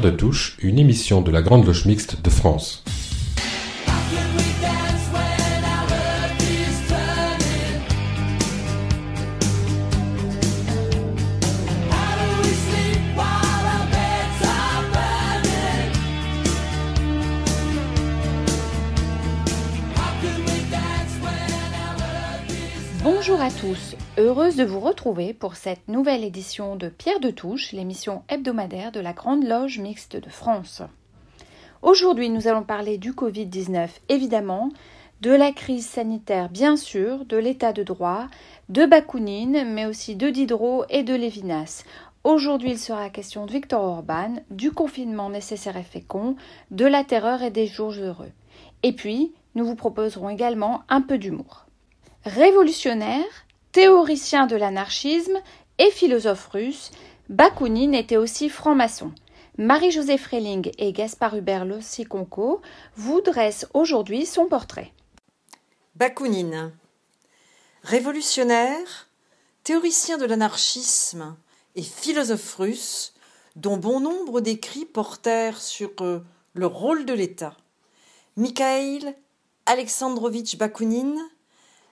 [0.00, 2.82] De Touche, une émission de la Grande Loge Mixte de France.
[23.04, 27.72] Bonjour à tous, heureuse de vous retrouver pour cette nouvelle édition de Pierre de Touche,
[27.72, 30.82] l'émission hebdomadaire de la Grande Loge Mixte de France.
[31.82, 34.70] Aujourd'hui, nous allons parler du Covid-19, évidemment,
[35.20, 38.28] de la crise sanitaire, bien sûr, de l'état de droit,
[38.68, 41.82] de Bakounine, mais aussi de Diderot et de Lévinas.
[42.22, 46.36] Aujourd'hui, il sera question de Victor Orban, du confinement nécessaire et fécond,
[46.70, 48.30] de la terreur et des jours heureux.
[48.84, 51.66] Et puis, nous vous proposerons également un peu d'humour.
[52.24, 53.24] Révolutionnaire,
[53.74, 55.36] théoricien de l'anarchisme
[55.78, 56.92] et philosophe russe,
[57.28, 59.12] Bakounine était aussi franc-maçon.
[59.58, 62.62] Marie-Josée Freling et Gaspard Hubert Lossiconco
[62.94, 64.92] vous dressent aujourd'hui son portrait.
[65.96, 66.72] Bakounine.
[67.82, 69.08] Révolutionnaire,
[69.64, 71.36] théoricien de l'anarchisme
[71.74, 73.12] et philosophe russe,
[73.56, 77.56] dont bon nombre d'écrits portèrent sur euh, le rôle de l'État.
[78.36, 79.16] Mikhail
[79.66, 81.20] Alexandrovitch Bakounine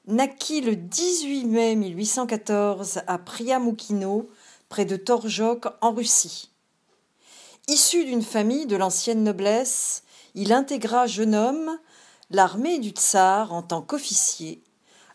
[0.08, 4.28] naquit le 18 mai 1814 à Priamoukino,
[4.69, 6.50] près de Torjok, en Russie.
[7.69, 10.03] Issu d'une famille de l'ancienne noblesse,
[10.34, 11.78] il intégra jeune homme
[12.31, 14.62] l'armée du tsar en tant qu'officier,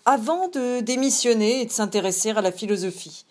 [0.06, 3.26] avant de démissionner et de s'intéresser à la philosophie.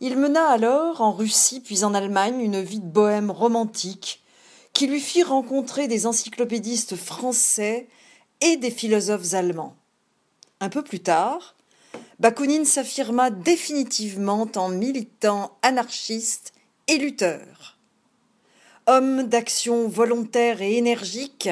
[0.00, 4.22] Il mena alors en Russie puis en Allemagne une vie de bohème romantique
[4.72, 7.88] qui lui fit rencontrer des encyclopédistes français
[8.40, 9.76] et des philosophes allemands.
[10.60, 11.54] Un peu plus tard,
[12.18, 16.52] Bakounine s'affirma définitivement en militant anarchiste
[16.88, 17.78] et lutteur.
[18.88, 21.48] Homme d'action volontaire et énergique,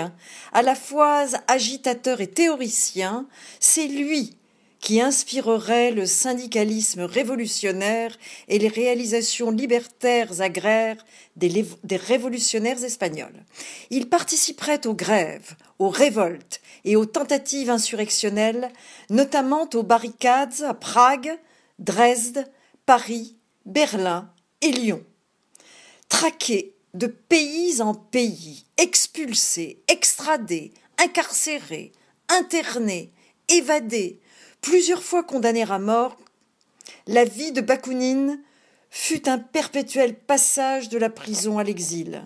[0.53, 3.27] à la fois agitateur et théoricien,
[3.61, 4.37] c'est lui
[4.81, 8.17] qui inspirerait le syndicalisme révolutionnaire
[8.49, 11.05] et les réalisations libertaires agraires
[11.37, 13.45] des, révolutionnaires espagnols.
[13.91, 18.71] Il participerait aux grèves, aux révoltes et aux tentatives insurrectionnelles,
[19.11, 21.39] notamment aux barricades à Prague,
[21.79, 22.47] Dresde,
[22.87, 25.03] Paris, Berlin et Lyon.
[26.09, 31.93] Traqué de pays en pays, expulsé, extradé, incarcéré,
[32.29, 33.13] interné,
[33.49, 34.21] évadé,
[34.67, 36.17] plusieurs fois condamné à mort,
[37.07, 38.43] la vie de Bakounine
[38.91, 42.25] fut un perpétuel passage de la prison à l'exil.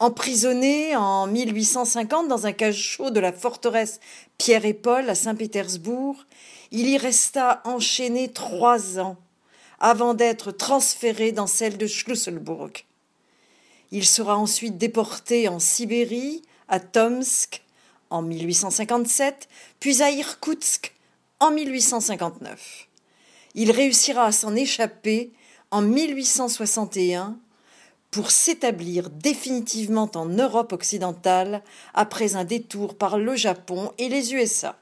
[0.00, 4.00] Emprisonné en 1850 dans un cachot de la forteresse
[4.36, 6.26] Pierre et Paul à Saint-Pétersbourg,
[6.72, 9.16] il y resta enchaîné trois ans
[9.80, 12.72] avant d'être transféré dans celle de Schlusselbourg.
[13.92, 17.62] Il sera ensuite déporté en Sibérie, à Tomsk
[18.10, 19.48] en 1857,
[19.80, 20.94] puis à Irkoutsk
[21.40, 22.88] en 1859.
[23.54, 25.32] Il réussira à s'en échapper
[25.70, 27.36] en 1861
[28.10, 31.62] pour s'établir définitivement en Europe occidentale
[31.94, 34.78] après un détour par le Japon et les USA.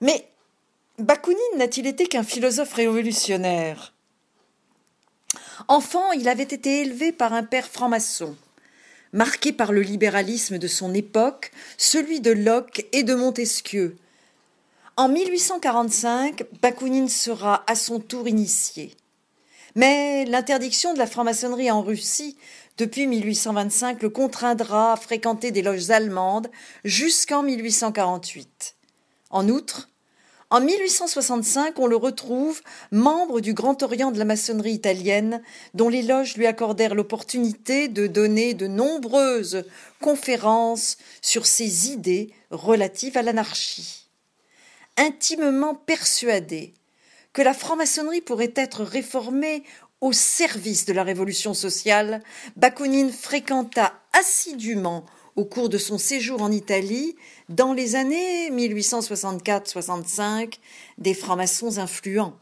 [0.00, 0.26] Mais
[0.98, 3.92] Bakounine n'a-t-il été qu'un philosophe révolutionnaire?
[5.68, 8.34] Enfant, il avait été élevé par un père franc-maçon,
[9.12, 13.96] marqué par le libéralisme de son époque, celui de Locke et de Montesquieu,
[15.00, 18.94] en 1845, Bakounine sera à son tour initié.
[19.74, 22.36] Mais l'interdiction de la franc-maçonnerie en Russie
[22.76, 26.50] depuis 1825 le contraindra à fréquenter des loges allemandes
[26.84, 28.76] jusqu'en 1848.
[29.30, 29.88] En outre,
[30.50, 35.40] en 1865, on le retrouve membre du Grand Orient de la maçonnerie italienne,
[35.72, 39.64] dont les loges lui accordèrent l'opportunité de donner de nombreuses
[40.02, 43.99] conférences sur ses idées relatives à l'anarchie
[44.96, 46.74] intimement persuadé
[47.32, 49.62] que la franc-maçonnerie pourrait être réformée
[50.00, 52.20] au service de la révolution sociale,
[52.56, 55.06] Bakounine fréquenta assidûment
[55.36, 57.14] au cours de son séjour en Italie,
[57.48, 60.54] dans les années 1864-65,
[60.98, 62.36] des francs-maçons influents.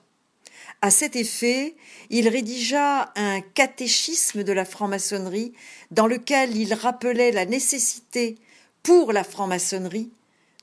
[0.80, 1.74] À cet effet,
[2.08, 5.52] il rédigea un catéchisme de la franc-maçonnerie
[5.90, 8.36] dans lequel il rappelait la nécessité
[8.82, 10.10] pour la franc-maçonnerie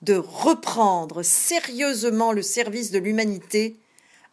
[0.02, 3.78] de reprendre sérieusement le service de l'humanité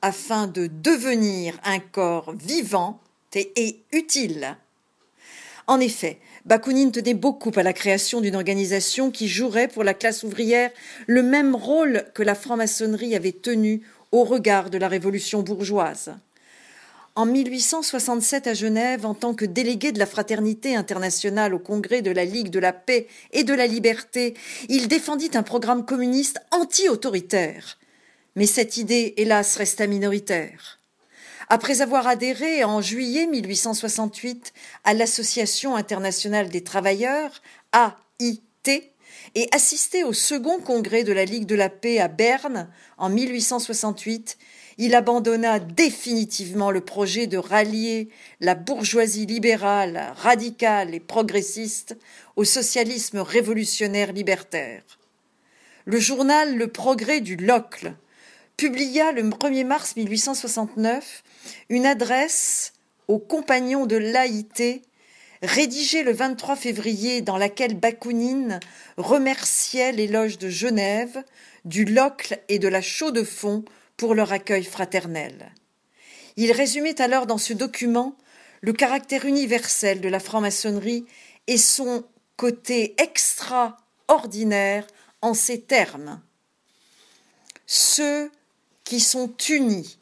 [0.03, 3.01] afin de devenir un corps vivant
[3.35, 4.57] et utile.
[5.67, 10.25] En effet, Bakounine tenait beaucoup à la création d'une organisation qui jouerait pour la classe
[10.25, 10.71] ouvrière
[11.07, 16.15] le même rôle que la franc-maçonnerie avait tenu au regard de la révolution bourgeoise.
[17.15, 22.11] En 1867 à Genève en tant que délégué de la fraternité internationale au congrès de
[22.11, 24.35] la Ligue de la paix et de la liberté,
[24.69, 27.79] il défendit un programme communiste anti-autoritaire.
[28.35, 30.79] Mais cette idée, hélas, resta minoritaire.
[31.49, 34.55] Après avoir adhéré en juillet 1868
[34.85, 37.43] à l'Association internationale des travailleurs,
[37.75, 38.93] AIT,
[39.35, 42.69] et assisté au second congrès de la Ligue de la paix à Berne
[42.99, 44.39] en 1868,
[44.79, 48.09] il abandonna définitivement le projet de rallier
[48.41, 51.97] la bourgeoisie libérale, radicale et progressiste
[52.37, 54.83] au socialisme révolutionnaire libertaire.
[55.85, 57.95] Le journal Le Progrès du Locle
[58.57, 61.25] publia le 1er mars 1869
[61.69, 62.73] une adresse
[63.09, 64.83] aux compagnons de l'AIT
[65.43, 68.61] rédigée le 23 février dans laquelle Bakounine
[68.97, 71.25] remerciait les loges de Genève,
[71.65, 73.65] du Locle et de la Chaux-de-Fonds
[73.97, 75.53] pour leur accueil fraternel.
[76.37, 78.17] Il résumait alors dans ce document
[78.63, 81.05] le caractère universel de la franc-maçonnerie
[81.47, 82.05] et son
[82.37, 84.87] côté extraordinaire
[85.21, 86.21] en ces termes.
[87.67, 88.31] Ceux
[88.85, 89.99] qui sont unis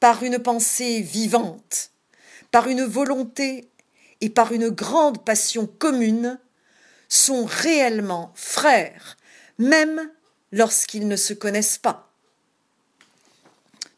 [0.00, 1.90] par une pensée vivante,
[2.50, 3.68] par une volonté
[4.20, 6.38] et par une grande passion commune,
[7.08, 9.16] sont réellement frères,
[9.58, 10.10] même
[10.52, 12.05] lorsqu'ils ne se connaissent pas.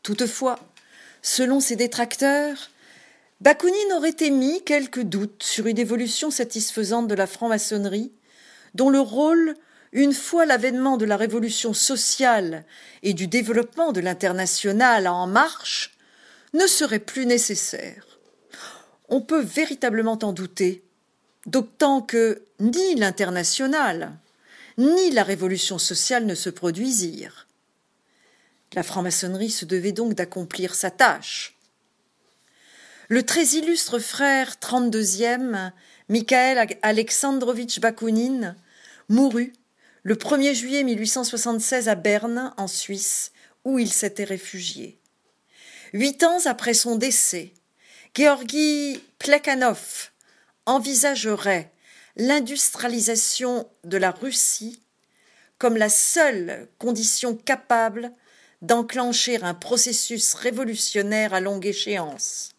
[0.09, 0.59] Toutefois,
[1.21, 2.71] selon ses détracteurs,
[3.43, 8.11] Bakounine aurait émis quelques doutes sur une évolution satisfaisante de la franc-maçonnerie,
[8.73, 9.53] dont le rôle,
[9.93, 12.65] une fois l'avènement de la révolution sociale
[13.03, 15.95] et du développement de l'international en marche,
[16.55, 18.19] ne serait plus nécessaire.
[19.11, 20.85] On peut véritablement en douter,
[21.45, 24.13] d'autant que ni l'international,
[24.79, 27.48] ni la révolution sociale ne se produisirent.
[28.75, 31.57] La franc-maçonnerie se devait donc d'accomplir sa tâche.
[33.09, 35.73] Le très illustre frère 32e,
[36.09, 38.57] Mikhail Alexandrovitch Bakounine,
[39.09, 39.55] mourut
[40.03, 43.33] le 1er juillet 1876 à Berne, en Suisse,
[43.65, 44.99] où il s'était réfugié.
[45.95, 47.53] Huit ans après son décès,
[48.15, 50.11] Georgi Plekhanov
[50.67, 51.71] envisagerait
[52.17, 54.83] l'industrialisation de la Russie
[55.57, 58.13] comme la seule condition capable
[58.63, 62.51] d'enclencher un processus révolutionnaire à longue échéance.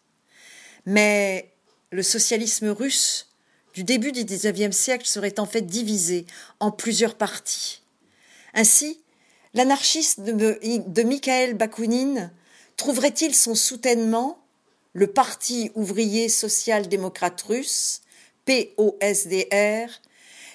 [0.86, 1.52] Mais
[1.90, 3.28] le socialisme russe
[3.74, 6.26] du début du XIXe siècle serait en fait divisé
[6.58, 7.82] en plusieurs parties.
[8.54, 9.00] Ainsi,
[9.54, 12.32] l'anarchisme de, de Mikhail Bakounine
[12.76, 14.38] trouverait-il son soutènement,
[14.92, 18.00] le Parti ouvrier social-démocrate russe,
[18.46, 19.88] POSDR,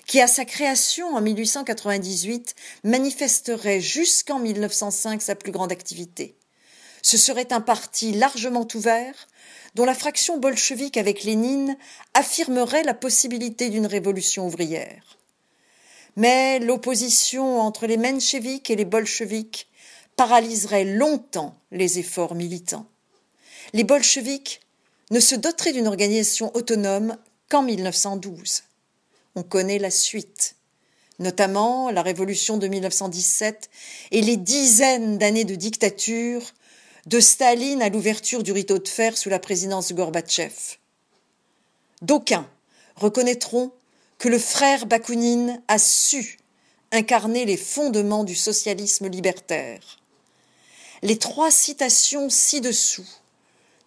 [0.08, 6.36] qui à sa création en 1898 manifesterait jusqu'en 1905 sa plus grande activité.
[7.02, 9.28] Ce serait un parti largement ouvert,
[9.76, 11.78] dont la fraction bolchevique avec Lénine
[12.14, 15.18] affirmerait la possibilité d'une révolution ouvrière.
[16.16, 19.68] Mais l'opposition entre les mencheviks et les bolcheviks
[20.16, 22.88] paralyserait longtemps les efforts militants.
[23.74, 24.62] Les bolcheviks
[25.12, 27.18] ne se doteraient d'une organisation autonome
[27.50, 28.64] qu'en 1912
[29.36, 30.56] on connaît la suite,
[31.20, 33.70] notamment la révolution de 1917
[34.12, 36.54] et les dizaines d'années de dictature
[37.06, 40.78] de Staline à l'ouverture du rideau de fer sous la présidence de Gorbatchev.
[42.02, 42.50] D'aucuns
[42.96, 43.72] reconnaîtront
[44.18, 46.40] que le frère Bakounine a su
[46.92, 50.00] incarner les fondements du socialisme libertaire.
[51.02, 53.08] Les trois citations ci-dessous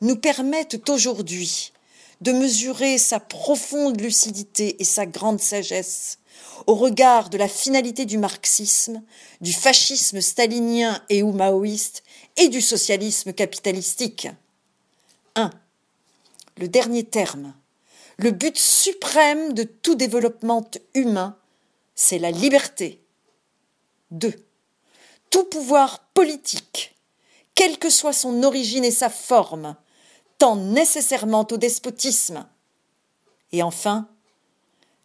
[0.01, 1.73] nous permettent aujourd'hui
[2.21, 6.19] de mesurer sa profonde lucidité et sa grande sagesse
[6.67, 9.03] au regard de la finalité du marxisme,
[9.41, 12.03] du fascisme stalinien et ou maoïste
[12.37, 14.29] et du socialisme capitalistique.
[15.35, 15.51] 1.
[16.59, 17.55] Le dernier terme,
[18.17, 21.37] le but suprême de tout développement humain,
[21.95, 23.01] c'est la liberté.
[24.11, 24.35] 2.
[25.31, 26.97] Tout pouvoir politique,
[27.55, 29.77] quelle que soit son origine et sa forme,
[30.39, 32.47] tend nécessairement au despotisme.
[33.53, 34.09] Et enfin,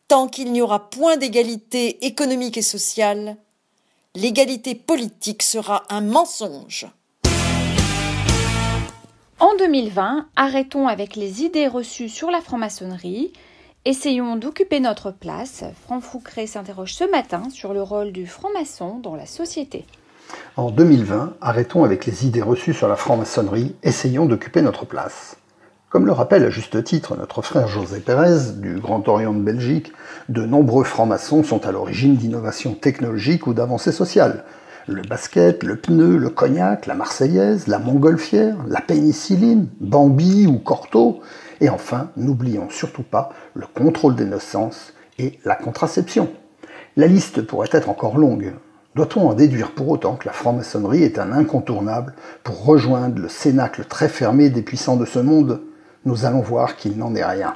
[0.07, 3.37] tant qu'il n'y aura point d'égalité économique et sociale,
[4.15, 6.87] l'égalité politique sera un mensonge.
[9.39, 13.33] En 2020, arrêtons avec les idées reçues sur la franc-maçonnerie.
[13.85, 15.65] Essayons d'occuper notre place.
[15.83, 19.85] Franck Foucret s'interroge ce matin sur le rôle du franc-maçon dans la société.
[20.55, 25.37] En 2020, arrêtons avec les idées reçues sur la franc-maçonnerie, essayons d'occuper notre place.
[25.89, 29.91] Comme le rappelle à juste titre notre frère José Pérez du Grand Orient de Belgique,
[30.29, 34.43] de nombreux francs-maçons sont à l'origine d'innovations technologiques ou d'avancées sociales.
[34.87, 41.21] Le basket, le pneu, le cognac, la marseillaise, la montgolfière, la pénicilline, Bambi ou Corto,
[41.61, 46.29] et enfin, n'oublions surtout pas le contrôle des naissances et la contraception.
[46.97, 48.53] La liste pourrait être encore longue.
[48.95, 53.85] Doit-on en déduire pour autant que la franc-maçonnerie est un incontournable pour rejoindre le cénacle
[53.85, 55.61] très fermé des puissants de ce monde?
[56.05, 57.55] Nous allons voir qu'il n'en est rien.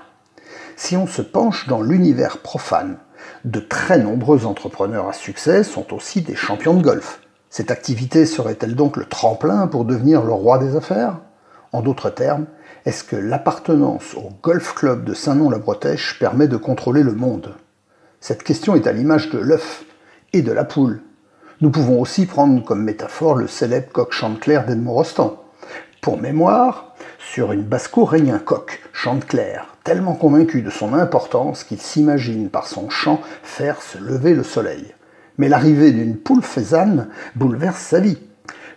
[0.75, 2.97] Si on se penche dans l'univers profane,
[3.45, 7.21] de très nombreux entrepreneurs à succès sont aussi des champions de golf.
[7.51, 11.19] Cette activité serait-elle donc le tremplin pour devenir le roi des affaires?
[11.71, 12.47] En d'autres termes,
[12.85, 17.53] est-ce que l'appartenance au golf club de Saint-Nom-la-Bretèche permet de contrôler le monde?
[18.21, 19.85] Cette question est à l'image de l'œuf
[20.33, 21.01] et de la poule.
[21.59, 25.41] Nous pouvons aussi prendre comme métaphore le célèbre coq chanteclair d'Edmond Rostand.
[26.01, 31.79] Pour mémoire, sur une basse-cour règne un coq, Chanteclair, tellement convaincu de son importance qu'il
[31.79, 34.93] s'imagine par son chant faire se lever le soleil.
[35.39, 38.19] Mais l'arrivée d'une poule faisane bouleverse sa vie,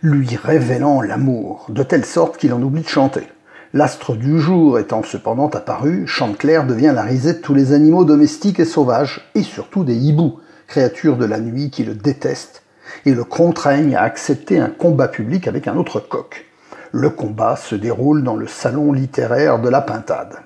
[0.01, 3.29] lui révélant l'amour, de telle sorte qu'il en oublie de chanter.
[3.75, 8.59] L'astre du jour étant cependant apparu, Chanteclair devient la risée de tous les animaux domestiques
[8.59, 12.63] et sauvages, et surtout des hiboux, créatures de la nuit qui le détestent,
[13.07, 16.47] et le contraignent à accepter un combat public avec un autre coq.
[16.93, 20.39] Le combat se déroule dans le salon littéraire de la Pintade.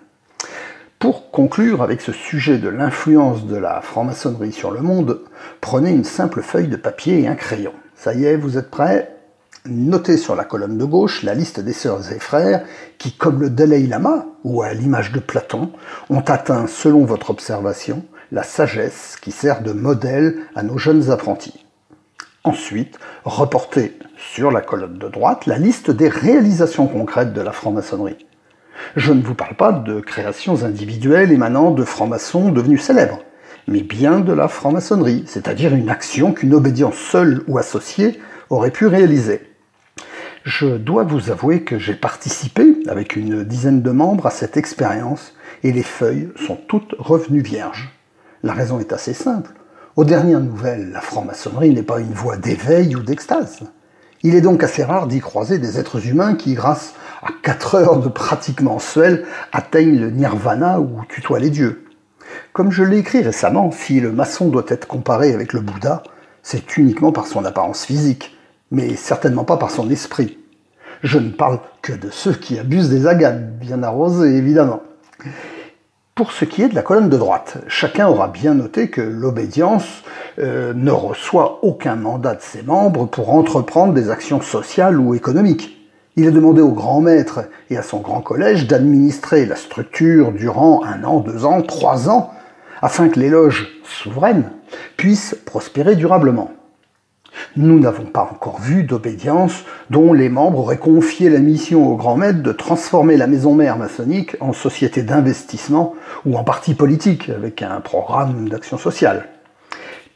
[0.98, 5.20] Pour conclure avec ce sujet de l'influence de la franc-maçonnerie sur le monde,
[5.60, 7.72] prenez une simple feuille de papier et un crayon.
[7.94, 9.10] Ça y est, vous êtes prêts?
[9.66, 12.64] Notez sur la colonne de gauche la liste des sœurs et frères
[12.98, 15.72] qui, comme le Dalai Lama, ou à l'image de Platon,
[16.10, 21.63] ont atteint, selon votre observation, la sagesse qui sert de modèle à nos jeunes apprentis.
[22.46, 28.26] Ensuite, reportez sur la colonne de droite la liste des réalisations concrètes de la franc-maçonnerie.
[28.96, 33.20] Je ne vous parle pas de créations individuelles émanant de francs-maçons devenus célèbres,
[33.66, 38.20] mais bien de la franc-maçonnerie, c'est-à-dire une action qu'une obédience seule ou associée
[38.50, 39.40] aurait pu réaliser.
[40.44, 45.34] Je dois vous avouer que j'ai participé avec une dizaine de membres à cette expérience
[45.62, 47.90] et les feuilles sont toutes revenues vierges.
[48.42, 49.50] La raison est assez simple.
[49.96, 53.60] Aux dernières nouvelles, la franc-maçonnerie n'est pas une voie d'éveil ou d'extase.
[54.24, 58.00] Il est donc assez rare d'y croiser des êtres humains qui, grâce à quatre heures
[58.00, 61.84] de pratique mensuelle, atteignent le nirvana ou tutoient les dieux.
[62.52, 66.02] Comme je l'ai écrit récemment, si le maçon doit être comparé avec le Bouddha,
[66.42, 68.36] c'est uniquement par son apparence physique,
[68.72, 70.38] mais certainement pas par son esprit.
[71.04, 74.82] Je ne parle que de ceux qui abusent des agates, bien arrosées évidemment.
[76.14, 80.04] Pour ce qui est de la colonne de droite, chacun aura bien noté que l'obédience
[80.38, 85.76] euh, ne reçoit aucun mandat de ses membres pour entreprendre des actions sociales ou économiques.
[86.14, 90.84] Il est demandé au grand maître et à son grand collège d'administrer la structure durant
[90.84, 92.30] un an, deux ans, trois ans,
[92.80, 94.52] afin que les loges souveraines
[94.96, 96.52] puissent prospérer durablement.
[97.56, 102.16] Nous n'avons pas encore vu d'obédience dont les membres auraient confié la mission au grand
[102.16, 107.62] maître de transformer la maison mère maçonnique en société d'investissement ou en parti politique avec
[107.62, 109.28] un programme d'action sociale.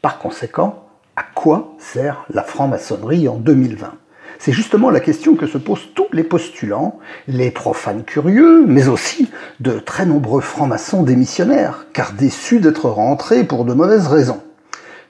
[0.01, 0.85] Par conséquent,
[1.15, 3.93] à quoi sert la franc-maçonnerie en 2020
[4.41, 6.97] c'est justement la question que se posent tous les postulants,
[7.27, 13.65] les profanes curieux, mais aussi de très nombreux francs-maçons démissionnaires, car déçus d'être rentrés pour
[13.65, 14.41] de mauvaises raisons.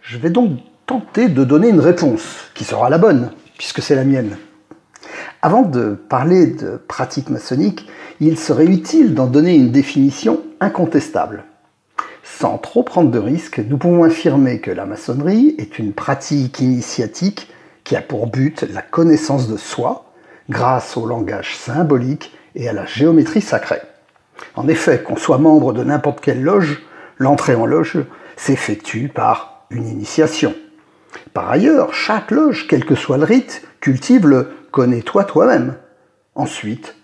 [0.01, 0.57] Je vais donc
[0.89, 3.29] tenter de donner une réponse, qui sera la bonne,
[3.59, 4.37] puisque c'est la mienne.
[5.43, 7.87] Avant de parler de pratique maçonnique,
[8.19, 11.43] il serait utile d'en donner une définition incontestable.
[12.23, 17.51] Sans trop prendre de risques, nous pouvons affirmer que la maçonnerie est une pratique initiatique
[17.83, 20.11] qui a pour but la connaissance de soi
[20.49, 23.83] grâce au langage symbolique et à la géométrie sacrée.
[24.55, 26.81] En effet, qu'on soit membre de n'importe quelle loge,
[27.19, 27.99] l'entrée en loge
[28.37, 30.55] s'effectue par une initiation.
[31.33, 35.75] Par ailleurs, chaque loge, quel que soit le rite, cultive le connais-toi toi-même.
[36.35, 36.95] Ensuite,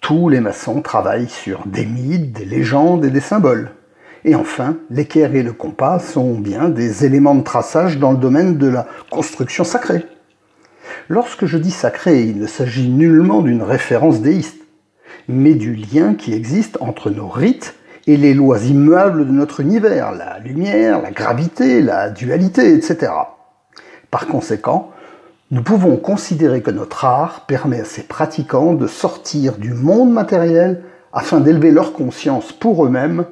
[0.00, 3.70] tous les maçons travaillent sur des mythes, des légendes et des symboles.
[4.24, 8.56] Et enfin, l'équerre et le compas sont bien des éléments de traçage dans le domaine
[8.56, 10.04] de la construction sacrée.
[11.08, 14.60] Lorsque je dis sacré, il ne s'agit nullement d'une référence déiste,
[15.28, 17.74] mais du lien qui existe entre nos rites
[18.06, 23.12] et les lois immuables de notre univers, la lumière, la gravité, la dualité, etc.
[24.14, 24.92] Par conséquent,
[25.50, 30.84] nous pouvons considérer que notre art permet à ses pratiquants de sortir du monde matériel
[31.12, 33.24] afin d'élever leur conscience pour eux-mêmes,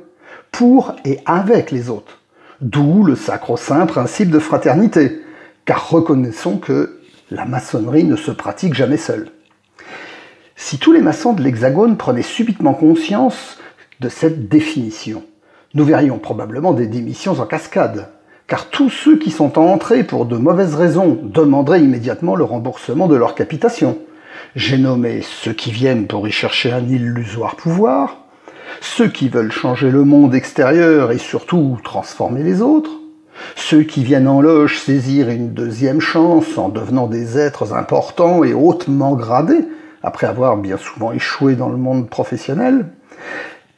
[0.51, 2.19] pour et avec les autres.
[2.61, 5.21] D'où le sacro-saint principe de fraternité,
[5.67, 6.99] car reconnaissons que
[7.31, 9.31] la maçonnerie ne se pratique jamais seule.
[10.57, 13.61] Si tous les maçons de l'Hexagone prenaient subitement conscience
[14.01, 15.23] de cette définition,
[15.75, 18.09] nous verrions probablement des démissions en cascade,
[18.52, 23.16] car tous ceux qui sont entrés pour de mauvaises raisons demanderaient immédiatement le remboursement de
[23.16, 23.97] leur capitation.
[24.56, 28.26] J'ai nommé ceux qui viennent pour y chercher un illusoire pouvoir,
[28.82, 32.90] ceux qui veulent changer le monde extérieur et surtout transformer les autres,
[33.56, 38.52] ceux qui viennent en loge saisir une deuxième chance en devenant des êtres importants et
[38.52, 39.64] hautement gradés,
[40.02, 42.85] après avoir bien souvent échoué dans le monde professionnel,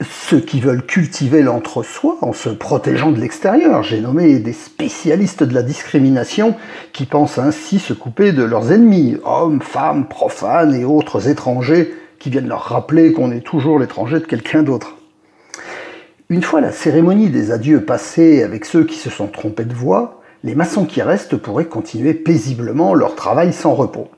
[0.00, 3.82] ceux qui veulent cultiver l'entre-soi en se protégeant de l'extérieur.
[3.82, 6.56] J'ai nommé des spécialistes de la discrimination
[6.92, 12.30] qui pensent ainsi se couper de leurs ennemis, hommes, femmes, profanes et autres étrangers qui
[12.30, 14.96] viennent leur rappeler qu'on est toujours l'étranger de quelqu'un d'autre.
[16.30, 20.22] Une fois la cérémonie des adieux passée avec ceux qui se sont trompés de voix,
[20.42, 24.08] les maçons qui restent pourraient continuer paisiblement leur travail sans repos.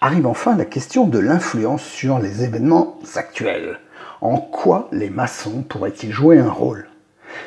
[0.00, 3.78] Arrive enfin la question de l'influence sur les événements actuels.
[4.20, 6.88] En quoi les maçons pourraient-ils jouer un rôle?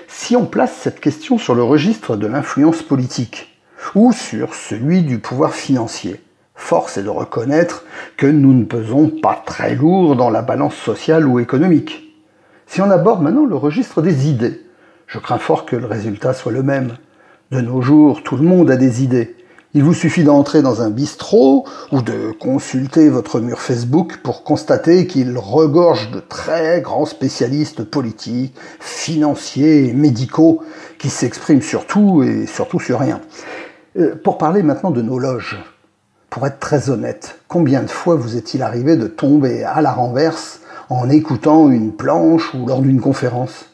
[0.07, 3.59] Si on place cette question sur le registre de l'influence politique
[3.93, 6.21] ou sur celui du pouvoir financier,
[6.55, 7.83] force est de reconnaître
[8.15, 12.15] que nous ne pesons pas très lourd dans la balance sociale ou économique.
[12.67, 14.61] Si on aborde maintenant le registre des idées,
[15.07, 16.97] je crains fort que le résultat soit le même.
[17.51, 19.35] De nos jours, tout le monde a des idées.
[19.73, 25.07] Il vous suffit d'entrer dans un bistrot ou de consulter votre mur Facebook pour constater
[25.07, 30.61] qu'il regorge de très grands spécialistes politiques, financiers et médicaux
[30.99, 33.21] qui s'expriment sur tout et surtout sur rien.
[33.97, 35.57] Euh, pour parler maintenant de nos loges,
[36.29, 40.59] pour être très honnête, combien de fois vous est-il arrivé de tomber à la renverse
[40.89, 43.70] en écoutant une planche ou lors d'une conférence?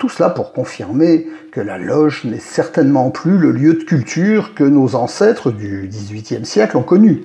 [0.00, 4.64] Tout cela pour confirmer que la loge n'est certainement plus le lieu de culture que
[4.64, 7.24] nos ancêtres du XVIIIe siècle ont connu.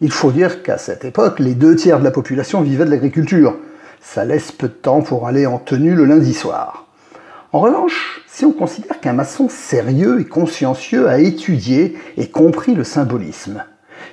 [0.00, 3.58] Il faut dire qu'à cette époque, les deux tiers de la population vivaient de l'agriculture.
[4.00, 6.86] Ça laisse peu de temps pour aller en tenue le lundi soir.
[7.52, 12.84] En revanche, si on considère qu'un maçon sérieux et consciencieux a étudié et compris le
[12.84, 13.62] symbolisme,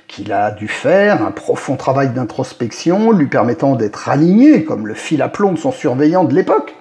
[0.08, 5.22] qu'il a dû faire un profond travail d'introspection lui permettant d'être aligné comme le fil
[5.22, 6.74] à plomb de son surveillant de l'époque.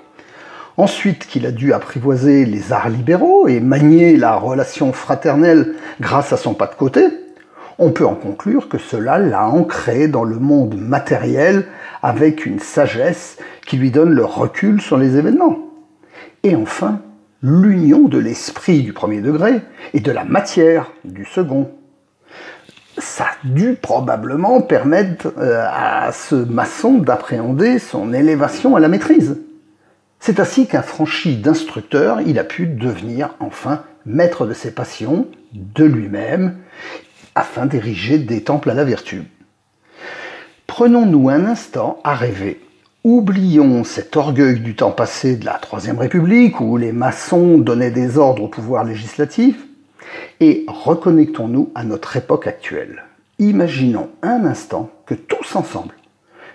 [0.76, 6.38] Ensuite qu'il a dû apprivoiser les arts libéraux et manier la relation fraternelle grâce à
[6.38, 7.06] son pas de côté,
[7.78, 11.66] on peut en conclure que cela l'a ancré dans le monde matériel
[12.02, 15.58] avec une sagesse qui lui donne le recul sur les événements.
[16.44, 17.02] Et enfin,
[17.42, 19.62] l'union de l'esprit du premier degré
[19.94, 21.70] et de la matière du second
[22.98, 29.38] ça a dû probablement permettre euh, à ce maçon d'appréhender son élévation à la maîtrise.
[30.26, 36.60] C'est ainsi qu'affranchi d'instructeur, il a pu devenir enfin maître de ses passions, de lui-même,
[37.36, 39.24] afin d'ériger des temples à la vertu.
[40.66, 42.62] Prenons-nous un instant à rêver.
[43.04, 48.18] Oublions cet orgueil du temps passé de la Troisième République où les maçons donnaient des
[48.18, 49.58] ordres au pouvoir législatif
[50.40, 53.04] et reconnectons-nous à notre époque actuelle.
[53.40, 55.96] Imaginons un instant que tous ensemble,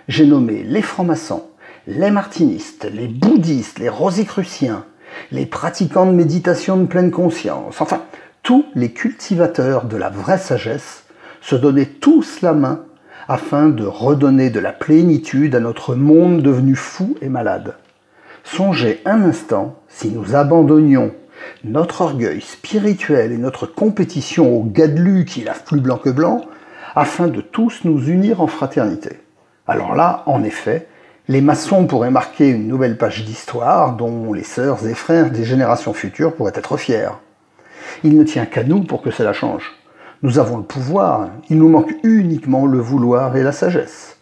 [0.07, 1.48] j'ai nommé les francs-maçons,
[1.87, 4.85] les martinistes, les bouddhistes, les rosicruciens,
[5.31, 8.03] les pratiquants de méditation de pleine conscience, enfin
[8.43, 11.03] tous les cultivateurs de la vraie sagesse,
[11.41, 12.85] se donnaient tous la main
[13.27, 17.75] afin de redonner de la plénitude à notre monde devenu fou et malade.
[18.43, 21.11] Songez un instant si nous abandonnions
[21.63, 26.41] notre orgueil spirituel et notre compétition au gadelu qui lave plus blanc que blanc,
[26.95, 29.19] afin de tous nous unir en fraternité.
[29.67, 30.87] Alors là, en effet,
[31.29, 35.93] les maçons pourraient marquer une nouvelle page d'histoire dont les sœurs et frères des générations
[35.93, 37.11] futures pourraient être fiers.
[38.03, 39.77] Il ne tient qu'à nous pour que cela change.
[40.23, 44.17] Nous avons le pouvoir, il nous manque uniquement le vouloir et la sagesse.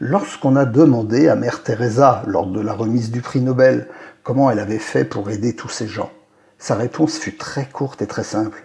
[0.00, 3.88] Lorsqu'on a demandé à Mère Teresa, lors de la remise du prix Nobel,
[4.22, 6.10] comment elle avait fait pour aider tous ces gens,
[6.56, 8.64] sa réponse fut très courte et très simple.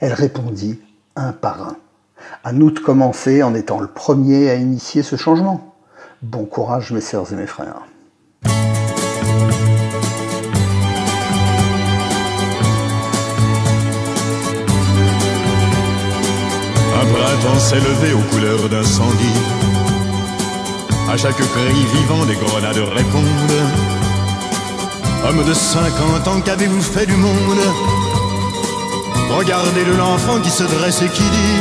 [0.00, 0.82] Elle répondit
[1.16, 1.76] un par un.
[2.44, 5.75] À nous de commencer en étant le premier à initier ce changement.
[6.22, 7.82] Bon courage mes sœurs et mes frères.
[8.44, 8.50] Un
[17.12, 19.26] printemps s'est levé aux couleurs d'incendie.
[21.10, 23.24] À chaque cri vivant, des grenades répondent.
[25.28, 27.60] Homme de 50 ans, qu'avez-vous fait du monde?
[29.36, 31.60] Regardez de l'enfant qui se dresse et qui dit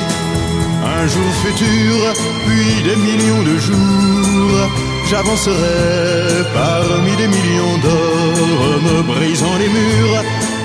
[0.98, 2.14] Un jour futur,
[2.48, 4.70] puis des millions de jours,
[5.10, 10.24] j'avancerai parmi des millions d'hommes, brisant les murs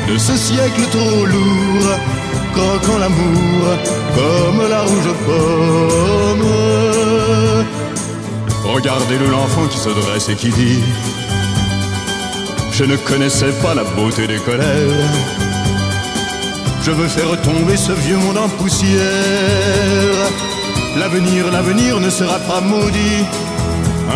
[0.08, 1.90] de ce siècle trop lourd,
[2.54, 3.64] croquant l'amour
[4.16, 6.46] comme la rouge pomme.
[8.64, 10.82] Regardez de l'enfant qui se dresse et qui dit
[12.72, 15.49] je ne connaissais pas la beauté des colères.
[16.82, 19.00] Je veux faire tomber ce vieux monde en poussière.
[20.98, 23.24] L'avenir, l'avenir ne sera pas maudit.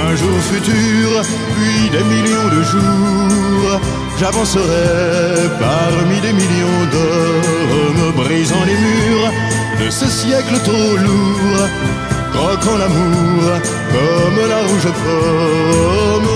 [0.06, 1.22] Un jour futur,
[1.54, 3.80] puis des millions de jours,
[4.18, 9.30] j'avancerai parmi des millions d'hommes, brisant les murs
[9.84, 11.68] de ce siècle trop lourd,
[12.32, 13.42] croquant l'amour
[13.92, 16.30] comme la rouge pomme.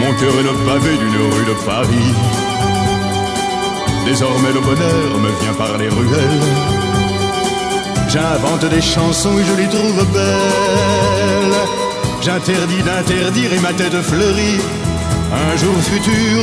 [0.00, 2.39] Mon cœur est le pavé d'une rue de Paris.
[4.10, 6.42] Désormais le bonheur me vient par les ruelles.
[8.08, 11.60] J'invente des chansons et je les trouve belles.
[12.20, 14.60] J'interdis d'interdire et ma tête fleurit.
[15.32, 16.40] Un jour futur,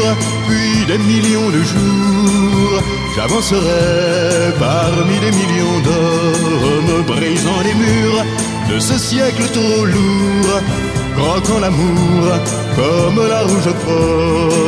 [0.47, 2.81] puis des millions de jours,
[3.17, 8.23] j'avancerai parmi des millions d'hommes, brisant les murs
[8.69, 10.61] de ce siècle trop lourd,
[11.17, 12.27] croquant l'amour
[12.77, 14.67] comme la rouge pomme.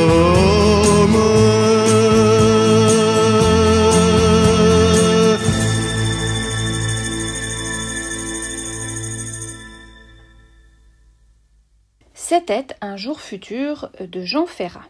[12.39, 14.85] C'était Un jour futur de Jean Ferrat.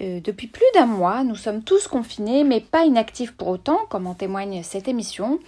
[0.00, 4.06] Euh, depuis plus d'un mois, nous sommes tous confinés, mais pas inactifs pour autant, comme
[4.06, 5.40] en témoigne cette émission.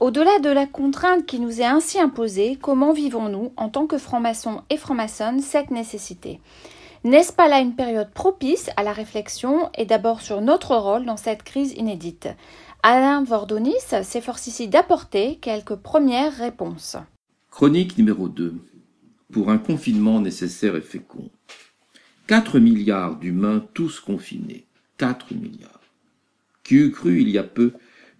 [0.00, 4.62] Au-delà de la contrainte qui nous est ainsi imposée, comment vivons-nous, en tant que francs-maçons
[4.70, 6.40] et francs-maçonnes, cette nécessité?
[7.04, 11.16] N'est-ce pas là une période propice à la réflexion et d'abord sur notre rôle dans
[11.16, 12.28] cette crise inédite?
[12.82, 16.96] Alain Vordonis s'efforce ici d'apporter quelques premières réponses.
[17.52, 18.54] Chronique numéro 2.
[19.32, 21.30] Pour un confinement nécessaire et fécond.
[22.26, 24.66] 4 milliards d'humains tous confinés.
[24.98, 25.80] 4 milliards.
[26.64, 27.72] Qui eût cru il y a peu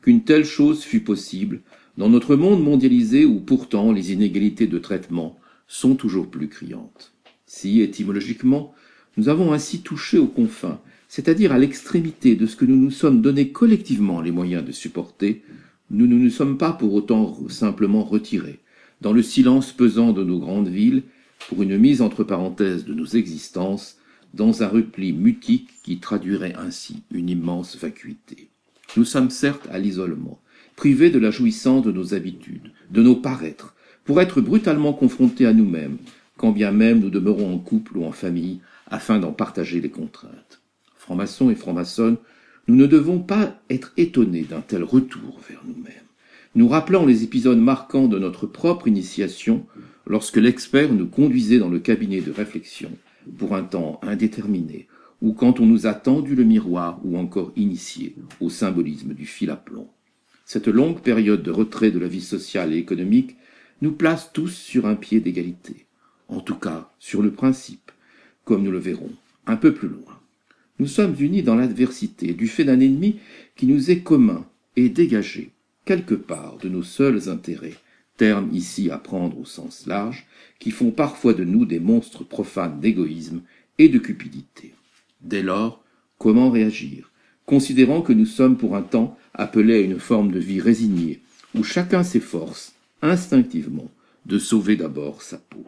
[0.03, 1.61] qu'une telle chose fût possible
[1.97, 7.13] dans notre monde mondialisé où pourtant les inégalités de traitement sont toujours plus criantes.
[7.47, 8.75] Si, étymologiquement,
[9.17, 13.21] nous avons ainsi touché aux confins, c'est-à-dire à, l'extrémité de ce que nous nous sommes
[13.21, 15.43] donné collectivement les moyens de supporter,
[15.91, 18.61] nous ne nous sommes pas pour autant simplement retirés,
[19.01, 21.03] dans le silence pesant de nos grandes villes,
[21.49, 23.97] pour une mise entre parenthèses de nos existences,
[24.35, 28.49] dans un repli mutique qui traduirait ainsi une immense vacuité.
[28.97, 30.41] Nous sommes certes à l'isolement,
[30.77, 35.53] privés de la jouissance de nos habitudes, de nos paraîtres, pour être brutalement confrontés à
[35.53, 35.99] nous-mêmes,
[36.37, 40.61] quand bien même nous demeurons en couple ou en famille, afin d'en partager les contraintes.
[40.97, 42.17] Francs-maçons et francs-maçonnes,
[42.67, 46.10] nous ne devons pas être étonnés d'un tel retour vers nous-mêmes.
[46.57, 49.65] Nous rappelons les épisodes marquants de notre propre initiation
[50.05, 52.91] lorsque l'expert nous conduisait dans le cabinet de réflexion
[53.39, 54.89] pour un temps indéterminé,
[55.23, 59.49] ou quand on nous a tendu le miroir ou encore initié au symbolisme du fil
[59.51, 59.87] à plomb.
[60.45, 63.37] Cette longue période de retrait de la vie sociale et économique
[63.81, 65.87] nous place tous sur un pied d'égalité,
[66.27, 67.93] en tout cas sur le principe,
[68.45, 69.13] comme nous le verrons
[69.47, 70.19] un peu plus loin.
[70.81, 73.21] Nous sommes unis dans l'adversité du fait d'un ennemi
[73.55, 75.53] qui nous est commun et dégagé
[75.91, 77.75] quelque part de nos seuls intérêts,
[78.17, 80.25] termes ici à prendre au sens large,
[80.61, 83.41] qui font parfois de nous des monstres profanes d'égoïsme
[83.77, 84.73] et de cupidité.
[85.21, 85.83] Dès lors,
[86.17, 87.11] comment réagir,
[87.45, 91.23] considérant que nous sommes pour un temps appelés à une forme de vie résignée,
[91.57, 92.73] où chacun s'efforce,
[93.03, 93.91] instinctivement,
[94.27, 95.65] de sauver d'abord sa peau?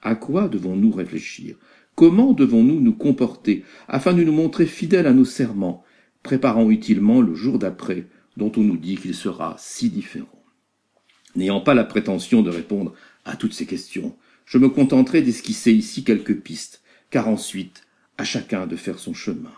[0.00, 1.56] À quoi devons-nous réfléchir?
[1.94, 5.84] Comment devons-nous nous comporter afin de nous montrer fidèles à nos serments,
[6.22, 8.06] préparant utilement le jour d'après
[8.38, 10.26] dont on nous dit qu'il sera si différent
[11.36, 16.04] N'ayant pas la prétention de répondre à toutes ces questions, je me contenterai d'esquisser ici
[16.04, 17.82] quelques pistes, car ensuite,
[18.16, 19.52] à chacun de faire son chemin.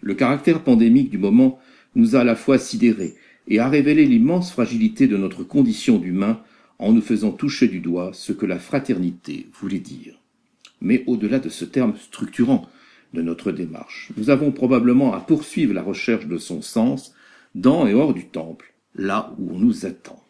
[0.00, 1.58] Le caractère pandémique du moment
[1.96, 3.14] nous a à la fois sidérés
[3.48, 6.40] et a révélé l'immense fragilité de notre condition d'humain
[6.78, 10.20] en nous faisant toucher du doigt ce que la fraternité voulait dire.
[10.80, 12.68] Mais au-delà de ce terme structurant
[13.14, 17.14] de notre démarche, nous avons probablement à poursuivre la recherche de son sens
[17.54, 20.20] dans et hors du temple, là où on nous attend.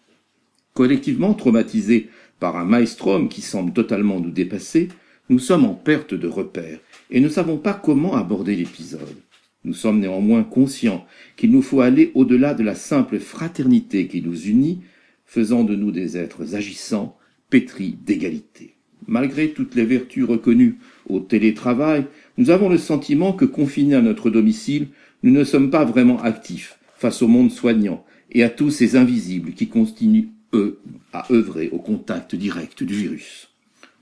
[0.75, 2.09] Collectivement traumatisés
[2.41, 4.89] par un maelstrom qui semble totalement nous dépasser,
[5.31, 9.17] nous sommes en perte de repères et ne savons pas comment aborder l'épisode.
[9.65, 11.07] Nous sommes néanmoins conscients
[11.37, 14.83] qu'il nous faut aller au-delà de la simple fraternité qui nous unit,
[15.25, 17.17] faisant de nous des êtres agissants,
[17.49, 18.75] pétris d'égalité.
[19.07, 20.77] Malgré toutes les vertus reconnues
[21.09, 22.05] au télétravail,
[22.37, 24.89] nous avons le sentiment que confinés à notre domicile,
[25.23, 29.53] nous ne sommes pas vraiment actifs face au monde soignant et à tous ces invisibles
[29.53, 30.81] qui continuent, eux,
[31.13, 33.51] à œuvrer au contact direct du virus.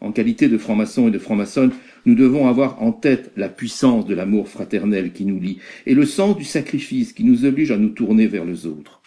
[0.00, 1.72] En qualité de francs-maçons et de francs-maçonnes,
[2.06, 6.06] nous devons avoir en tête la puissance de l'amour fraternel qui nous lie et le
[6.06, 9.02] sens du sacrifice qui nous oblige à nous tourner vers les autres.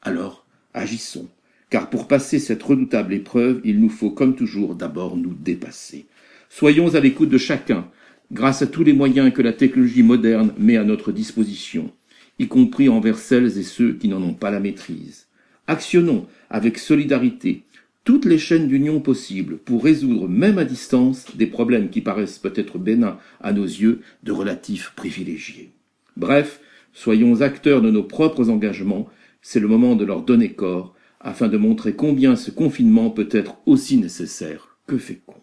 [0.00, 1.28] Alors, agissons,
[1.68, 6.06] car pour passer cette redoutable épreuve, il nous faut comme toujours d'abord nous dépasser.
[6.48, 7.90] Soyons à l'écoute de chacun,
[8.32, 11.92] grâce à tous les moyens que la technologie moderne met à notre disposition.
[12.38, 15.26] Y compris envers celles et ceux qui n'en ont pas la maîtrise.
[15.66, 17.62] Actionnons avec solidarité
[18.04, 22.78] toutes les chaînes d'union possibles pour résoudre, même à distance, des problèmes qui paraissent peut-être
[22.78, 25.72] bénins à nos yeux de relatifs privilégiés.
[26.16, 26.60] Bref,
[26.92, 29.08] soyons acteurs de nos propres engagements,
[29.40, 33.56] c'est le moment de leur donner corps, afin de montrer combien ce confinement peut être
[33.64, 35.40] aussi nécessaire que fécond.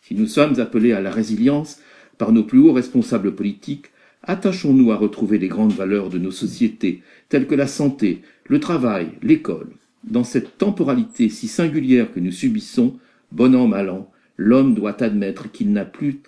[0.00, 1.78] Si nous sommes appelés à la résilience
[2.18, 3.86] par nos plus hauts responsables politiques,
[4.26, 9.08] attachons-nous à retrouver les grandes valeurs de nos sociétés, telles que la santé, le travail,
[9.22, 9.70] l'école.
[10.04, 12.98] Dans cette temporalité si singulière que nous subissons,
[13.32, 16.20] bon an, mal an, l'homme doit admettre qu'il n'a plus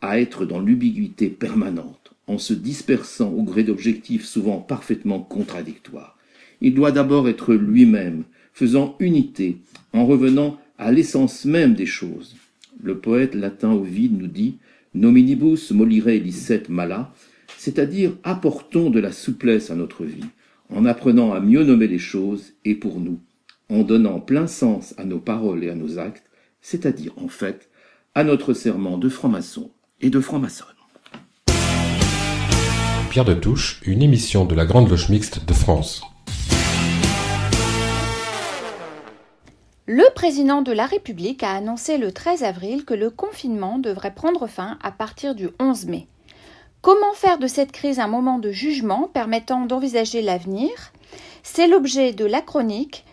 [0.00, 6.16] à être dans l'ubiguïté permanente, en se dispersant au gré d'objectifs souvent parfaitement contradictoires.
[6.60, 9.58] Il doit d'abord être lui-même, faisant unité,
[9.92, 12.36] en revenant à l'essence même des choses.
[12.82, 14.58] Le poète latin Ovide nous dit
[14.94, 17.12] Nominibus molire licet mala,
[17.68, 20.24] c'est-à-dire apportons de la souplesse à notre vie,
[20.74, 23.18] en apprenant à mieux nommer les choses et pour nous,
[23.68, 26.24] en donnant plein sens à nos paroles et à nos actes,
[26.62, 27.68] c'est-à-dire en fait
[28.14, 30.68] à notre serment de franc-maçon et de franc-maçonne.
[33.10, 36.00] Pierre de Touche, une émission de la Grande Loge Mixte de France.
[39.84, 44.46] Le président de la République a annoncé le 13 avril que le confinement devrait prendre
[44.46, 46.08] fin à partir du 11 mai.
[46.80, 50.70] Comment faire de cette crise un moment de jugement permettant d'envisager l'avenir?
[51.42, 53.04] C'est l'objet de la chronique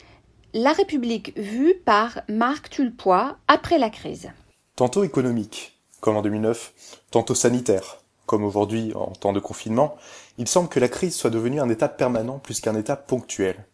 [0.54, 4.30] La République vue par Marc Tulpois après la crise.
[4.76, 6.74] Tantôt économique, comme en 2009,
[7.10, 7.98] tantôt sanitaire,
[8.28, 9.96] comme aujourd'hui en temps de confinement,
[10.38, 13.66] il semble que la crise soit devenue un état permanent plus qu'un état ponctuel.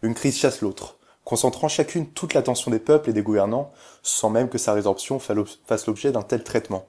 [0.00, 3.70] Une crise chasse l'autre concentrant chacune toute l'attention des peuples et des gouvernants,
[4.02, 6.86] sans même que sa résorption fasse l'objet d'un tel traitement.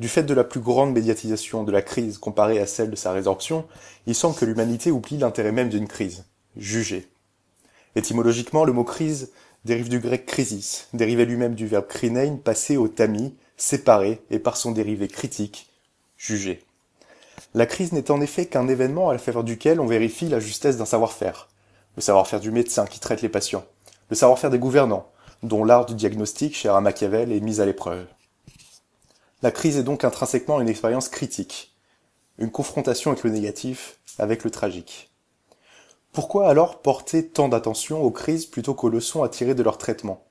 [0.00, 3.12] Du fait de la plus grande médiatisation de la crise comparée à celle de sa
[3.12, 3.66] résorption,
[4.06, 6.24] il semble que l'humanité oublie l'intérêt même d'une crise,
[6.56, 7.08] juger.
[7.96, 9.32] Étymologiquement, le mot crise
[9.64, 14.56] dérive du grec crisis, dérivé lui-même du verbe krinein passé au tamis, séparé, et par
[14.56, 15.68] son dérivé critique,
[16.16, 16.62] juger.
[17.54, 20.76] La crise n'est en effet qu'un événement à la faveur duquel on vérifie la justesse
[20.76, 21.48] d'un savoir-faire,
[21.96, 23.64] le savoir-faire du médecin qui traite les patients,
[24.10, 25.10] le savoir-faire des gouvernants,
[25.42, 28.06] dont l'art du diagnostic, cher à Machiavel, est mis à l'épreuve.
[29.40, 31.72] La crise est donc intrinsèquement une expérience critique,
[32.38, 35.12] une confrontation avec le négatif, avec le tragique.
[36.12, 40.24] Pourquoi alors porter tant d'attention aux crises plutôt qu'aux leçons à tirer de leur traitement?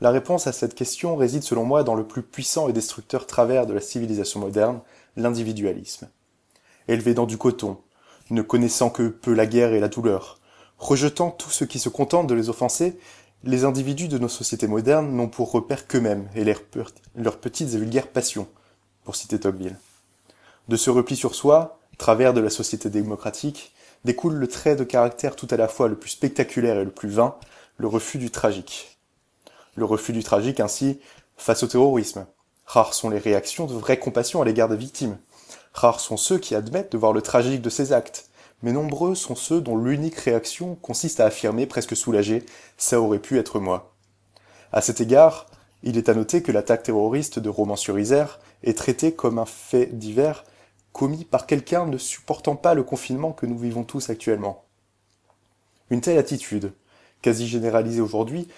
[0.00, 3.66] La réponse à cette question réside selon moi dans le plus puissant et destructeur travers
[3.66, 4.80] de la civilisation moderne,
[5.16, 6.08] l'individualisme.
[6.88, 7.78] Élevé dans du coton,
[8.30, 10.40] ne connaissant que peu la guerre et la douleur,
[10.80, 12.98] Rejetant tout ce qui se contente de les offenser,
[13.42, 18.08] les individus de nos sociétés modernes n'ont pour repère qu'eux-mêmes et leurs, petites et vulgaires
[18.08, 18.48] passions,
[19.04, 19.76] pour citer Tocqueville.
[20.68, 23.72] De ce repli sur soi, travers de la société démocratique,
[24.04, 27.10] découle le trait de caractère tout à la fois le plus spectaculaire et le plus
[27.10, 27.36] vain,
[27.76, 28.98] le refus du tragique.
[29.74, 30.98] Le refus du tragique ainsi
[31.36, 32.26] face au terrorisme.
[32.64, 35.18] Rares sont les réactions de vraie compassion à l'égard des victimes.
[35.74, 38.29] Rares sont ceux qui admettent de voir le tragique de ces actes,
[38.62, 42.44] mais nombreux sont ceux dont l'unique réaction consiste à affirmer presque soulagé
[42.76, 43.94] ça aurait pu être moi.
[44.72, 45.46] À cet égard,
[45.82, 50.44] il est à noter que l'attaque terroriste de Romans-sur-Isère est traitée comme un fait divers
[50.92, 54.64] commis par quelqu'un ne supportant pas le confinement que nous vivons tous actuellement.
[55.88, 56.72] Une telle attitude,
[57.22, 58.48] quasi généralisée aujourd'hui,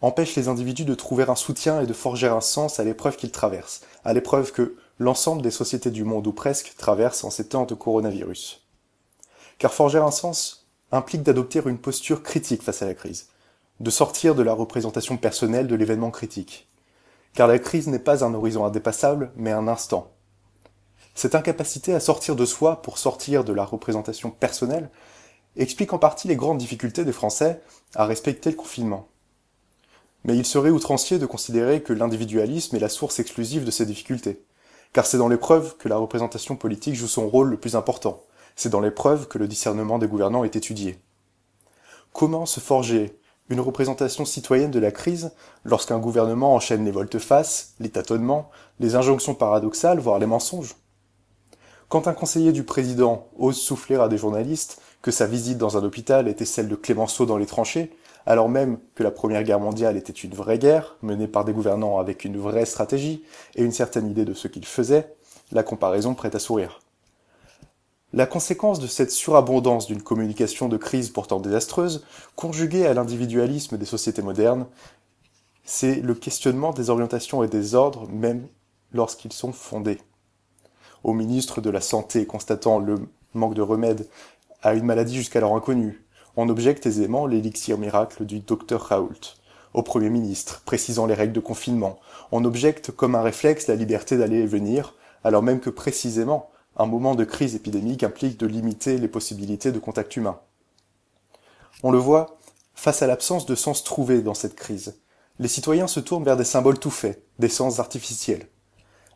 [0.00, 3.30] empêche les individus de trouver un soutien et de forger un sens à l'épreuve qu'ils
[3.30, 7.64] traversent, à l'épreuve que l'ensemble des sociétés du monde ou presque traversent en ces temps
[7.64, 8.63] de coronavirus
[9.64, 13.28] car forger un sens implique d'adopter une posture critique face à la crise,
[13.80, 16.68] de sortir de la représentation personnelle de l'événement critique.
[17.32, 20.12] Car la crise n'est pas un horizon indépassable, mais un instant.
[21.14, 24.90] Cette incapacité à sortir de soi pour sortir de la représentation personnelle
[25.56, 27.62] explique en partie les grandes difficultés des Français
[27.94, 29.08] à respecter le confinement.
[30.24, 34.44] Mais il serait outrancier de considérer que l'individualisme est la source exclusive de ces difficultés,
[34.92, 38.22] car c'est dans l'épreuve que la représentation politique joue son rôle le plus important,
[38.56, 40.98] c'est dans l'épreuve que le discernement des gouvernants est étudié.
[42.12, 43.18] Comment se forger
[43.50, 45.32] une représentation citoyenne de la crise
[45.64, 50.76] lorsqu'un gouvernement enchaîne les volte-face, les tâtonnements, les injonctions paradoxales, voire les mensonges?
[51.88, 55.84] Quand un conseiller du président ose souffler à des journalistes que sa visite dans un
[55.84, 57.94] hôpital était celle de Clémenceau dans les tranchées,
[58.26, 61.98] alors même que la Première Guerre mondiale était une vraie guerre, menée par des gouvernants
[61.98, 63.22] avec une vraie stratégie
[63.54, 65.14] et une certaine idée de ce qu'ils faisaient,
[65.52, 66.80] la comparaison prête à sourire.
[68.16, 72.04] La conséquence de cette surabondance d'une communication de crise pourtant désastreuse,
[72.36, 74.66] conjuguée à l'individualisme des sociétés modernes,
[75.64, 78.46] c'est le questionnement des orientations et des ordres, même
[78.92, 79.98] lorsqu'ils sont fondés.
[81.02, 83.00] Au ministre de la Santé constatant le
[83.32, 84.06] manque de remède
[84.62, 86.06] à une maladie jusqu'alors inconnue.
[86.36, 89.34] On objecte aisément l'élixir miracle du docteur Raoult
[89.72, 91.98] au Premier ministre, précisant les règles de confinement.
[92.30, 96.86] On objecte comme un réflexe la liberté d'aller et venir, alors même que précisément, un
[96.86, 100.40] moment de crise épidémique implique de limiter les possibilités de contact humain.
[101.82, 102.38] On le voit,
[102.74, 104.96] face à l'absence de sens trouvé dans cette crise,
[105.38, 108.48] les citoyens se tournent vers des symboles tout faits, des sens artificiels.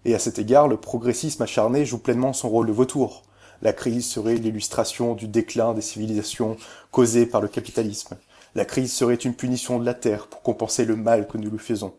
[0.05, 3.25] Et à cet égard, le progressisme acharné joue pleinement son rôle de vautour.
[3.63, 6.57] La crise serait l'illustration du déclin des civilisations
[6.93, 8.17] causé par le capitalisme.
[8.55, 11.59] La crise serait une punition de la Terre pour compenser le mal que nous lui
[11.59, 11.95] faisons.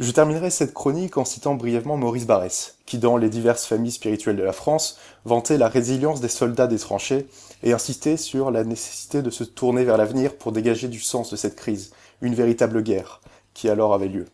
[0.00, 4.38] Je terminerai cette chronique en citant brièvement Maurice Barrès, qui dans les diverses familles spirituelles
[4.38, 7.26] de la France vantait la résilience des soldats des tranchées
[7.62, 11.36] et insistait sur la nécessité de se tourner vers l'avenir pour dégager du sens de
[11.36, 11.90] cette crise,
[12.22, 13.20] une véritable guerre,
[13.52, 14.24] qui alors avait lieu.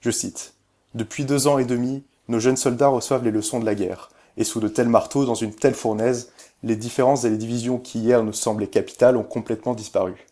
[0.00, 0.54] Je cite.
[0.94, 4.44] Depuis deux ans et demi, nos jeunes soldats reçoivent les leçons de la guerre, et
[4.44, 8.24] sous de tels marteaux, dans une telle fournaise, les différences et les divisions qui hier
[8.24, 10.26] nous semblaient capitales ont complètement disparu.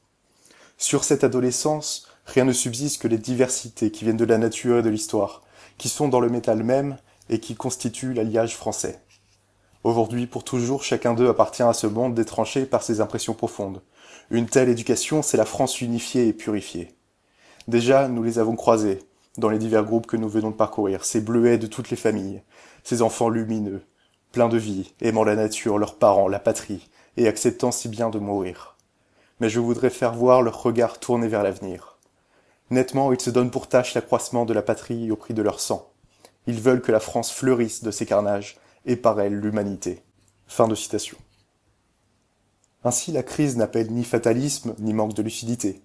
[0.79, 4.83] Sur cette adolescence, rien ne subsiste que les diversités qui viennent de la nature et
[4.83, 5.43] de l'histoire,
[5.79, 6.99] qui sont dans le métal même
[7.31, 9.01] et qui constituent l'alliage français.
[9.83, 13.81] Aujourd'hui, pour toujours, chacun d'eux appartient à ce monde détranché par ses impressions profondes.
[14.31, 16.95] Une telle éducation, c'est la France unifiée et purifiée.
[17.67, 18.99] Déjà, nous les avons croisés,
[19.39, 22.43] dans les divers groupes que nous venons de parcourir, ces bleuets de toutes les familles,
[22.85, 23.83] ces enfants lumineux,
[24.33, 28.19] pleins de vie, aimant la nature, leurs parents, la patrie, et acceptant si bien de
[28.19, 28.77] mourir.
[29.41, 31.98] Mais je voudrais faire voir leur regard tourné vers l'avenir.
[32.71, 35.91] Nettement, ils se donnent pour tâche l'accroissement de la patrie au prix de leur sang.
[36.47, 40.03] Ils veulent que la France fleurisse de ses carnages, et par elle l'humanité.
[40.47, 41.19] Fin de citation.
[42.85, 45.83] Ainsi, la crise n'appelle ni fatalisme, ni manque de lucidité,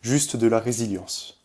[0.00, 1.44] juste de la résilience.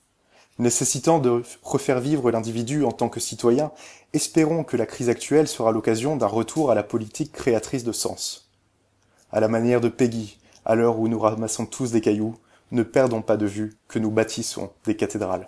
[0.60, 3.72] Nécessitant de refaire vivre l'individu en tant que citoyen,
[4.13, 8.50] espérons que la crise actuelle sera l'occasion d'un retour à la politique créatrice de sens.
[9.32, 12.36] À la manière de Peggy, à l'heure où nous ramassons tous des cailloux,
[12.71, 15.47] ne perdons pas de vue que nous bâtissons des cathédrales.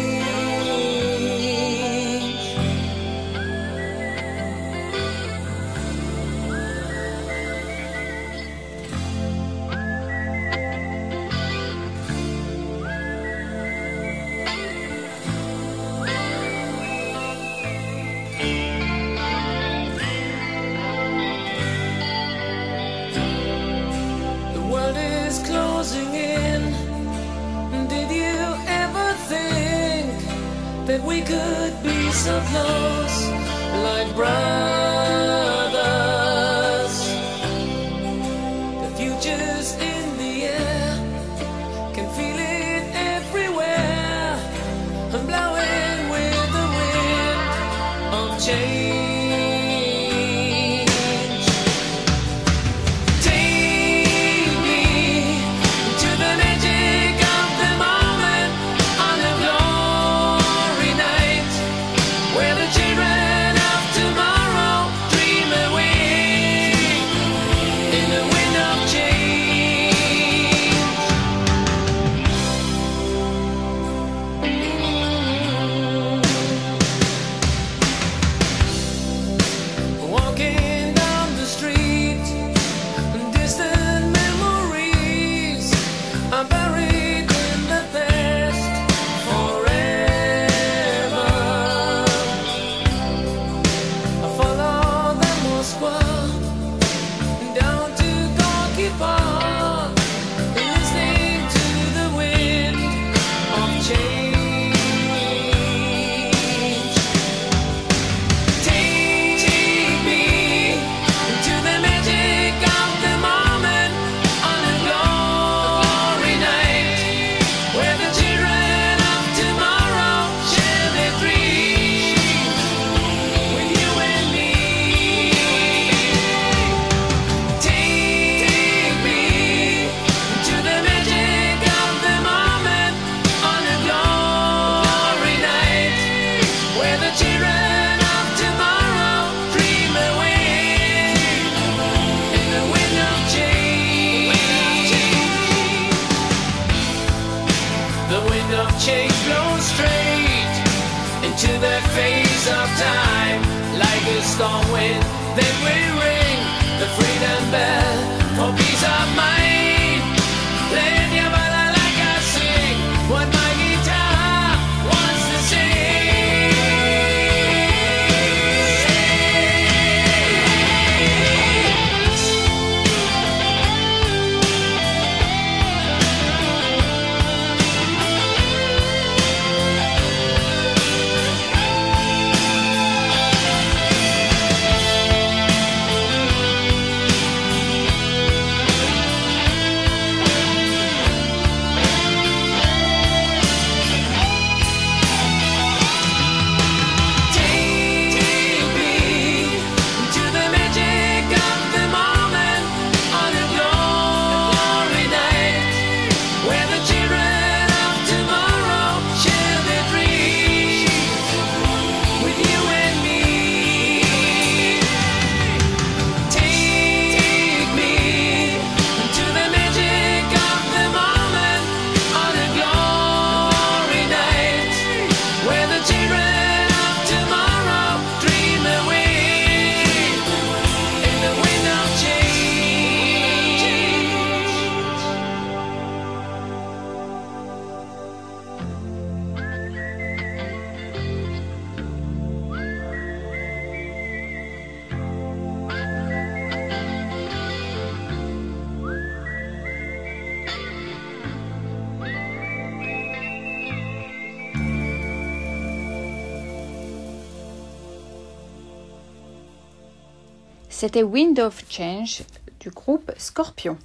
[260.81, 262.23] C'était Wind of Change
[262.59, 263.77] du groupe Scorpion.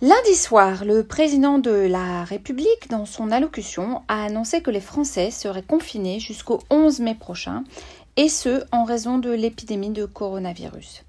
[0.00, 5.30] Lundi soir, le président de la République, dans son allocution, a annoncé que les Français
[5.30, 7.64] seraient confinés jusqu'au 11 mai prochain,
[8.16, 11.02] et ce, en raison de l'épidémie de coronavirus.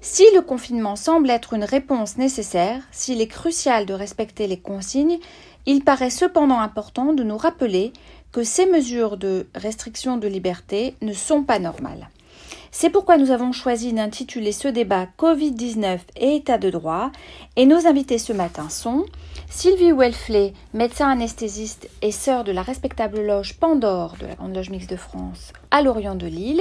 [0.00, 5.18] Si le confinement semble être une réponse nécessaire, s'il est crucial de respecter les consignes,
[5.66, 7.92] il paraît cependant important de nous rappeler
[8.30, 12.08] que ces mesures de restriction de liberté ne sont pas normales.
[12.70, 17.10] C'est pourquoi nous avons choisi d'intituler ce débat Covid-19 et état de droit
[17.56, 19.06] et nos invités ce matin sont
[19.48, 24.68] Sylvie Welfley, médecin anesthésiste et sœur de la respectable loge Pandore de la Grande Loge
[24.68, 26.60] Mixte de France à Lorient de Lille,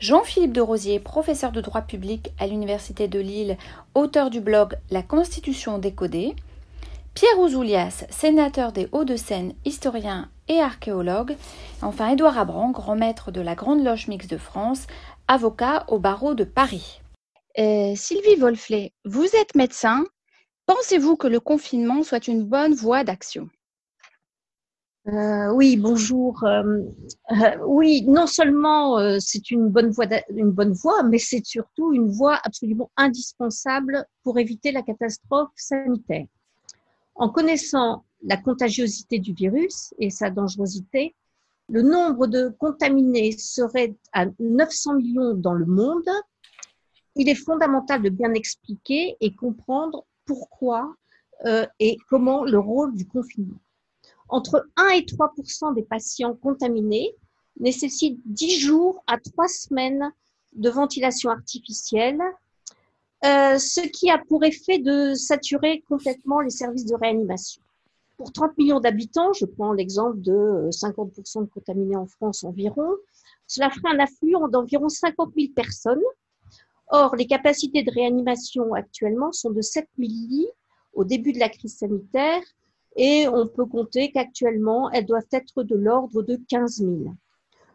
[0.00, 3.56] Jean-Philippe de Rosier, professeur de droit public à l'Université de Lille,
[3.94, 6.34] auteur du blog La Constitution décodée,
[7.14, 11.36] Pierre Ouzoulias, sénateur des Hauts-de-Seine, historien et archéologue,
[11.80, 14.88] enfin Édouard Abran, grand maître de la Grande Loge Mixte de France,
[15.28, 17.00] avocat au barreau de Paris.
[17.58, 20.04] Euh, Sylvie Wolfley, vous êtes médecin.
[20.66, 23.48] Pensez-vous que le confinement soit une bonne voie d'action?
[25.06, 26.42] Euh, oui, bonjour.
[26.44, 26.80] Euh,
[27.30, 31.92] euh, oui, non seulement euh, c'est une bonne voie, une bonne voie, mais c'est surtout
[31.92, 36.26] une voie absolument indispensable pour éviter la catastrophe sanitaire.
[37.16, 41.14] En connaissant la contagiosité du virus et sa dangerosité,
[41.68, 46.08] le nombre de contaminés serait à 900 millions dans le monde.
[47.16, 50.94] Il est fondamental de bien expliquer et comprendre pourquoi
[51.46, 53.58] euh, et comment le rôle du confinement
[54.28, 57.14] entre 1 et 3% des patients contaminés
[57.60, 60.12] nécessitent 10 jours à 3 semaines
[60.54, 62.20] de ventilation artificielle,
[63.24, 67.62] euh, ce qui a pour effet de saturer complètement les services de réanimation.
[68.16, 72.88] Pour 30 millions d'habitants, je prends l'exemple de euh, 50% de contaminés en France environ,
[73.46, 76.02] cela ferait un afflux d'environ 50 000 personnes.
[76.88, 80.48] Or, les capacités de réanimation actuellement sont de 7 000 lits
[80.92, 82.42] au début de la crise sanitaire
[82.96, 87.14] et on peut compter qu'actuellement, elles doivent être de l'ordre de 15 000.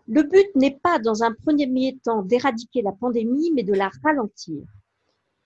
[0.08, 4.64] Le but n'est pas, dans un premier temps, d'éradiquer la pandémie, mais de la ralentir.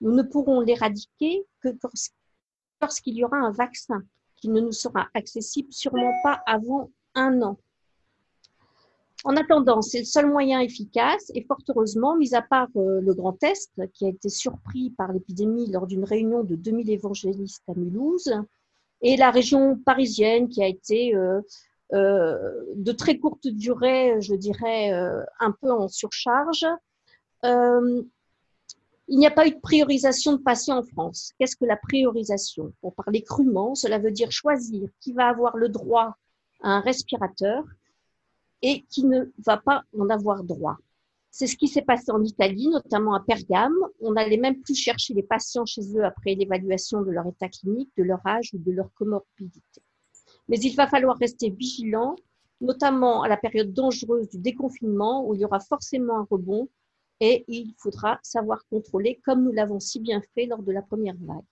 [0.00, 1.92] Nous ne pourrons l'éradiquer que lors-
[2.80, 4.04] lorsqu'il y aura un vaccin
[4.44, 7.56] qui ne nous sera accessible sûrement pas avant un an.
[9.24, 13.14] En attendant, c'est le seul moyen efficace et fort heureusement, mis à part euh, le
[13.14, 17.72] Grand Est, qui a été surpris par l'épidémie lors d'une réunion de 2000 évangélistes à
[17.74, 18.34] Mulhouse,
[19.00, 21.40] et la région parisienne qui a été euh,
[21.94, 22.36] euh,
[22.74, 24.92] de très courte durée, je dirais,
[25.40, 26.66] un peu en surcharge.
[29.08, 31.32] Il n'y a pas eu de priorisation de patients en France.
[31.38, 32.72] Qu'est-ce que la priorisation?
[32.80, 36.16] Pour parler crûment, cela veut dire choisir qui va avoir le droit
[36.62, 37.64] à un respirateur
[38.62, 40.78] et qui ne va pas en avoir droit.
[41.30, 43.76] C'est ce qui s'est passé en Italie, notamment à Pergame.
[44.00, 47.90] On n'allait même plus chercher les patients chez eux après l'évaluation de leur état clinique,
[47.98, 49.82] de leur âge ou de leur comorbidité.
[50.48, 52.16] Mais il va falloir rester vigilant,
[52.60, 56.68] notamment à la période dangereuse du déconfinement où il y aura forcément un rebond
[57.20, 61.16] et il faudra savoir contrôler comme nous l'avons si bien fait lors de la première
[61.20, 61.44] vague.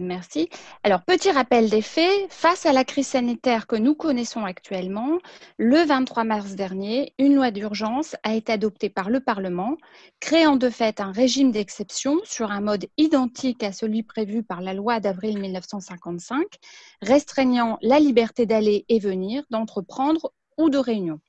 [0.00, 0.48] Merci.
[0.82, 5.18] Alors, petit rappel des faits, face à la crise sanitaire que nous connaissons actuellement,
[5.58, 9.76] le 23 mars dernier, une loi d'urgence a été adoptée par le Parlement,
[10.20, 14.74] créant de fait un régime d'exception sur un mode identique à celui prévu par la
[14.74, 16.46] loi d'avril 1955,
[17.02, 21.20] restreignant la liberté d'aller et venir, d'entreprendre ou de réunion.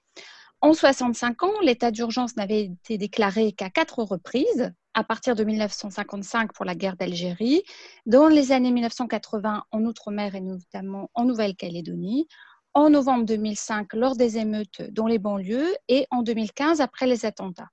[0.66, 6.54] En 65 ans, l'état d'urgence n'avait été déclaré qu'à quatre reprises, à partir de 1955
[6.54, 7.62] pour la guerre d'Algérie,
[8.08, 12.28] dans les années 1980 en Outre-mer et notamment en Nouvelle-Calédonie,
[12.74, 17.70] en novembre 2005 lors des émeutes dans les banlieues et en 2015 après les attentats.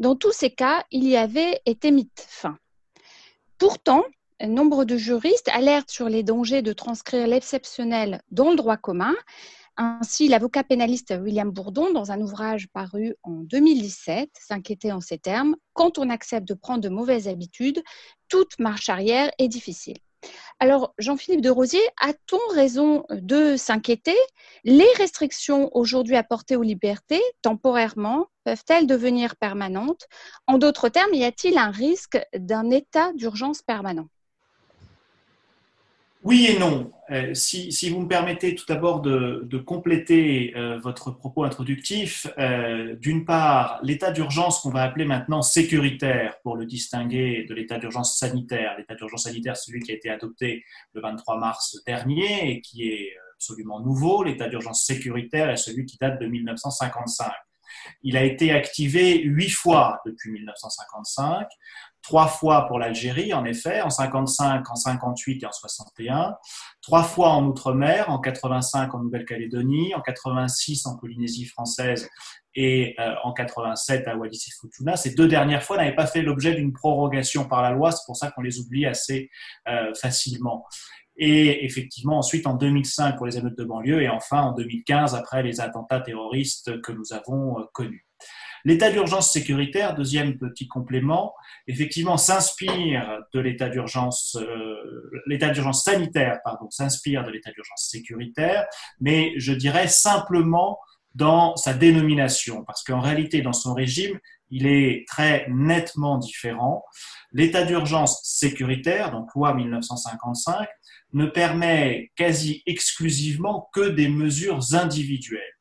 [0.00, 2.58] Dans tous ces cas, il y avait été mis fin.
[3.56, 4.02] Pourtant,
[4.44, 9.14] nombre de juristes alertent sur les dangers de transcrire l'exceptionnel dans le droit commun
[9.76, 15.56] ainsi, l'avocat pénaliste William Bourdon, dans un ouvrage paru en 2017, s'inquiétait en ces termes
[15.72, 17.82] Quand on accepte de prendre de mauvaises habitudes,
[18.28, 19.98] toute marche arrière est difficile.
[20.58, 24.16] Alors, Jean-Philippe de Rosier, a-t-on raison de s'inquiéter?
[24.64, 30.06] Les restrictions aujourd'hui apportées aux libertés, temporairement, peuvent-elles devenir permanentes?
[30.46, 34.08] En d'autres termes, y a-t-il un risque d'un état d'urgence permanent?
[36.26, 36.90] Oui et non.
[37.12, 43.24] Euh, si, vous me permettez tout d'abord de, compléter euh, votre propos introductif, euh, d'une
[43.24, 48.76] part, l'état d'urgence qu'on va appeler maintenant sécuritaire pour le distinguer de l'état d'urgence sanitaire.
[48.76, 50.64] L'état d'urgence sanitaire, celui qui a été adopté
[50.94, 54.24] le 23 mars dernier et qui est absolument nouveau.
[54.24, 57.30] L'état d'urgence sécuritaire est celui qui date de 1955.
[58.02, 61.46] Il a été activé huit fois depuis 1955
[62.06, 66.36] trois fois pour l'Algérie, en effet, en 55, en 58 et en 61,
[66.80, 72.08] trois fois en Outre-mer, en 85 en Nouvelle-Calédonie, en 86 en Polynésie française
[72.54, 74.96] et euh, en 87 à Wallis et Futuna.
[74.96, 78.16] Ces deux dernières fois n'avaient pas fait l'objet d'une prorogation par la loi, c'est pour
[78.16, 79.28] ça qu'on les oublie assez
[79.66, 80.64] euh, facilement.
[81.16, 85.42] Et effectivement, ensuite en 2005 pour les émeutes de banlieue et enfin en 2015 après
[85.42, 88.05] les attentats terroristes que nous avons euh, connus.
[88.66, 91.36] L'état d'urgence sécuritaire, deuxième petit complément,
[91.68, 98.66] effectivement s'inspire de l'état d'urgence, euh, l'état d'urgence sanitaire, pardon, s'inspire de l'état d'urgence sécuritaire,
[98.98, 100.80] mais je dirais simplement
[101.14, 104.18] dans sa dénomination, parce qu'en réalité, dans son régime,
[104.50, 106.84] il est très nettement différent.
[107.30, 110.66] L'état d'urgence sécuritaire, donc loi 1955,
[111.12, 115.55] ne permet quasi exclusivement que des mesures individuelles.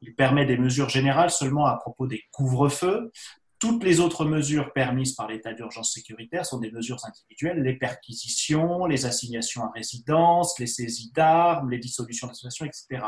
[0.00, 3.10] Il permet des mesures générales seulement à propos des couvre-feux.
[3.58, 8.86] Toutes les autres mesures permises par l'état d'urgence sécuritaire sont des mesures individuelles, les perquisitions,
[8.86, 13.06] les assignations à résidence, les saisies d'armes, les dissolutions d'associations, etc.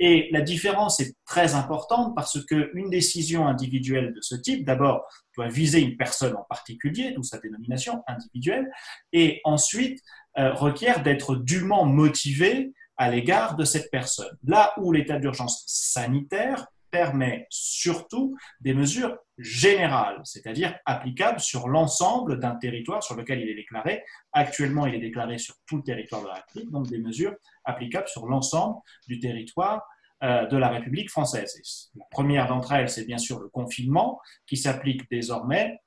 [0.00, 5.06] Et la différence est très importante parce qu'une décision individuelle de ce type, d'abord,
[5.36, 8.68] doit viser une personne en particulier, d'où sa dénomination individuelle,
[9.12, 10.00] et ensuite
[10.38, 14.36] euh, requiert d'être dûment motivée à l'égard de cette personne.
[14.44, 22.54] Là où l'état d'urgence sanitaire permet surtout des mesures générales, c'est-à-dire applicables sur l'ensemble d'un
[22.54, 24.04] territoire sur lequel il est déclaré.
[24.32, 27.34] Actuellement, il est déclaré sur tout le territoire de la République, donc des mesures
[27.64, 28.76] applicables sur l'ensemble
[29.08, 29.82] du territoire
[30.22, 31.90] euh, de la République française.
[31.96, 35.80] la première d'entre elles, c'est bien sûr le confinement, qui s'applique désormais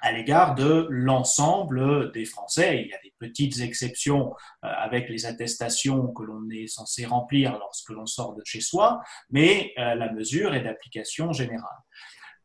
[0.00, 2.82] à l'égard de l'ensemble des Français.
[2.82, 4.34] Il y a des petites exceptions
[4.64, 9.00] euh, avec les attestations que l'on est censé remplir lorsque l'on sort de chez soi,
[9.30, 11.78] mais euh, la mesure est d'application générale.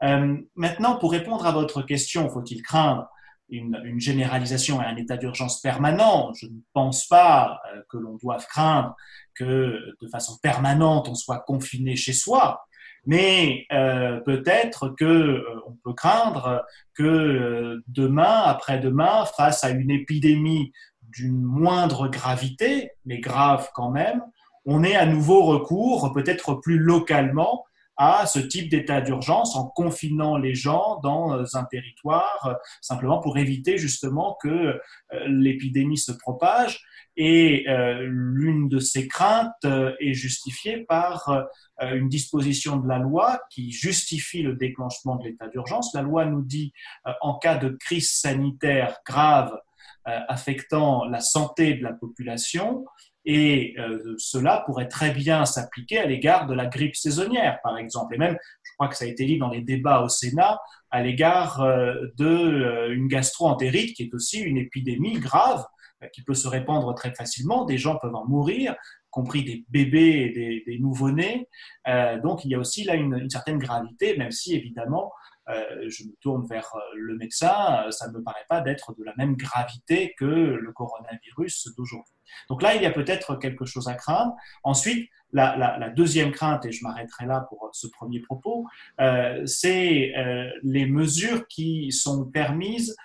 [0.04, 3.08] Euh, maintenant, pour répondre à votre question, faut-il craindre
[3.50, 6.34] une, une, généralisation et un état d'urgence permanent?
[6.34, 8.96] Je ne pense pas que l'on doive craindre
[9.36, 12.66] que de façon permanente on soit confiné chez soi.
[13.06, 19.92] Mais euh, peut-être que euh, on peut craindre que euh, demain, après-demain, face à une
[19.92, 20.72] épidémie
[21.10, 24.24] d'une moindre gravité, mais grave quand même,
[24.66, 27.66] on ait à nouveau recours, peut-être plus localement,
[27.98, 33.78] à ce type d'état d'urgence en confinant les gens dans un territoire simplement pour éviter
[33.78, 34.80] justement que
[35.28, 36.82] l'épidémie se propage.
[37.16, 39.66] Et l'une de ces craintes
[40.00, 41.48] est justifiée par
[41.82, 45.94] euh, une disposition de la loi qui justifie le déclenchement de l'état d'urgence.
[45.94, 46.72] La loi nous dit,
[47.08, 49.58] euh, en cas de crise sanitaire grave
[50.08, 52.86] euh, affectant la santé de la population,
[53.26, 53.76] et
[54.18, 58.16] cela pourrait très bien s'appliquer à l'égard de la grippe saisonnière, par exemple.
[58.16, 60.60] Et même, je crois que ça a été dit dans les débats au Sénat,
[60.92, 61.66] à l'égard
[62.18, 65.66] d'une gastro-entérite, qui est aussi une épidémie grave
[66.14, 67.66] qui peut se répandre très facilement.
[67.66, 68.76] Des gens peuvent en mourir
[69.10, 71.48] compris des bébés et des, nouveau-nés.
[72.24, 75.12] donc il y a aussi là une, une certaine gravité, même si évidemment
[75.50, 78.96] euh, je me tourne vers euh, le médecin, euh, ça ne me paraît pas d'être
[78.98, 82.13] de la même gravité que le coronavirus d'aujourd'hui.
[82.50, 84.34] Donc là, il y a peut-être quelque chose à craindre.
[84.64, 88.68] Ensuite, la, deuxième crainte, et je m'arrêterai là pour ce premier propos,
[89.46, 90.14] c'est
[90.62, 92.96] les mesures qui sont permises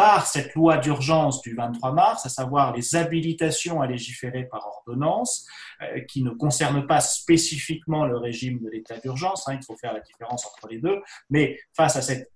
[0.00, 5.46] par cette loi d'urgence du 23 mars, à savoir les habilitations à légiférer par ordonnance,
[5.82, 9.92] euh, qui ne concernent pas spécifiquement le régime de l'état d'urgence, hein, il faut faire
[9.92, 12.30] la différence entre les deux, mais face à cet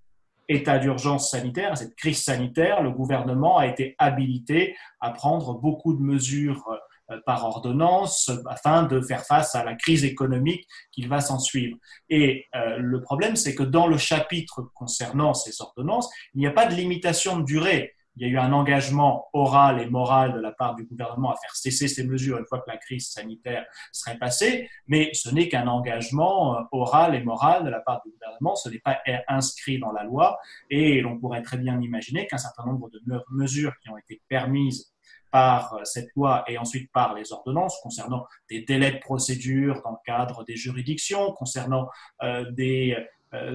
[0.48, 6.02] état d'urgence sanitaire, cette crise sanitaire, le gouvernement a été habilité à prendre beaucoup de
[6.02, 6.64] mesures
[7.10, 11.76] euh, par ordonnance afin de faire face à la crise économique qui va s'en suivre.
[12.08, 16.50] Et euh, le problème, c'est que dans le chapitre concernant ces ordonnances, il n'y a
[16.50, 17.92] pas de limitation de durée.
[18.16, 21.36] Il y a eu un engagement oral et moral de la part du gouvernement à
[21.36, 25.48] faire cesser ces mesures une fois que la crise sanitaire serait passée, mais ce n'est
[25.48, 28.98] qu'un engagement euh, oral et moral de la part du gouvernement, ce n'est pas
[29.28, 30.38] inscrit dans la loi,
[30.70, 33.00] et l'on pourrait très bien imaginer qu'un certain nombre de
[33.30, 34.94] mesures qui ont été permises
[35.34, 39.90] par euh, cette loi et ensuite par les ordonnances concernant des délais de procédure dans
[39.90, 41.88] le cadre des juridictions, concernant
[42.22, 42.96] euh, des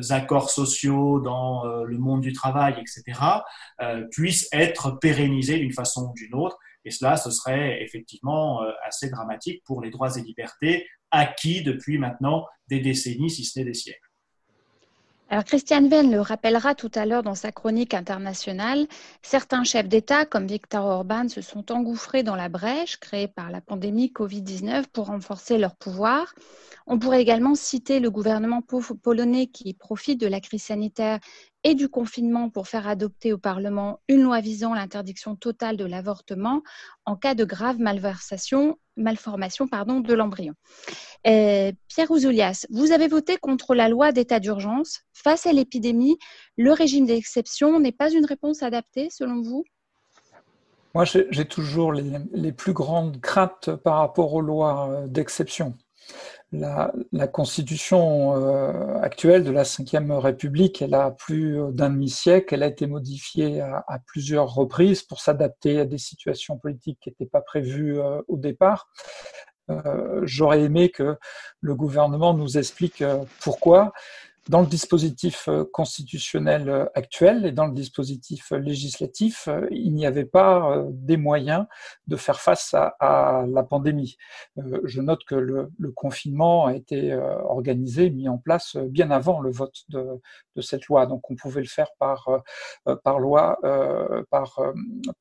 [0.10, 3.20] accords sociaux dans le monde du travail, etc.,
[4.12, 6.58] puissent être pérennisés d'une façon ou d'une autre.
[6.86, 12.46] Et cela, ce serait effectivement assez dramatique pour les droits et libertés acquis depuis maintenant
[12.68, 14.09] des décennies, si ce n'est des siècles.
[15.32, 18.88] Alors Christiane Venn le rappellera tout à l'heure dans sa chronique internationale,
[19.22, 23.62] certains chefs d'État comme Viktor Orban se sont engouffrés dans la brèche créée par la
[23.62, 26.34] pandémie Covid-19 pour renforcer leur pouvoir.
[26.88, 31.20] On pourrait également citer le gouvernement polonais qui profite de la crise sanitaire
[31.64, 36.62] et du confinement pour faire adopter au Parlement une loi visant l'interdiction totale de l'avortement
[37.06, 40.54] en cas de grave malversation, malformation pardon, de l'embryon.
[41.28, 45.02] Euh, Pierre Ouzoulias, vous avez voté contre la loi d'état d'urgence.
[45.14, 46.18] Face à l'épidémie,
[46.58, 49.66] le régime d'exception n'est pas une réponse adaptée selon vous?
[50.96, 55.76] Moi, j'ai toujours les, plus grandes craintes par rapport aux lois euh, d'exception
[56.52, 62.68] la, constitution euh, actuelle de la Ve République, elle a plus d'un demi-siècle, elle a
[62.68, 68.00] été modifiée à, plusieurs reprises pour s'adapter à des situations politiques qui n'étaient pas prévues
[68.00, 68.90] euh, au départ.
[69.70, 71.18] Euh, j'aurais aimé que
[71.62, 73.04] le gouvernement nous explique
[73.42, 73.94] pourquoi
[74.50, 80.08] dans le dispositif euh, constitutionnel euh, actuel et dans le dispositif législatif, euh, il n'y
[80.08, 81.68] avait pas des moyens
[82.08, 84.18] de faire face à, la pandémie.
[84.58, 89.84] Je note que le, confinement a été organisé, mis en place bien avant le vote
[89.90, 90.20] de,
[90.62, 91.06] cette loi.
[91.06, 92.28] Donc on pouvait le faire par,
[93.20, 93.58] loi,
[94.30, 94.60] par,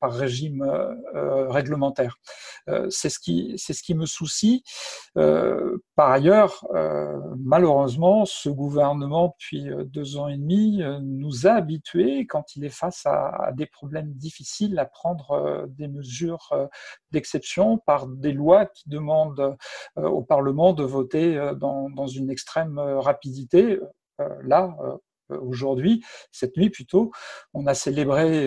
[0.01, 0.65] régime
[1.13, 2.17] réglementaire.
[2.89, 4.63] C'est ce qui me soucie.
[5.99, 6.65] Par ailleurs,
[7.37, 12.63] malheureusement, ce gouvernement depuis euh, deux ans et demi, euh, nous a habitués, quand il
[12.63, 16.69] est face à, des problèmes difficiles, à prendre euh, des mesures
[17.11, 19.57] d'exception par des lois qui demandent
[19.97, 23.79] au Parlement de voter dans une extrême rapidité.
[24.43, 24.73] Là,
[25.29, 27.11] aujourd'hui, cette nuit plutôt,
[27.53, 28.45] on a célébré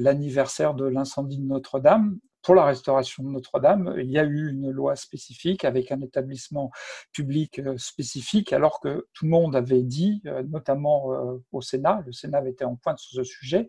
[0.00, 2.18] l'anniversaire de l'incendie de Notre-Dame
[2.48, 6.70] pour la restauration de Notre-Dame, il y a eu une loi spécifique avec un établissement
[7.12, 12.02] public euh, spécifique, alors que tout le monde avait dit, euh, notamment euh, au Sénat,
[12.06, 13.68] le Sénat avait été en pointe sur ce sujet,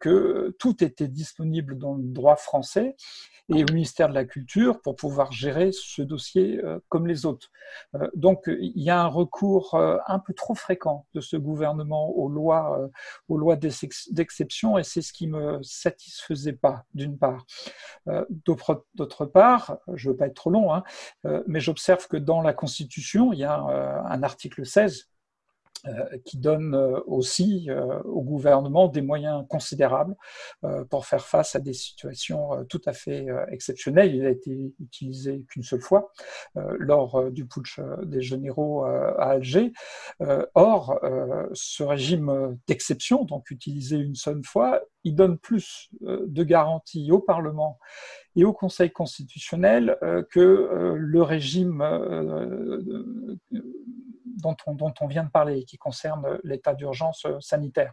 [0.00, 2.96] que tout était disponible dans le droit français
[3.50, 7.50] et au ministère de la Culture pour pouvoir gérer ce dossier comme les autres.
[8.14, 12.90] Donc il y a un recours un peu trop fréquent de ce gouvernement aux lois,
[13.28, 17.44] aux lois d'exception et c'est ce qui me satisfaisait pas, d'une part.
[18.08, 20.82] Euh, d'autre part, je ne veux pas être trop long, hein,
[21.26, 25.08] euh, mais j'observe que dans la Constitution, il y a euh, un article 16
[26.24, 26.74] qui donne
[27.06, 27.68] aussi
[28.04, 30.14] au gouvernement des moyens considérables
[30.90, 34.14] pour faire face à des situations tout à fait exceptionnelles.
[34.14, 36.12] Il a été utilisé qu'une seule fois
[36.78, 39.72] lors du putsch des généraux à Alger.
[40.54, 40.98] Or,
[41.52, 47.20] ce régime d'exception, donc utilisé une seule fois, il donne plus euh, de garanties au
[47.20, 47.78] Parlement
[48.36, 51.82] et au Conseil constitutionnel euh, que euh, le régime
[54.40, 57.92] dont on, vient de parler, qui concerne l'état d'urgence sanitaire.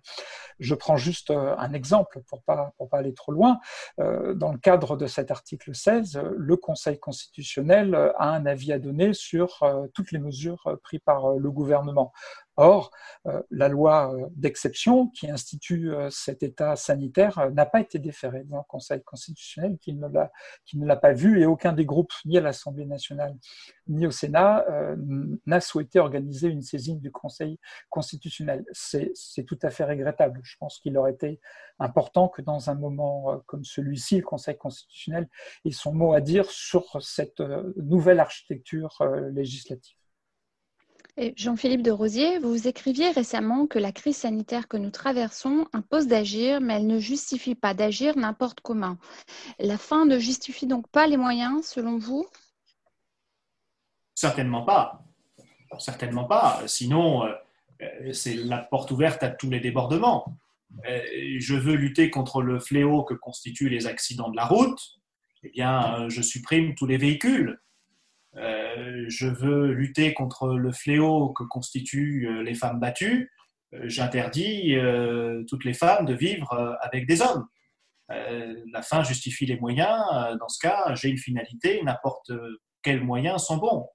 [0.59, 3.59] Je prends juste un exemple pour pas, pour pas aller trop loin.
[3.97, 9.13] Dans le cadre de cet article 16, le Conseil constitutionnel a un avis à donner
[9.13, 12.11] sur toutes les mesures prises par le gouvernement.
[12.57, 12.91] Or,
[13.51, 19.03] la loi d'exception qui institue cet état sanitaire n'a pas été déférée dans le Conseil
[19.03, 20.31] constitutionnel, qui ne l'a,
[20.65, 23.35] qui ne l'a pas vu, et aucun des groupes, ni à l'Assemblée nationale,
[23.87, 24.65] ni au Sénat,
[25.45, 28.65] n'a souhaité organiser une saisine du Conseil constitutionnel.
[28.71, 30.39] C'est, c'est tout à fait regrettable.
[30.43, 31.39] Je pense qu'il aurait été
[31.79, 35.29] important que dans un moment comme celui-ci, le Conseil constitutionnel
[35.63, 37.41] ait son mot à dire sur cette
[37.75, 38.97] nouvelle architecture
[39.31, 39.96] législative.
[41.35, 46.61] Jean-Philippe de Rosier, vous écriviez récemment que la crise sanitaire que nous traversons impose d'agir,
[46.61, 48.97] mais elle ne justifie pas d'agir n'importe comment.
[49.57, 52.27] La fin ne justifie donc pas les moyens, selon vous?
[54.13, 55.03] Certainement pas.
[55.79, 56.61] Certainement pas.
[56.67, 60.37] Sinon, euh, c'est la porte ouverte à tous les débordements.
[60.87, 61.01] Euh,
[61.39, 64.99] je veux lutter contre le fléau que constituent les accidents de la route.
[65.43, 67.59] Eh bien, euh, je supprime tous les véhicules
[68.37, 73.31] je veux lutter contre le fléau que constituent euh, les femmes battues,
[73.73, 74.75] euh, j'interdis
[75.47, 77.47] toutes les femmes de vivre avec des hommes.
[78.09, 80.03] la fin justifie les moyens.
[80.39, 82.31] Dans ce cas, j'ai une finalité, n'importe
[82.81, 83.87] quels moyens sont bons.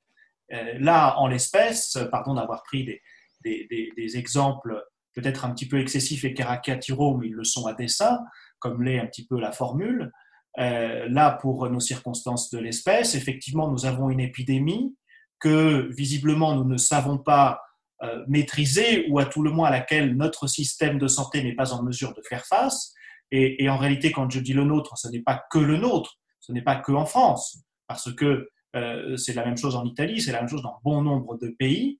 [0.50, 3.00] Là, en l'espèce, pardon d'avoir pris
[3.42, 4.84] des, exemples
[5.14, 8.18] peut-être un petit peu excessifs et caricaturaux, mais ils le sont à dessein,
[8.58, 10.12] comme l'est un petit peu la formule.
[10.58, 14.94] Euh, là, pour nos circonstances de l'espèce, effectivement, nous avons une épidémie
[15.40, 17.60] que visiblement nous ne savons pas
[18.02, 21.72] euh, maîtriser ou à tout le moins à laquelle notre système de santé n'est pas
[21.72, 22.92] en mesure de faire face.
[23.34, 26.52] Et, en réalité, quand je dis le nôtre, ce n'est pas que le nôtre, ce
[26.52, 30.32] n'est pas que en France, parce que euh, c'est la même chose en Italie, c'est
[30.32, 31.98] la même chose dans bon nombre de pays.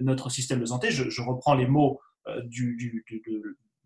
[0.00, 2.00] notre système de santé, je, reprends les mots
[2.44, 3.04] du, du,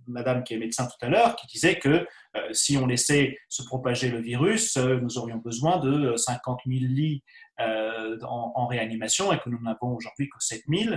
[0.09, 2.07] madame qui est médecin tout à l'heure, qui disait que
[2.37, 6.81] euh, si on laissait se propager le virus, euh, nous aurions besoin de 50 000
[6.81, 7.23] lits
[7.61, 10.97] euh, en, réanimation et que nous n'avons aujourd'hui que 7 000.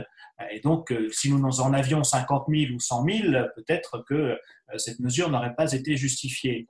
[0.51, 3.21] Et donc, si nous en avions 50 000 ou 100 000,
[3.55, 4.37] peut-être que
[4.77, 6.67] cette mesure n'aurait pas été justifiée.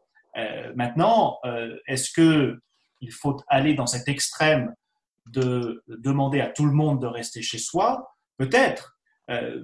[0.76, 1.40] maintenant,
[1.88, 4.74] est-ce qu'il faut aller dans cet extrême
[5.28, 8.16] de demander à tout le monde de rester chez soi?
[8.38, 9.01] Peut-être, euh,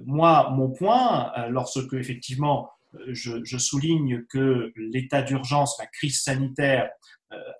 [0.06, 6.90] moi, mon point, euh, lorsque effectivement euh, je, souligne que l'état d'urgence, la crise sanitaire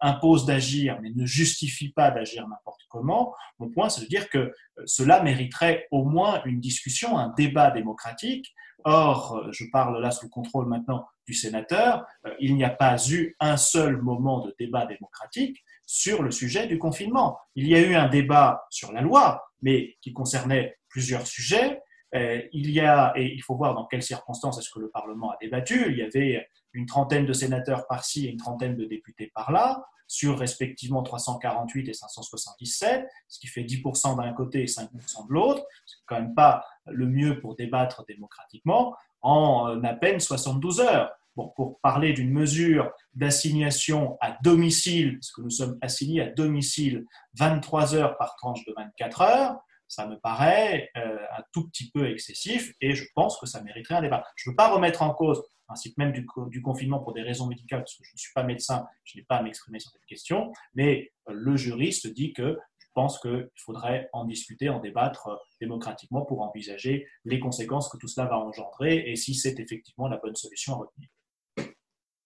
[0.00, 4.54] impose d'agir, mais ne justifie pas d'agir n'importe comment, mon point, c'est de dire que
[4.86, 8.54] cela mériterait au moins une discussion, un débat démocratique.
[8.84, 12.06] Or, je parle là sous le contrôle maintenant du sénateur,
[12.40, 16.78] il n'y a pas eu un seul moment de débat démocratique sur le sujet du
[16.78, 17.38] confinement.
[17.54, 21.76] Il y a eu un débat sur la loi, mais qui concernait plusieurs sujets, euh,
[22.12, 25.36] il y a, et il faut voir dans quelles circonstances est-ce que le Parlement a
[25.40, 29.84] débattu, il y avait une trentaine de sénateurs par-ci et une trentaine de députés par-là,
[30.08, 35.62] sur respectivement 348 et 577, ce qui fait 10% d'un côté et 5% de l'autre.
[35.84, 41.12] C'est quand même pas le mieux pour débattre démocratiquement en euh, à peine 72 heures.
[41.36, 47.04] Bon, pour parler d'une mesure d'assignation à domicile, parce que nous sommes assignés à domicile
[47.34, 49.56] 23 heures par tranche de 24 heures,
[49.88, 53.96] ça me paraît euh, un tout petit peu excessif et je pense que ça mériterait
[53.96, 54.24] un débat.
[54.36, 57.22] Je ne veux pas remettre en cause le principe même du, du, confinement pour des
[57.22, 59.90] raisons médicales, parce que je ne suis pas médecin, je n'ai pas à m'exprimer sur
[59.90, 64.80] cette question, mais euh, le juriste dit que je pense qu'il faudrait en discuter, en
[64.80, 69.58] débattre euh, démocratiquement pour envisager les conséquences que tout cela va engendrer et si c'est
[69.58, 71.08] effectivement la bonne solution à retenir.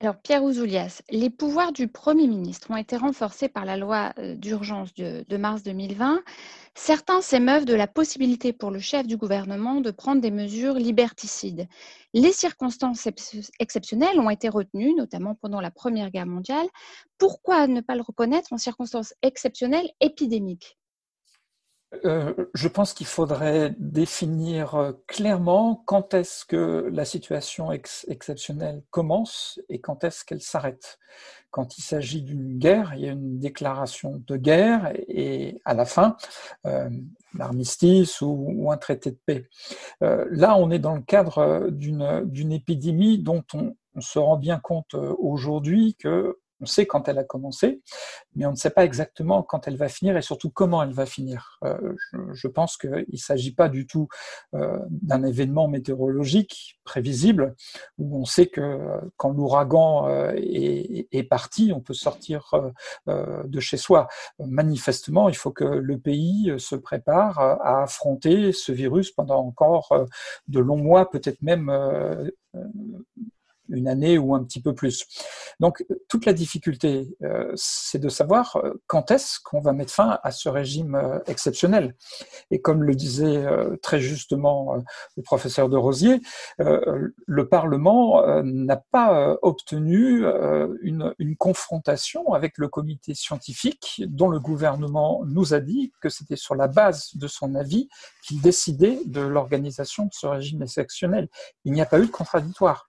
[0.02, 4.34] Alors, Pierre Ouzoulias, les pouvoirs du Premier ministre ont été renforcés par la loi euh,
[4.34, 6.24] d'urgence de, mars 2020.
[6.74, 11.68] Certains s'émeuvent de la possibilité pour le chef du gouvernement de prendre des mesures liberticides.
[12.14, 13.06] Les circonstances
[13.60, 16.66] exceptionnelles ont été retenues, notamment pendant la Première Guerre mondiale.
[17.16, 20.80] Pourquoi ne pas le reconnaître en circonstances exceptionnelles épidémiques?
[22.04, 29.60] Euh, je pense qu'il faudrait définir euh, clairement quand est-ce que la situation exceptionnelle commence
[29.68, 30.98] et quand est-ce qu'elle s'arrête.
[31.50, 35.84] Quand il s'agit d'une guerre, il y a une déclaration de guerre et à la
[35.84, 36.16] fin,
[36.66, 36.88] euh,
[37.34, 39.48] l'armistice ou, un traité de paix.
[40.00, 44.94] là, on est dans le cadre d'une épidémie dont on, on, se rend bien compte
[44.94, 47.82] aujourd'hui que on sait quand elle a commencé,
[48.36, 51.06] mais on ne sait pas exactement quand elle va finir et surtout comment elle va
[51.06, 51.58] finir.
[51.64, 51.94] Euh,
[52.32, 54.08] je, pense qu'il ne s'agit pas du tout
[54.54, 57.56] euh, d'un événement météorologique prévisible
[57.98, 62.52] où on sait que euh, quand l'ouragan est, parti, on peut sortir
[63.06, 64.08] de chez soi.
[64.38, 70.06] Manifestement, il faut que le pays se prépare à affronter ce virus pendant encore
[70.48, 71.70] de longs mois, peut-être même
[73.72, 75.06] une année ou un petit peu plus.
[75.60, 77.16] Donc toute la difficulté,
[77.54, 81.94] c'est de savoir quand est-ce qu'on va mettre fin à ce régime exceptionnel.
[82.50, 83.44] Et comme le disait
[83.82, 84.76] très justement
[85.16, 86.20] le professeur de Rosier,
[86.58, 90.24] le Parlement n'a pas obtenu
[90.82, 96.36] une, une confrontation avec le comité scientifique dont le gouvernement nous a dit que c'était
[96.36, 97.88] sur la base de son avis
[98.24, 101.28] qu'il décidait de l'organisation de ce régime exceptionnel.
[101.64, 102.88] Il n'y a pas eu de contradictoire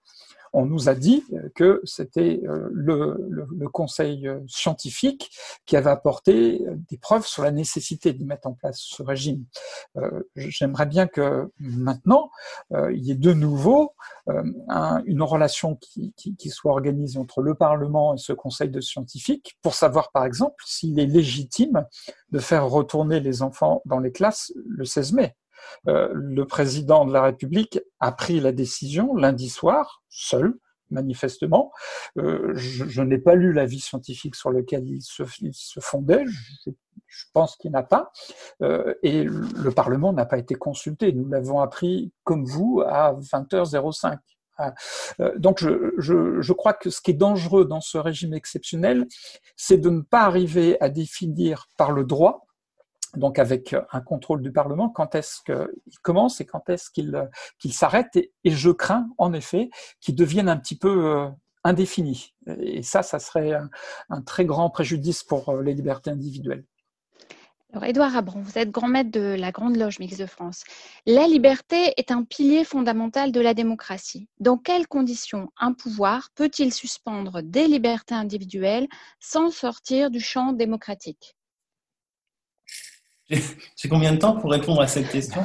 [0.53, 1.25] on nous a dit
[1.55, 5.31] que c'était euh, le, conseil euh, scientifique
[5.65, 9.45] qui avait apporté euh, des preuves sur la nécessité de mettre en place ce régime.
[10.35, 12.29] J'aimerais bien que maintenant,
[12.71, 13.93] il y ait de nouveau
[14.27, 19.73] une relation qui, qui, soit organisée entre le Parlement et ce conseil de scientifiques pour
[19.73, 21.85] savoir, par exemple, s'il est légitime
[22.31, 25.35] de faire retourner les enfants dans les classes le 16 mai.
[25.87, 30.55] Euh, le président de la République a pris la décision lundi soir, seul,
[30.89, 31.71] manifestement.
[32.17, 35.23] Euh, je, n'ai pas lu l'avis scientifique sur lequel il se,
[35.79, 36.23] fondait.
[37.07, 38.11] Je, pense qu'il n'a pas.
[38.61, 41.11] Euh, et le Parlement n'a pas été consulté.
[41.11, 44.17] Nous l'avons appris, comme vous, à 20h05.
[44.59, 44.75] Ah,
[45.37, 49.07] donc je, je, crois que ce qui est dangereux dans ce régime exceptionnel,
[49.55, 52.45] c'est de ne pas arriver à définir par le droit
[53.15, 57.73] donc avec un contrôle du Parlement, quand est-ce qu'il commence et quand est-ce qu'il qu'il
[57.73, 58.15] s'arrête.
[58.15, 61.29] Et, je crains, en effet, qu'il devienne un petit peu euh,
[61.63, 62.33] indéfini.
[62.59, 63.53] Et ça, ça serait
[64.09, 66.65] un, très grand préjudice pour euh, les libertés individuelles.
[67.71, 70.63] Alors, Édouard Abron, vous êtes grand maître de la Grande Loge Mixte de France.
[71.07, 74.27] La liberté est un pilier fondamental de la démocratie.
[74.39, 78.87] Dans quelles conditions un pouvoir peut-il suspendre des libertés individuelles
[79.19, 81.35] sans sortir du champ démocratique?
[83.77, 85.41] j'ai combien de temps pour répondre à cette question?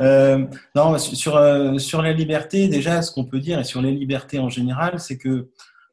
[0.00, 3.92] Euh, Non, sur, euh, sur la liberté, déjà, ce qu'on peut dire, et sur les
[3.92, 5.50] libertés en général, c'est que,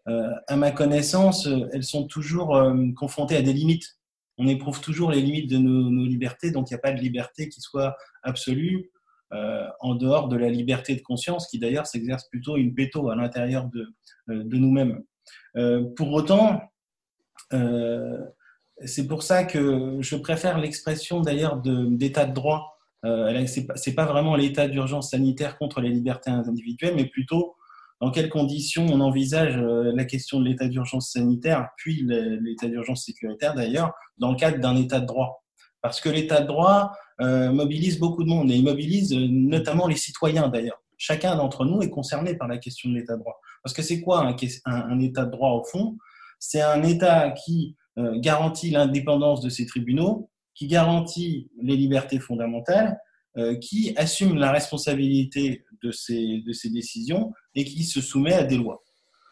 [0.07, 2.59] euh, à ma connaissance, elles sont toujours
[2.95, 3.99] confrontées à des limites.
[4.39, 7.47] On éprouve toujours les limites de nos, libertés, donc il n'y a pas de liberté
[7.47, 8.89] qui soit absolue
[9.79, 13.69] en dehors de la liberté de conscience, qui d'ailleurs s'exerce plutôt une péto à l'intérieur
[13.69, 13.87] de,
[14.27, 15.03] de nous-mêmes.
[15.95, 16.59] pour autant,
[18.85, 22.77] c'est pour ça que je préfère l'expression d'ailleurs d'état de, droit.
[23.05, 27.55] Euh, c'est pas, vraiment l'état d'urgence sanitaire contre les libertés individuelles, mais plutôt
[27.99, 33.05] dans quelles conditions on envisage euh, la question de l'état d'urgence sanitaire, puis l'état d'urgence
[33.05, 35.43] sécuritaire d'ailleurs, dans le cadre d'un état de droit.
[35.81, 39.95] Parce que l'état de droit euh, mobilise beaucoup de monde et il mobilise notamment les
[39.95, 40.81] citoyens d'ailleurs.
[40.97, 43.39] Chacun d'entre nous est concerné par la question de l'état de droit.
[43.63, 45.97] Parce que c'est quoi un, état de droit au fond?
[46.39, 52.99] C'est un état qui garantit l'indépendance de ces tribunaux, qui garantit les libertés fondamentales,
[53.37, 58.43] euh, qui assume la responsabilité de ces, de ces décisions et qui se soumet à
[58.43, 58.83] des lois.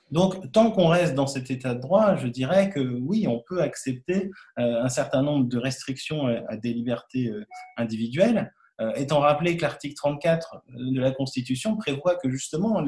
[0.10, 3.62] Donc, tant qu'on reste dans cet état de droit, je dirais que oui, on peut
[3.62, 7.32] accepter euh, un certain nombre de restrictions à des libertés
[7.78, 8.52] individuelles,
[8.96, 12.82] étant rappelé que l'article 34 de la Constitution prévoit que justement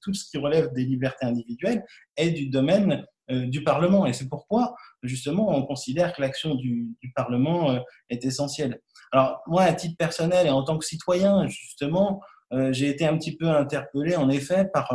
[0.00, 1.84] tout ce qui relève des libertés individuelles
[2.16, 4.06] est du domaine euh, du Parlement.
[4.06, 8.80] Et c'est pourquoi, justement, on considère que l'action du, Parlement euh, est essentielle.
[9.12, 12.20] Alors, moi, à titre personnel et en tant que citoyen, justement,
[12.52, 14.94] euh, j'ai été un petit peu interpellé, en effet, par,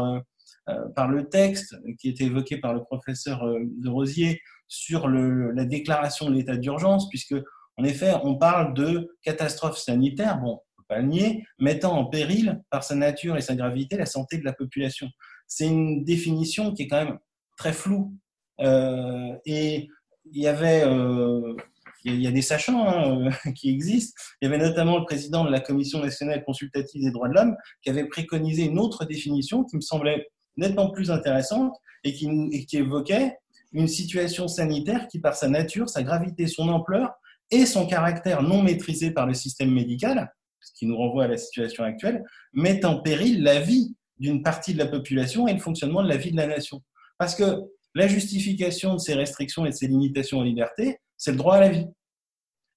[0.95, 6.36] par le texte qui était évoqué par le professeur de Rosier sur la déclaration de
[6.36, 7.36] l'état d'urgence, puisque,
[7.78, 12.05] en effet, on parle de catastrophe sanitaire, bon, on peut pas le nier, mettant en
[12.05, 15.07] péril, par sa nature et sa gravité, la santé de la population.
[15.47, 17.19] C'est une définition qui est quand même
[17.57, 18.13] très floue
[18.61, 19.89] euh, et
[20.31, 21.55] il y avait, euh,
[22.03, 24.19] il y a des sachants hein, qui existent.
[24.41, 27.55] Il y avait notamment le président de la Commission nationale consultative des droits de l'homme
[27.81, 33.35] qui avait préconisé une autre définition qui me semblait nettement plus intéressante et qui évoquait
[33.73, 37.13] une situation sanitaire qui, par sa nature, sa gravité, son ampleur
[37.51, 41.37] et son caractère non maîtrisé par le système médical, ce qui nous renvoie à la
[41.37, 46.01] situation actuelle, met en péril la vie d'une partie de la population et le fonctionnement
[46.01, 46.81] de la vie de la nation.
[47.18, 47.63] Parce que
[47.95, 51.59] la justification de ces restrictions et de ces limitations aux libertés, c'est le droit à
[51.59, 51.88] la vie.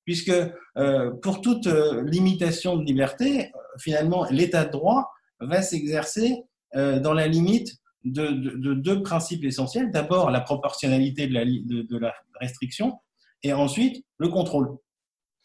[0.04, 0.32] Puisque
[0.78, 5.10] euh, pour toute euh, limitation de liberté, euh, finalement, l'état de droit
[5.40, 8.30] va s'exercer dans la limite de,
[8.74, 9.90] deux principes essentiels.
[9.90, 13.00] D'abord, la proportionnalité de la, restriction
[13.42, 14.76] et ensuite le contrôle.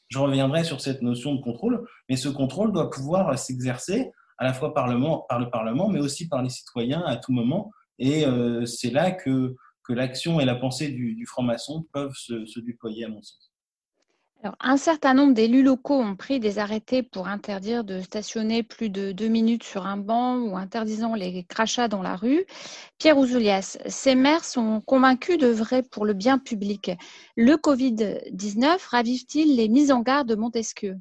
[0.10, 4.54] Je reviendrai sur cette notion de contrôle, mais ce contrôle doit pouvoir s'exercer à la
[4.54, 7.72] fois par le Parlement, mais aussi par les citoyens à tout moment.
[8.00, 8.26] Et
[8.66, 13.22] c'est là que que l'action et la pensée du, franc-maçon peuvent se, déployer, à mon
[13.22, 13.52] sens.
[14.44, 18.90] Alors, un certain nombre d'élus locaux ont pris des arrêtés pour interdire de stationner plus
[18.90, 22.46] de deux minutes sur un banc ou interdisant les crachats dans la rue.
[23.00, 26.92] Pierre Ouzoulias, ces maires sont convaincus de vrai pour le bien public.
[27.36, 30.98] Le Covid-19 ravive-t-il les mises en garde de Montesquieu?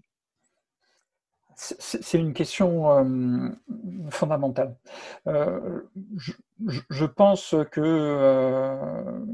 [1.56, 3.50] C'est une question euh,
[4.10, 4.76] fondamentale.
[5.26, 5.82] Euh,
[6.66, 9.24] je, pense que euh,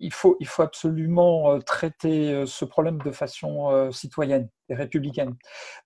[0.00, 5.36] il, faut, absolument traiter ce problème de façon citoyenne et républicaine,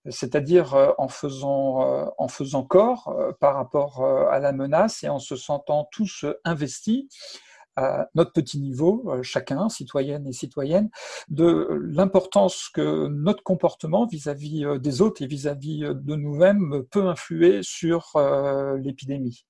[0.09, 7.07] c'est-à-dire en faisant corps par rapport à la menace et en se sentant tous investis
[7.77, 10.91] à notre petit niveau, euh, chacun, citoyenne et citoyenne,
[11.29, 17.07] de l'importance que notre comportement vis-à-vis euh, des autres et vis-à-vis euh, de nous-mêmes peut
[17.07, 18.13] influer sur
[18.79, 19.47] l'épidémie.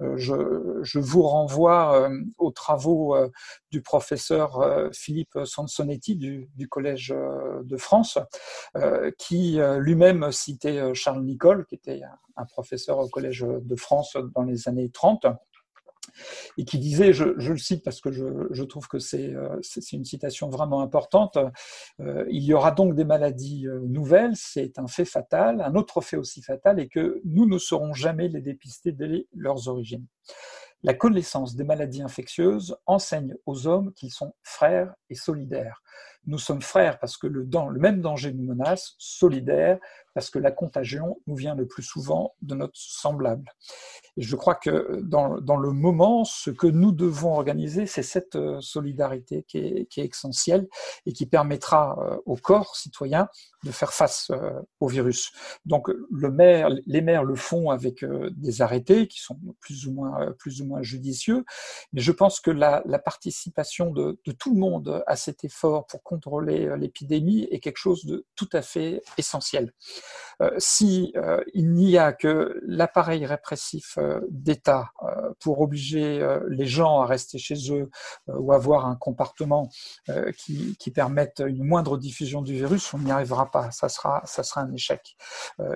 [0.00, 3.16] Je, vous renvoie aux travaux
[3.70, 7.14] du professeur Philippe Sansonetti du, Collège
[7.62, 8.18] de France,
[9.18, 12.02] qui lui-même citait Charles Nicole, qui était
[12.36, 15.26] un professeur au Collège de France dans les années 30
[16.58, 20.48] et qui disait, je, le cite parce que je, trouve que euh, c'est une citation
[20.48, 21.38] vraiment importante,
[22.00, 26.00] euh, il y aura donc des maladies euh, nouvelles, c'est un fait fatal, un autre
[26.00, 30.06] fait aussi fatal est que nous ne saurons jamais les dépister dès leurs origines.
[30.82, 35.82] La connaissance des maladies infectieuses enseigne aux hommes qu'ils sont frères et solidaires.
[36.26, 37.46] Nous sommes frères parce que le,
[37.78, 39.78] même danger nous menace, solidaires
[40.14, 43.50] parce que la contagion nous vient le plus souvent de notre semblable.
[44.16, 48.34] Et je crois que dans, dans le moment, ce que nous devons organiser, c'est cette
[48.34, 50.68] euh, solidarité qui est, essentielle
[51.06, 53.28] et qui permettra euh, au corps citoyen
[53.64, 55.32] de faire face euh, au virus.
[55.64, 60.32] Donc le maire, les maires le font avec des arrêtés qui sont plus ou moins,
[60.38, 61.44] plus ou moins judicieux,
[61.92, 66.76] mais je pense que la, participation de tout le monde à cet effort pour contrôler
[66.76, 69.72] l'épidémie est quelque chose de tout à fait essentiel.
[70.42, 74.90] Euh, si euh, il n'y a que l'appareil répressif euh, d'État
[75.38, 76.00] pour obliger
[76.48, 77.90] les gens à rester chez eux
[78.26, 79.70] ou avoir un comportement
[80.36, 83.70] qui, qui permette une moindre diffusion du virus, on n'y arrivera pas.
[83.70, 85.16] Ça sera, ça sera un échec.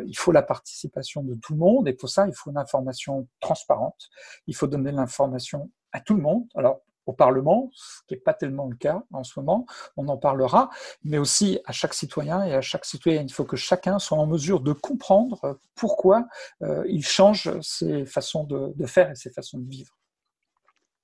[0.06, 3.26] il faut la participation de tout le monde et pour ça, il faut une information
[3.40, 4.08] transparente.
[4.46, 6.44] Il faut donner l'information à tout le monde.
[6.54, 10.16] Alors, au Parlement, ce qui n'est pas tellement le cas en ce moment, on en
[10.16, 10.70] parlera,
[11.02, 13.26] mais aussi à chaque citoyen et à chaque citoyenne.
[13.26, 16.26] Il faut que chacun soit en mesure de comprendre pourquoi
[16.62, 19.96] euh, il change ses façons de, faire et ses façons de vivre.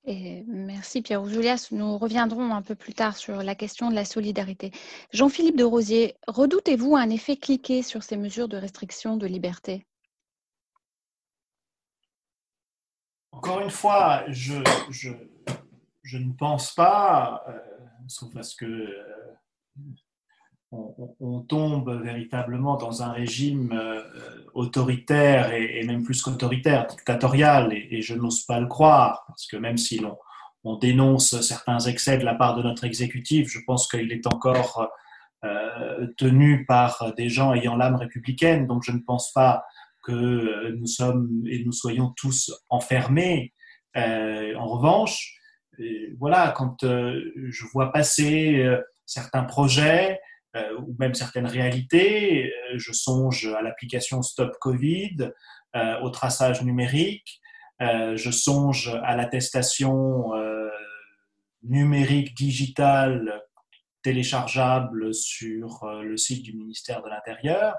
[0.05, 1.67] Et merci Pierre Ouzoulias.
[1.71, 4.71] Nous reviendrons un peu plus tard sur la question de la solidarité.
[5.11, 9.85] Jean-Philippe de Rosier, redoutez-vous un effet cliqué sur ces mesures de restriction de liberté?
[13.31, 14.55] Encore une fois, je,
[14.89, 15.09] je,
[16.03, 17.57] je ne pense pas, euh,
[18.07, 18.93] sauf à ce que euh,
[20.71, 24.03] on, tombe véritablement dans un régime euh,
[24.53, 29.77] autoritaire et, même plus qu'autoritaire, dictatorial, et, je n'ose pas le croire, parce que même
[29.77, 30.17] si l'on
[30.63, 34.87] on dénonce certains excès de la part de notre exécutif, je pense qu'il est encore
[36.17, 39.65] tenu par des gens ayant l'âme républicaine, donc je ne pense pas
[40.03, 43.55] que nous sommes et nous soyons tous enfermés.
[43.95, 45.40] en revanche,
[46.17, 50.19] voilà, quand euh, je vois passer euh, certains projets
[50.55, 55.31] euh, ou même certaines réalités, je songe à l'application Stop Covid,
[56.01, 57.39] au traçage numérique,
[57.79, 60.31] je songe à l'attestation
[61.63, 63.41] numérique digitale
[64.01, 67.77] téléchargeable sur le site du ministère de l'Intérieur.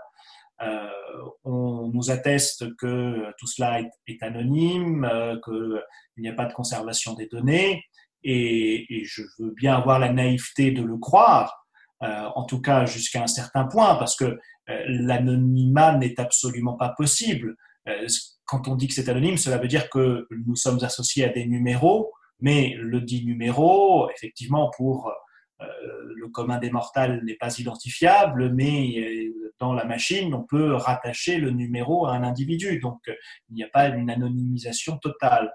[1.45, 5.09] On nous atteste que tout cela est, anonyme,
[5.45, 5.83] qu'il
[6.19, 7.83] n'y a pas de conservation des données
[8.25, 11.67] et, je veux bien avoir la naïveté de le croire,
[12.03, 14.39] euh, en tout cas jusqu'à un certain point, parce que euh,
[14.87, 17.57] l'anonymat n'est absolument pas possible.
[17.89, 18.07] Euh,
[18.45, 21.47] quand on dit que c'est anonyme, cela veut dire que nous sommes associés à des
[21.47, 25.13] numéros, mais le dit numéro, effectivement, pour
[26.17, 29.31] le commun des mortels n'est pas identifiable, mais
[29.63, 32.81] dans la machine, on peut rattacher le numéro à un individu.
[32.81, 33.01] Donc,
[33.49, 35.53] il n'y a pas une anonymisation totale.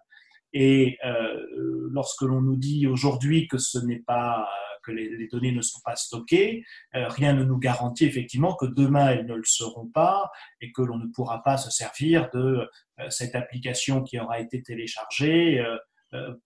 [0.53, 4.47] Et euh, lorsque l'on nous dit aujourd'hui que ce n'est pas
[4.84, 6.64] que les, données ne sont pas stockées,
[6.95, 10.32] euh, rien ne nous garantit effectivement que demain elles ne le seront pas
[10.62, 12.66] et que l'on ne pourra pas se servir de
[12.99, 15.62] euh, cette application qui aura été téléchargée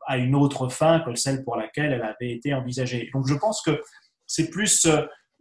[0.08, 3.12] à une autre fin que celle pour laquelle elle avait été envisagée.
[3.14, 3.80] Donc je pense que
[4.26, 4.88] c'est plus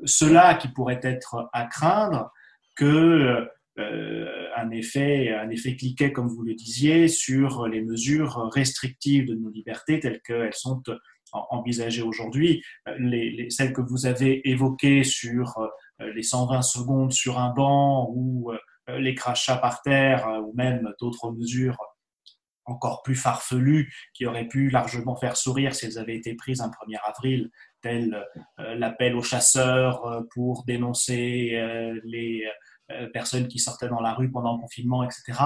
[0.05, 2.33] cela qui pourrait être à craindre
[2.77, 3.47] que
[3.79, 9.51] euh, effet, un effet cliquet, comme vous le disiez, sur les mesures restrictives de nos
[9.51, 10.83] libertés telles qu'elles sont
[11.33, 12.63] envisagées aujourd'hui.
[12.99, 15.59] Les, celles que vous avez évoquées sur
[15.99, 18.53] les 120 secondes sur un banc ou
[18.89, 21.79] les crachats par terre ou même d'autres mesures
[22.71, 26.69] encore plus farfelues qui auraient pu largement faire sourire si elles avaient été prises un
[26.69, 27.51] 1er avril,
[27.83, 28.27] tel
[28.59, 31.63] l'appel aux chasseurs pour dénoncer
[32.05, 32.45] les
[33.13, 35.39] personnes qui sortaient dans la rue pendant le confinement, etc.,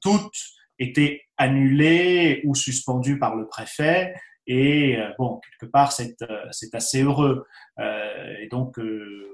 [0.00, 0.38] toutes
[0.78, 4.14] été annulées ou suspendues par le préfet.
[4.46, 7.46] Et euh, bon, quelque part, c'est euh, assez heureux.
[7.78, 8.78] Euh, et donc,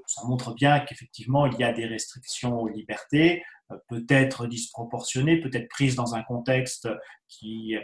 [0.07, 3.43] ça montre bien qu'effectivement, il y a des restrictions aux libertés,
[3.87, 6.89] peut-être disproportionnées, peut-être prises dans un contexte
[7.29, 7.75] qui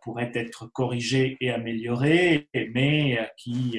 [0.00, 3.78] pourrait être corrigé et amélioré, mais qui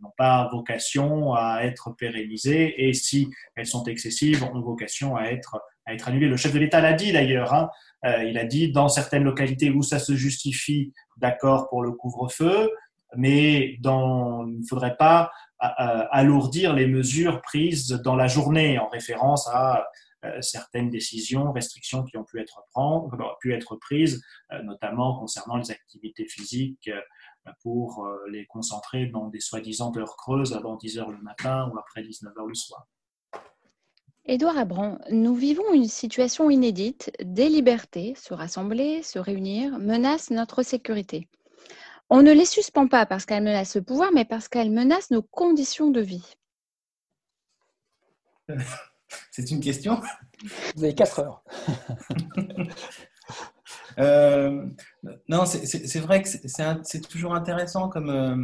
[0.00, 2.88] n'ont pas vocation à être pérennisées.
[2.88, 6.28] Et si elles sont excessives, ont vocation à être, à être annulées.
[6.28, 7.54] Le chef de l'État l'a dit d'ailleurs.
[7.54, 7.70] Hein,
[8.24, 12.70] il a dit dans certaines localités où ça se justifie d'accord pour le couvre-feu,
[13.16, 15.30] mais dans, il ne faudrait pas
[15.62, 19.86] euh, euh, alourdir les mesures prises dans la journée en référence à
[20.24, 22.62] euh, certaines décisions, restrictions qui ont pu être,
[23.40, 24.22] pu être prises,
[24.64, 26.90] notamment concernant les activités physiques
[27.62, 32.02] pour les concentrer dans des soi-disant heures creuses avant 10 heures le matin ou après
[32.02, 32.86] 19 heures le soir.
[34.28, 37.12] Édouard Abran, nous vivons une situation inédite.
[37.22, 41.28] Des libertés, se rassembler, se réunir, menacent notre sécurité.
[42.10, 45.22] On ne les suspend pas parce qu'elles menacent le pouvoir, mais parce qu'elles menacent nos
[45.22, 46.34] conditions de vie.
[49.30, 50.00] C'est une question
[50.74, 51.44] Vous avez 4 heures.
[53.98, 54.66] Euh,
[55.26, 58.10] non, c'est vrai que c'est toujours intéressant comme.
[58.10, 58.36] Euh,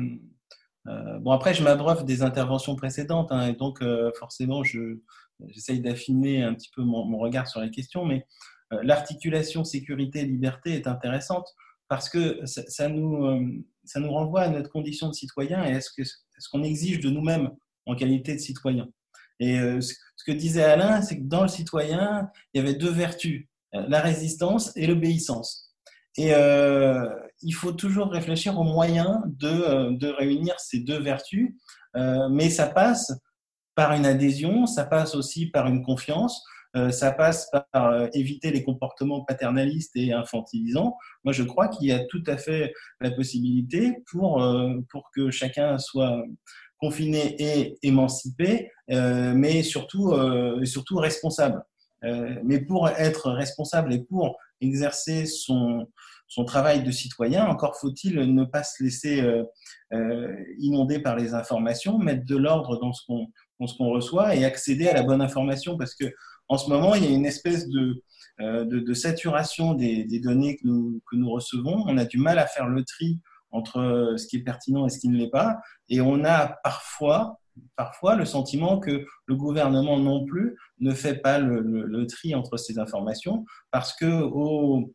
[0.91, 3.85] euh, bon, après, je m'abreuve des interventions précédentes, hein, et donc
[4.19, 4.97] forcément, je,
[5.49, 8.27] j'essaye d'affiner un petit peu mon, regard sur la question, mais
[8.73, 11.47] euh, l'articulation sécurité-liberté est intéressante
[11.89, 13.45] parce que ça, nous, euh,
[13.85, 17.51] ça nous renvoie à notre condition de citoyen et à ce qu'on exige de nous-mêmes
[17.87, 18.89] en qualité de citoyen.
[19.41, 22.91] Et euh, ce, que disait Alain, c'est que dans le citoyen, il y avait deux
[22.91, 25.75] vertus, la résistance et l'obéissance.
[26.17, 26.31] Et
[27.41, 31.57] il faut toujours réfléchir aux moyens de, de réunir ces deux vertus,
[32.31, 33.13] mais ça passe
[33.75, 36.45] par une adhésion, ça passe aussi par une confiance,
[36.75, 40.97] euh, ça passe par euh, éviter les comportements paternalistes et infantilisants.
[41.23, 45.31] Moi, je crois qu'il y a tout à fait la possibilité pour, euh, pour que
[45.31, 46.23] chacun soit
[46.79, 50.17] confiné et émancipé, mais surtout,
[50.65, 51.63] surtout responsable.
[52.03, 55.87] mais pour être responsable et pour exercer son,
[56.27, 59.23] son travail de citoyen, encore faut-il ne pas se laisser
[60.59, 63.29] inonder par les informations, mettre de l'ordre dans ce qu'on
[63.67, 66.13] ce qu'on reçoit et accéder à la bonne information parce que
[66.49, 68.03] en ce moment, il y a une espèce de,
[68.41, 71.85] euh, de, saturation des, données que nous, que nous, recevons.
[71.87, 74.99] On a du mal à faire le tri entre ce qui est pertinent et ce
[74.99, 75.59] qui ne l'est pas.
[75.89, 77.41] Et on a parfois,
[77.77, 82.79] parfois le sentiment que le gouvernement non plus ne fait pas le, tri entre ces
[82.79, 84.93] informations parce que au,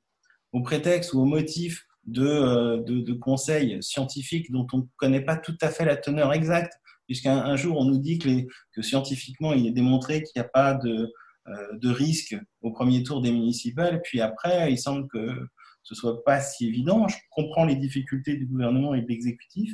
[0.51, 5.37] au prétexte ou au motif de, euh, de, conseils scientifiques dont on ne connaît pas
[5.37, 6.73] tout à fait la teneur exacte,
[7.07, 8.29] puisqu'un jour on nous dit que,
[8.73, 11.11] que scientifiquement il est démontré qu'il n'y a pas de,
[11.49, 15.47] euh, de risque au premier tour des municipales, puis après il semble que
[15.81, 17.07] ce soit pas si évident.
[17.07, 19.73] Je comprends les difficultés du gouvernement et de l'exécutif,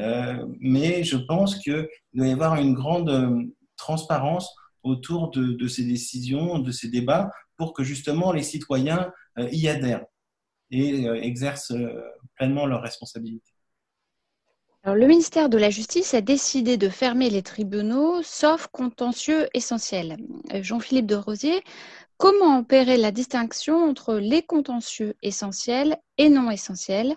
[0.00, 3.42] euh, mais je pense qu'il doit y avoir une grande euh,
[3.78, 9.10] transparence autour de, de, ces décisions, de ces débats, pour que justement les citoyens
[9.50, 10.04] y adhèrent
[10.70, 11.72] et exercent
[12.36, 13.53] pleinement leurs responsabilités
[14.92, 20.18] le ministère de la Justice a décidé de fermer les tribunaux, sauf contentieux essentiels.
[20.52, 21.62] Euh, Jean-Philippe de Rosier,
[22.18, 27.16] comment opérer la distinction entre les contentieux essentiels et non essentiels?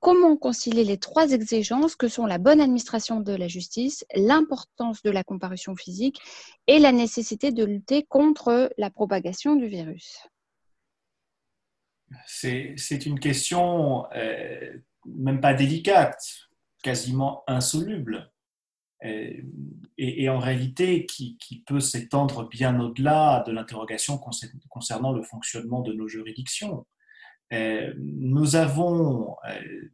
[0.00, 5.10] Comment concilier les trois exigences que sont la bonne administration de la justice, l'importance de
[5.10, 6.20] la comparution physique
[6.66, 10.26] et la nécessité de lutter contre la propagation du virus?
[12.26, 14.72] C'est une question euh,
[15.06, 16.45] même pas délicate
[16.86, 18.30] quasiment insoluble
[19.02, 24.18] et, en réalité qui, qui peut s'étendre bien au-delà de l'interrogation
[24.68, 26.86] concernant le fonctionnement de nos juridictions.
[27.50, 29.90] nous avons euh,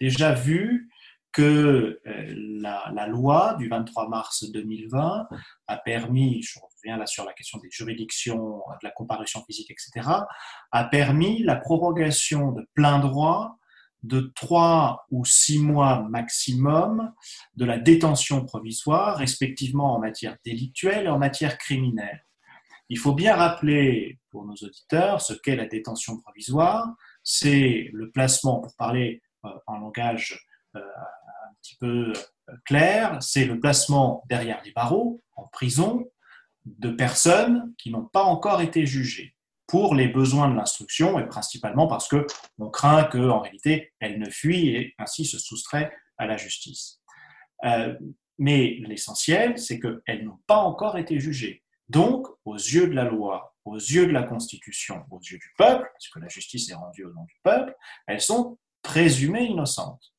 [0.00, 0.90] déjà vu
[1.30, 5.28] que euh, la, la, loi du 23 mars 2020
[5.68, 10.08] a permis, je reviens là sur la question des juridictions, de la comparution physique, etc.,
[10.72, 13.59] a permis la prorogation de plein droit
[14.02, 17.12] de trois ou six mois maximum
[17.54, 22.24] de la détention provisoire, respectivement en matière délictuelle et en matière criminelle.
[22.88, 26.88] Il faut bien rappeler pour nos auditeurs ce qu'est la détention provisoire.
[27.22, 29.22] C'est le placement, pour parler
[29.66, 30.44] en langage
[30.74, 30.80] un
[31.62, 32.12] petit peu
[32.64, 36.04] clair, c'est le placement derrière les barreaux, en prison,
[36.66, 39.34] de personnes qui n'ont pas encore été jugées
[39.70, 42.26] pour les besoins de l'instruction et principalement parce que
[42.58, 47.00] on craint qu'en réalité elles ne fuient et ainsi se soustraient à la justice.
[47.64, 47.94] Euh,
[48.38, 51.62] mais l'essentiel, c'est qu'elles n'ont pas encore été jugées.
[51.88, 55.88] Donc, aux yeux de la loi, aux yeux de la Constitution, aux yeux du peuple,
[55.92, 57.74] parce que la justice est rendue au nom du peuple,
[58.06, 60.14] elles sont présumées innocentes.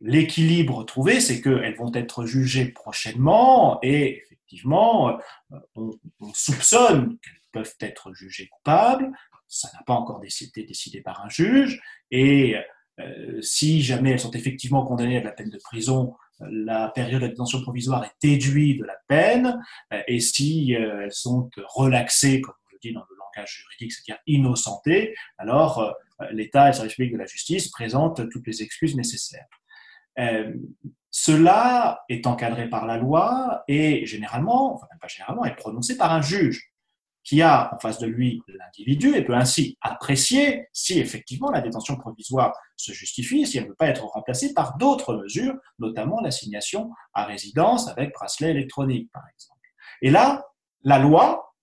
[0.00, 5.16] L'équilibre trouvé, c'est qu'elles vont être jugées prochainement et effectivement,
[5.52, 5.92] euh, on,
[6.34, 9.10] soupçonne qu'elles peuvent être jugées coupables.
[9.48, 11.80] Ça n'a pas encore été décidé par un juge.
[12.10, 12.56] Et
[13.00, 17.28] euh, si jamais elles sont effectivement condamnées à la peine de prison, la période de
[17.28, 19.60] détention provisoire est déduite de la peine.
[19.92, 24.20] Euh, et si elles sont relaxées, comme on le dit dans le langage juridique, c'est-à-dire
[24.26, 25.94] innocentées, alors
[26.30, 29.46] l'État et le service public de la justice présentent toutes les excuses nécessaires.
[30.18, 30.54] Euh,
[31.10, 36.12] cela est encadré par la loi et généralement, enfin même pas généralement, est prononcé par
[36.12, 36.71] un juge
[37.24, 41.96] qui a en face de lui l'individu et peut ainsi apprécier si effectivement la détention
[41.96, 46.90] provisoire se justifie, si elle ne peut pas être remplacée par d'autres mesures, notamment l'assignation
[47.14, 49.60] à résidence avec bracelet électronique, par exemple.
[50.02, 50.44] Et là,
[50.82, 51.54] la loi,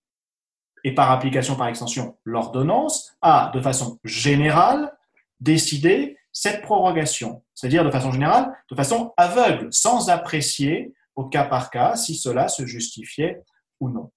[0.82, 4.96] et par application par extension l'ordonnance, a de façon générale
[5.40, 11.70] décidé cette prorogation, c'est-à-dire de façon générale, de façon aveugle, sans apprécier au cas par
[11.70, 13.42] cas si cela se justifiait
[13.80, 14.10] ou non.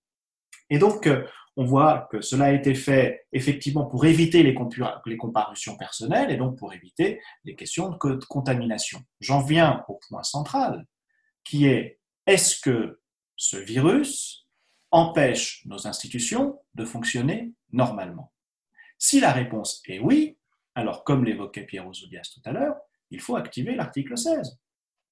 [0.74, 1.24] Et donc, euh,
[1.56, 6.58] on voit que cela a été fait effectivement pour éviter les, comparutions personnelles et donc
[6.58, 9.00] pour éviter les questions de contamination.
[9.20, 10.88] J'en viens au point central,
[11.44, 13.00] qui est est-ce que
[13.36, 14.48] ce virus
[14.90, 18.34] empêche nos institutions de fonctionner normalement?
[18.98, 20.40] Si la réponse est oui,
[20.74, 22.78] alors, comme l'évoquait Pierre Ouzoulias tout à l'heure,
[23.12, 24.60] il faut activer l'article 16.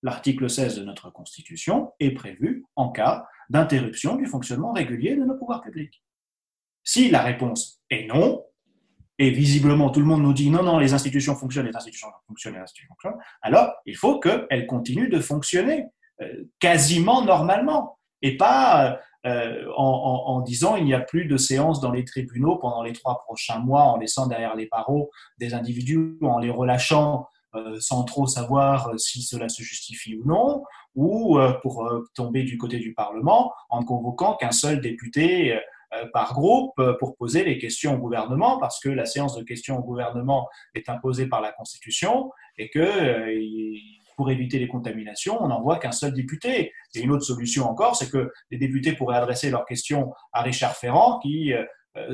[0.03, 5.37] L'article 16 de notre Constitution est prévu en cas d'interruption du fonctionnement régulier de nos
[5.37, 6.03] pouvoirs publics.
[6.83, 8.43] Si la réponse est non,
[9.19, 12.55] et visiblement tout le monde nous dit non, non, les institutions fonctionnent, les institutions fonctionnent,
[12.55, 15.85] les institutions fonctionnent, alors il faut qu'elles continuent de fonctionner
[16.21, 21.91] euh, quasiment normalement et pas euh, en, disant il n'y a plus de séances dans
[21.91, 26.27] les tribunaux pendant les trois prochains mois en laissant derrière les barreaux des individus ou
[26.27, 27.27] en les relâchant
[27.79, 30.63] sans trop savoir euh, si cela se justifie ou non,
[30.95, 35.57] ou pour tomber du côté du Parlement en convoquant qu'un seul député
[36.11, 39.83] par groupe pour poser les questions au gouvernement, parce que la séance de questions au
[39.83, 42.81] gouvernement est imposée par la Constitution et que
[44.21, 46.73] pour éviter les contaminations, on n'envoie qu'un seul député.
[46.93, 50.75] Et une autre solution encore, c'est que les députés pourraient adresser leurs questions à Richard
[50.75, 51.65] Ferrand, qui euh, euh,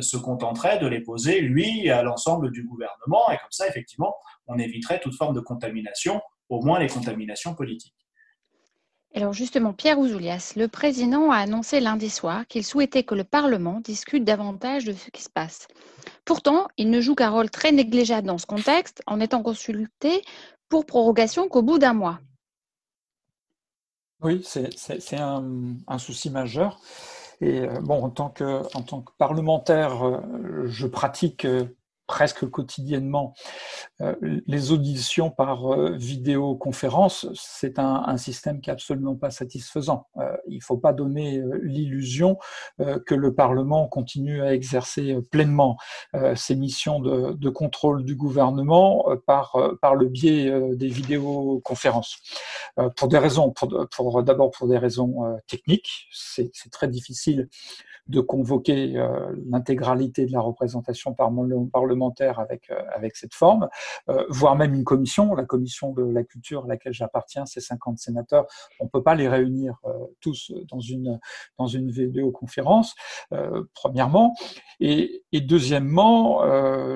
[0.01, 3.29] se contenterait de les poser, lui, à l'ensemble du gouvernement.
[3.31, 4.15] Et comme ça, effectivement,
[4.47, 7.93] on éviterait toute forme de contamination, au moins les contaminations politiques.
[9.15, 13.79] Alors justement, Pierre Ouzoulias, le président a annoncé lundi soir qu'il souhaitait que le Parlement
[13.79, 15.67] discute davantage de ce qui se passe.
[16.25, 20.21] Pourtant, il ne joue qu'un rôle très négligeable dans ce contexte, en étant consulté
[20.69, 22.19] pour prorogation qu'au bout d'un mois.
[24.21, 26.79] Oui, c'est un, souci majeur.
[27.41, 31.65] Et euh, bon, en tant que, en tant que parlementaire, euh, je pratique euh,
[32.07, 33.33] presque quotidiennement
[33.99, 40.07] les auditions par euh, vidéoconférence, c'est un, un, système qui est absolument pas satisfaisant.
[40.17, 42.37] Euh, il ne faut pas donner l'illusion
[43.05, 45.77] que le Parlement continue à exercer pleinement
[46.35, 52.17] ses missions de, de, contrôle du gouvernement par, par le biais des vidéoconférences.
[52.95, 57.49] pour des raisons, pour, pour d'abord pour des raisons techniques, c'est très difficile
[58.09, 63.67] de convoquer euh, l'intégralité de la représentation parlementaire avec, euh, avec cette forme,
[64.09, 67.97] euh, voire même une commission, la commission de la culture à laquelle j'appartiens, c'est 50
[67.97, 68.45] sénateurs,
[68.79, 69.81] on ne peut pas les réunir
[70.21, 71.19] tous dans une,
[71.57, 72.95] dans une vidéoconférence,
[73.73, 74.35] premièrement.
[74.79, 76.41] Et deuxièmement,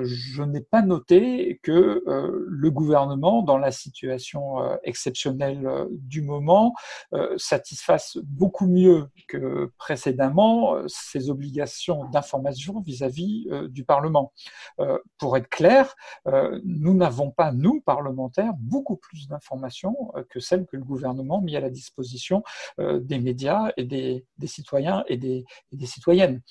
[0.04, 6.74] je n'ai pas noté que le gouvernement, dans la situation exceptionnelle du moment,
[7.38, 14.34] satisfasse beaucoup mieux que précédemment ses obligations d'information vis-à-vis euh, du Parlement.
[14.80, 15.96] Euh, pour être clair,
[16.28, 21.56] euh, nous n'avons pas, nous, parlementaires, beaucoup plus d'informations que celles que le gouvernement mis
[21.56, 22.44] à la disposition
[22.78, 25.46] des médias et des, citoyens et des
[25.86, 26.42] citoyennes.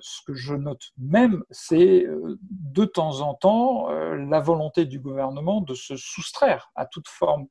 [0.00, 2.06] Ce que je note même, c'est
[2.40, 7.46] de temps en temps la volonté du gouvernement de se soustraire à toute forme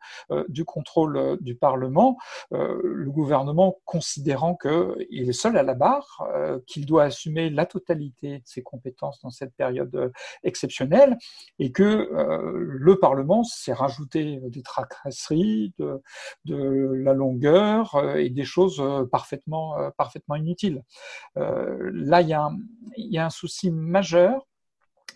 [0.47, 2.18] du contrôle du Parlement,
[2.51, 8.39] le gouvernement considérant qu'il est seul à la barre, euh, qu'il doit assumer la totalité
[8.39, 10.11] de ses compétences dans cette période
[10.43, 11.18] exceptionnelle
[11.57, 12.10] et que
[12.60, 16.01] le Parlement s'est rajouté des tracasseries, de,
[16.45, 18.81] la longueur et des choses
[19.11, 20.84] parfaitement, parfaitement inutiles.
[22.21, 22.33] Il y,
[23.17, 24.45] a un, souci majeur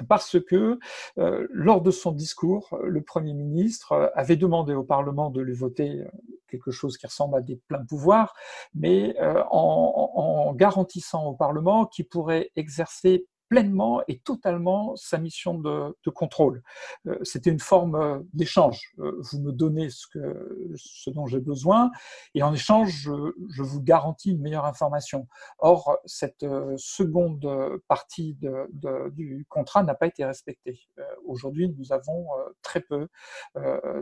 [0.08, 0.80] parce que
[1.18, 5.54] euh, lors de son discours, le Premier ministre euh, avait demandé au Parlement de lui
[5.54, 6.08] voter euh,
[6.48, 8.34] quelque chose qui ressemble à des pleins pouvoirs,
[8.76, 9.16] mais
[9.50, 16.64] en, garantissant au Parlement qu'il pourrait exercer pleinement et totalement sa mission de, contrôle.
[17.06, 18.96] Euh, C'était une forme euh, d'échange.
[18.98, 21.92] Euh, vous me donnez ce, dont j'ai besoin
[22.34, 25.28] et en échange, je, vous garantis une meilleure information.
[25.60, 26.46] Or, cette
[26.78, 27.48] seconde
[27.88, 28.36] partie
[29.12, 30.80] du contrat n'a pas été respectée.
[31.26, 32.26] Aujourd'hui, nous avons
[32.64, 33.08] très peu,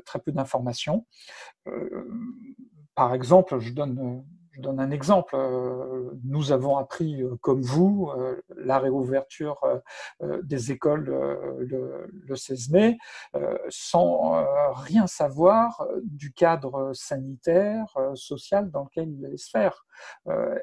[0.05, 1.05] très peu d'informations.
[2.95, 5.35] Par exemple, je donne je donne un exemple.
[5.35, 9.61] Euh, nous avons appris, euh, comme vous, euh, la réouverture
[10.43, 11.05] des écoles
[11.59, 12.97] le, le 16 mai,
[13.69, 19.85] sans rien savoir du cadre sanitaire, social dans lequel il allait se faire.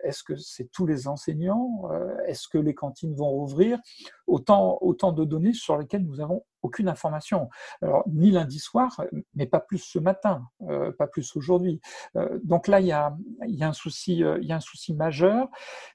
[0.05, 1.89] Est-ce que c'est tous les enseignants
[2.27, 3.79] Est-ce que les cantines vont rouvrir?
[4.27, 7.49] Autant, autant de données sur lesquelles nous avons aucune information.
[7.83, 9.03] Alors, ni lundi soir,
[9.35, 11.81] mais pas plus ce matin, euh, pas plus aujourd'hui.
[12.17, 13.17] Euh, donc là, il y a,
[13.47, 15.49] y a un souci, euh, y a un souci majeur,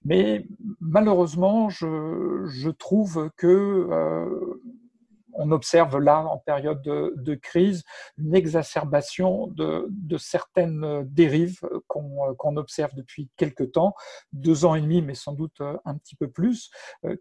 [0.06, 0.48] mais
[0.80, 4.53] malheureusement, je, je trouve que euh,
[5.36, 7.84] on observe là, en période de, crise,
[8.18, 13.96] une exacerbation de, certaines dérives qu'on qu'on observe depuis quelques temps,
[14.32, 16.70] deux ans et demi, mais sans doute un petit peu plus,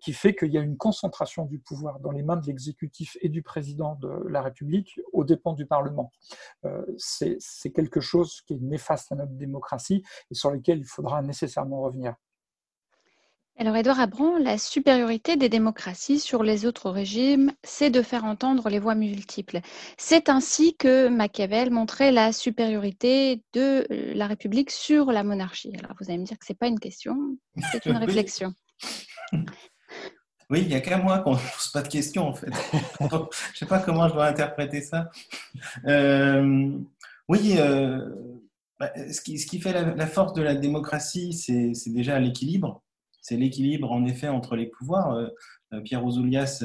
[0.01, 3.29] qui fait qu'il y a une concentration du pouvoir dans les mains de l'exécutif et
[3.29, 6.13] du président de la République aux dépens du Parlement.
[6.97, 11.81] C'est quelque chose qui est néfaste à notre démocratie et sur lequel il faudra nécessairement
[11.81, 12.15] revenir.
[13.59, 18.69] Alors, Édouard Abran, la supériorité des démocraties sur les autres régimes, c'est de faire entendre
[18.71, 19.61] les voix multiples.
[19.99, 25.73] C'est ainsi que Machiavel montrait la supériorité de la République sur la monarchie.
[25.79, 27.37] Alors, vous allez me dire que ce n'est pas une question,
[27.71, 28.55] c'est une réflexion.
[30.49, 32.51] Oui, il n'y a qu'à moi qu'on ne pose pas de questions, en fait.
[33.01, 33.21] je ne
[33.55, 35.11] sais pas comment je dois interpréter ça.
[35.87, 36.73] Euh,
[37.29, 38.01] oui, euh,
[38.81, 42.83] bah, ce, qui, ce, qui, fait la, la, force de la démocratie, c'est déjà l'équilibre
[43.23, 45.13] c'est l'équilibre en effet entre les pouvoirs.
[45.15, 45.29] Euh,
[45.73, 46.63] euh, Pierre Ouzoulias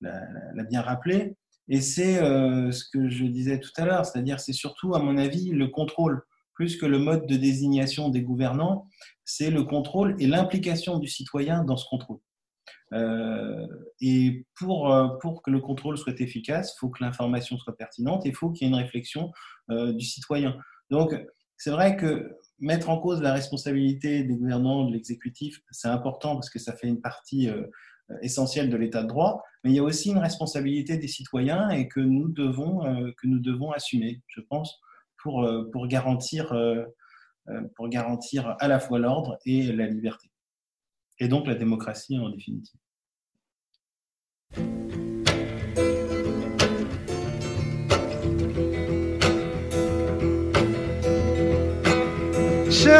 [0.00, 1.36] l'a bien rappelé.
[1.68, 5.18] Et c'est euh, ce que je disais tout à l'heure, c'est-à-dire c'est surtout, à mon
[5.18, 6.22] avis, le contrôle,
[6.54, 8.86] plus que le mode de désignation des gouvernants,
[9.24, 12.18] c'est le contrôle et l'implication du citoyen dans ce contrôle.
[12.94, 13.66] Euh,
[14.00, 14.90] et pour,
[15.20, 18.50] pour que le contrôle soit efficace, il faut que l'information soit pertinente et il faut
[18.50, 19.30] qu'il y ait une réflexion
[19.70, 20.56] euh, du citoyen.
[20.90, 21.14] Donc,
[21.58, 26.50] c'est vrai que mettre en cause la responsabilité des gouvernants, de l'exécutif, c'est important parce
[26.50, 27.64] que ça fait une partie euh,
[28.22, 31.88] essentielle de l'état de droit, mais il y a aussi une responsabilité des citoyens et
[31.88, 34.80] que nous devons, euh, que nous devons assumer, je pense,
[35.22, 36.54] pour, euh, pour, garantir,
[37.76, 40.30] pour garantir à la fois l'ordre et la liberté.
[41.18, 42.78] Et donc la démocratie en définitive.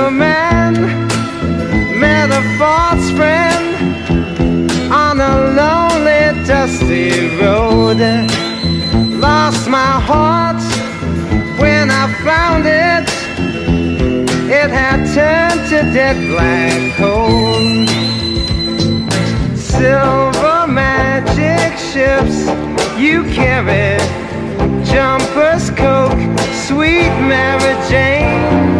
[0.00, 0.74] Sugar man
[2.00, 3.66] met a false friend
[4.90, 8.00] on a lonely, dusty road.
[9.20, 10.62] Lost my heart
[11.60, 13.08] when I found it.
[14.48, 17.60] It had turned to dead black coal.
[19.54, 22.38] Silver magic ships
[22.98, 23.98] you carry
[24.84, 26.22] Jumpers, Coke,
[26.66, 28.79] sweet Mary Jane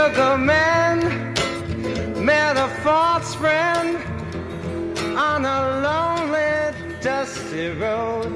[0.00, 0.98] Sugar man,
[2.24, 3.98] met a false friend
[5.14, 8.32] on a lonely, dusty road.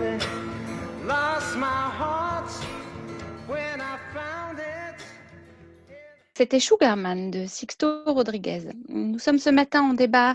[1.07, 2.51] Lost my heart
[3.49, 5.01] when I found it.
[6.37, 8.69] C'était Sugarman de Sixto Rodriguez.
[8.91, 10.35] Nous sommes ce matin en débat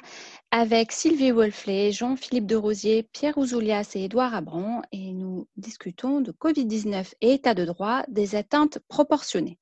[0.50, 6.32] avec Sylvie Wolfley, Jean-Philippe de Rosier, Pierre Ouzoulias et Édouard Abran et nous discutons de
[6.32, 9.60] Covid-19 et état de droit des atteintes proportionnées.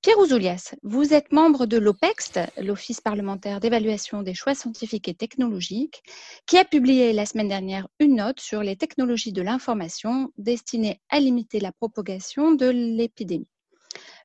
[0.00, 6.04] Pierre Ouzoulias, vous êtes membre de l'OPEXT, l'Office parlementaire d'évaluation des choix scientifiques et technologiques,
[6.46, 11.18] qui a publié la semaine dernière une note sur les technologies de l'information destinées à
[11.18, 13.50] limiter la propagation de l'épidémie.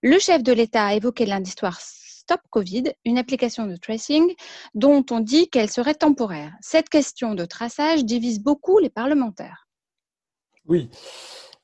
[0.04, 1.26] Le chef de l'État a évoqué
[1.58, 4.32] soir Stop Covid, une application de tracing
[4.76, 6.54] dont on dit qu'elle serait temporaire.
[6.62, 9.68] Cette question de traçage divise beaucoup les parlementaires.
[10.68, 10.91] Oui.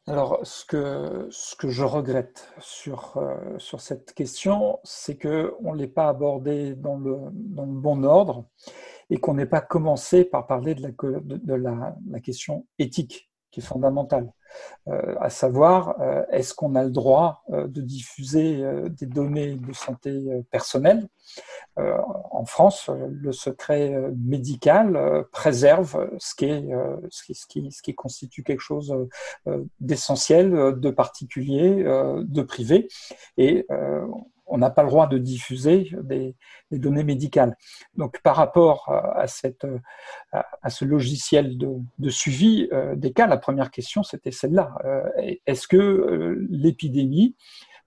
[0.10, 5.86] Alors, ce que, ce que je regrette sur, euh, cette question, c'est qu'on ne l'ait
[5.86, 8.48] pas abordée dans le, dans le bon ordre
[9.12, 13.60] et qu'on n'ait pas commencé par parler de la, de, de la question éthique qui
[13.60, 14.32] est fondamentale.
[14.88, 19.74] Euh, à savoir, euh, est-ce qu'on a le droit euh, de diffuser des données de
[19.74, 21.08] santé personnelle
[21.78, 26.70] En France, le secret médical préserve ce qui, est,
[27.10, 27.36] ce, qui,
[27.72, 28.94] ce, qui, constitue quelque chose
[29.80, 32.88] d'essentiel, de particulier, de privé,
[33.38, 33.66] et
[34.50, 36.36] on n'a pas le droit de diffuser des,
[36.72, 37.56] données médicales.
[37.96, 41.68] Donc, par rapport à, ce logiciel de,
[41.98, 44.76] de suivi euh, des cas, la première question, c'était celle-là.
[44.86, 47.36] Euh, Est-ce que euh, l'épidémie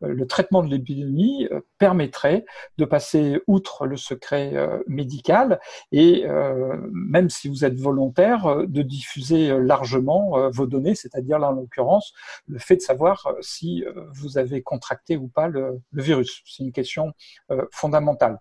[0.03, 2.45] le traitement de l'épidémie euh, permettrait
[2.79, 5.61] de passer outre le secret euh, médical
[5.91, 11.53] et euh, même si vous êtes volontaire, de diffuser largement vos données, c'est-à-dire là en
[11.53, 12.13] l'occurrence
[12.47, 13.85] le fait de savoir si
[14.15, 16.43] vous avez contracté ou pas le, virus.
[16.45, 17.13] C'est une question
[17.71, 18.39] fondamentale.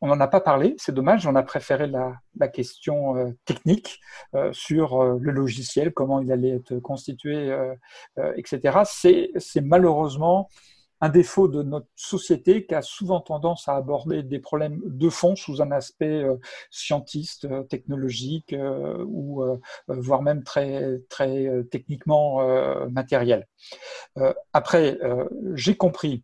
[0.00, 4.00] On n'en a pas parlé, c'est dommage, on a préféré la question technique
[4.52, 7.54] sur le logiciel, comment il allait être constitué,
[8.36, 8.80] etc.
[8.84, 10.48] C'est malheureusement
[11.00, 15.34] un défaut de notre société qui a souvent tendance à aborder des problèmes de fond
[15.34, 16.36] sous un aspect euh,
[16.70, 19.42] scientiste, euh, technologique euh, ou
[19.88, 22.40] voire même très très techniquement
[22.90, 23.46] matériel.
[24.52, 24.98] après,
[25.54, 26.22] j'ai compris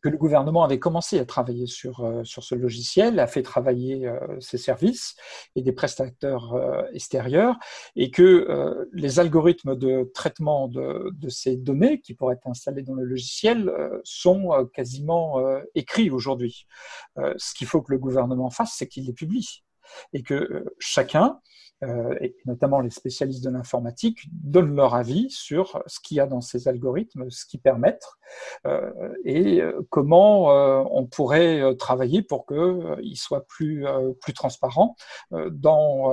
[0.00, 4.06] que le gouvernement avait commencé à travailler sur, euh, sur ce logiciel, a fait travailler
[4.06, 5.16] euh, ses services
[5.56, 7.56] et des prestataires euh, extérieurs,
[7.96, 12.94] et que les algorithmes de traitement de, de, ces données qui pourraient être installés dans
[12.94, 13.72] le logiciel
[14.04, 15.40] sont quasiment
[15.74, 16.66] écrits aujourd'hui.
[17.16, 19.62] ce qu'il faut que le gouvernement fasse, c'est qu'il les publie
[20.12, 21.40] et que chacun
[22.20, 26.40] et notamment les spécialistes de l'informatique, donnent leur avis sur ce qu'il y a dans
[26.40, 28.06] ces algorithmes, ce qu'ils permettent,
[28.66, 30.46] euh, et euh, comment
[30.96, 33.84] on pourrait travailler pour qu'ils soient plus,
[34.20, 34.96] plus transparents
[35.50, 36.12] dans,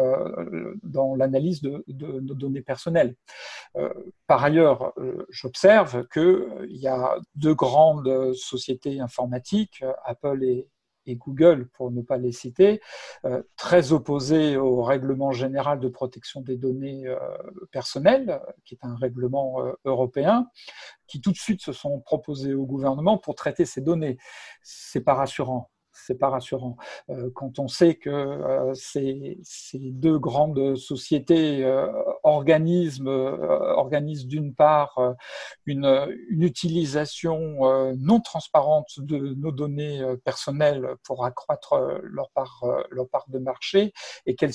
[0.84, 3.16] dans l'analyse de, de, nos données personnelles.
[4.28, 4.94] par ailleurs,
[5.30, 10.68] j'observe qu'il y a deux grandes sociétés informatiques, Apple et,
[11.10, 12.82] et Google, pour ne pas les citer,
[13.26, 17.18] euh, très opposés au règlement général de protection des données euh,
[17.72, 20.48] personnelles, qui est un règlement euh, européen,
[21.08, 24.18] qui tout de suite se sont proposés au gouvernement pour traiter ces données.
[24.62, 25.70] C'est pas rassurant
[26.10, 26.76] c'est pas rassurant.
[27.12, 29.38] Euh, quand on sait que euh, ces,
[29.74, 31.88] deux grandes sociétés euh,
[32.24, 35.00] organisent, organisent d'une part
[35.68, 37.60] une, utilisation
[37.98, 43.94] non transparente de nos données personnelles pour accroître leur part, leur part de marché
[44.26, 44.54] et qu'elles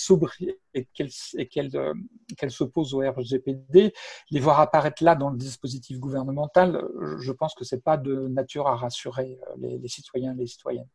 [0.74, 3.94] et s'opposent au RGPD,
[4.30, 6.84] les voir apparaître là dans le dispositif gouvernemental,
[7.20, 10.88] je pense que c'est pas de nature à rassurer les, les citoyens et les citoyennes.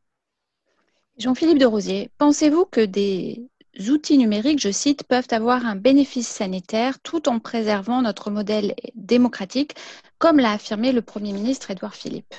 [1.20, 3.50] Jean-Philippe de Rosier, pensez-vous que des
[3.90, 9.74] outils numériques, je cite, peuvent avoir un bénéfice sanitaire tout en préservant notre modèle démocratique,
[10.18, 12.34] comme l'a affirmé le Premier ministre Édouard Philippe?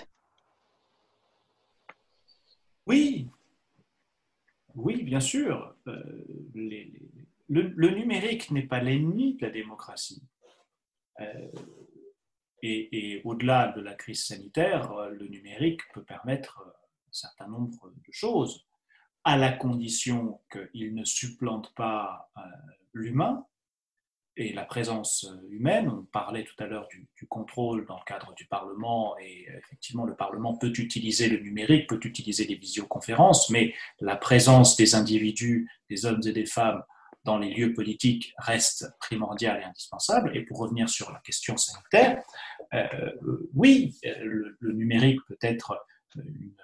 [2.86, 3.28] Oui,
[4.74, 5.76] oui, bien sûr.
[5.86, 6.02] Euh,
[6.54, 10.22] le, numérique n'est pas l'ennemi de la démocratie.
[11.20, 11.50] Euh,
[12.62, 18.12] Et, au-delà de la crise sanitaire, euh, le numérique peut permettre un certain nombre de
[18.12, 18.66] choses,
[19.24, 22.40] à la condition qu'il ne supplante pas euh,
[22.92, 23.46] l'humain
[24.36, 25.88] et la présence humaine.
[25.88, 30.16] On parlait tout à l'heure du, contrôle dans le cadre du Parlement, et effectivement, le
[30.16, 36.06] Parlement peut utiliser le numérique, peut utiliser les visioconférences, mais la présence des individus, des
[36.06, 36.82] hommes et des femmes,
[37.24, 40.34] dans les lieux politiques reste primordiale et indispensable.
[40.34, 42.22] Et pour revenir sur la question sanitaire,
[42.72, 43.12] euh,
[43.54, 45.84] oui, le, le, numérique peut être
[46.16, 46.54] une,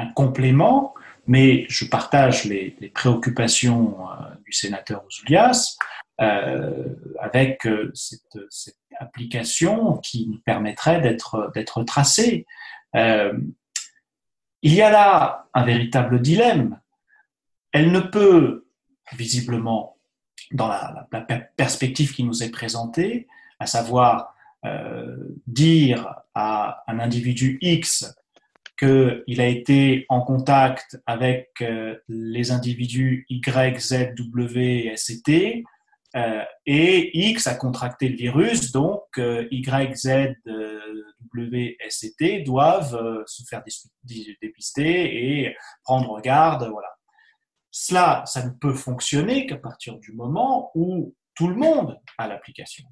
[0.00, 0.94] un complément,
[1.26, 5.76] mais je partage les, préoccupations euh, du sénateur Ouzoulias
[6.20, 6.84] euh,
[7.18, 12.44] avec euh, cette, application qui nous permettrait d'être tracé.
[12.94, 13.32] Euh,
[14.60, 16.78] il y a là un véritable dilemme.
[17.72, 18.66] Elle ne peut
[19.12, 19.96] visiblement
[20.50, 21.08] dans la,
[21.56, 23.26] perspective qui nous est présentée,
[23.58, 24.34] à savoir
[25.46, 28.14] dire à un individu X
[28.80, 35.64] qu'il a été en contact avec euh, les individus Y, Z, W et T,
[36.16, 43.22] euh, et X a contracté le virus, donc euh, Y, Z, W, S T doivent
[43.26, 43.62] se faire
[44.40, 46.66] dépister et prendre garde.
[46.68, 46.88] Voilà.
[47.70, 52.86] Cela, ça ne peut fonctionner qu'à partir du moment où tout le monde a l'application.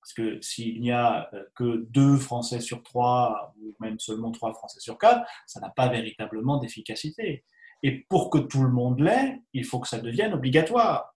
[0.00, 4.52] Parce que s'il n'y a euh, que deux Français sur trois, ou même seulement trois
[4.54, 7.44] Français sur quatre, ça n'a pas véritablement d'efficacité.
[7.82, 11.14] Et pour que tout le monde l'ait, il faut que ça devienne obligatoire.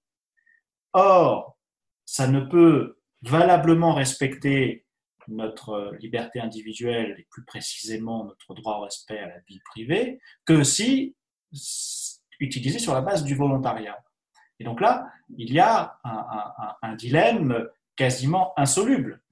[0.92, 1.58] Or,
[2.04, 4.86] ça ne peut valablement respecter
[5.28, 10.62] notre liberté individuelle et plus précisément notre droit au respect à la vie privée que
[10.62, 11.16] si
[12.40, 13.98] utilisé sur la base du volontariat.
[14.58, 15.06] Et donc là,
[15.36, 17.66] il y a un, un dilemme
[17.96, 19.22] quasiment insoluble,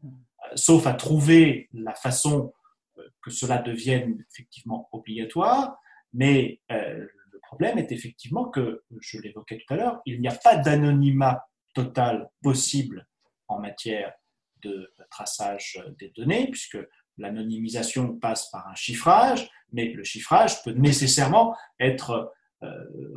[0.55, 2.53] sauf à trouver la façon
[2.99, 5.77] euh, que cela devienne effectivement obligatoire.
[6.13, 10.35] Mais euh, le problème est effectivement que, je l'évoquais tout à l'heure, il n'y a
[10.35, 13.07] pas d'anonymat total possible
[13.49, 14.13] en matière
[14.63, 16.79] de traçage des données, puisque
[17.19, 22.25] l'anonymisation passe par un chiffrage, mais le chiffrage peut nécessairement être euh,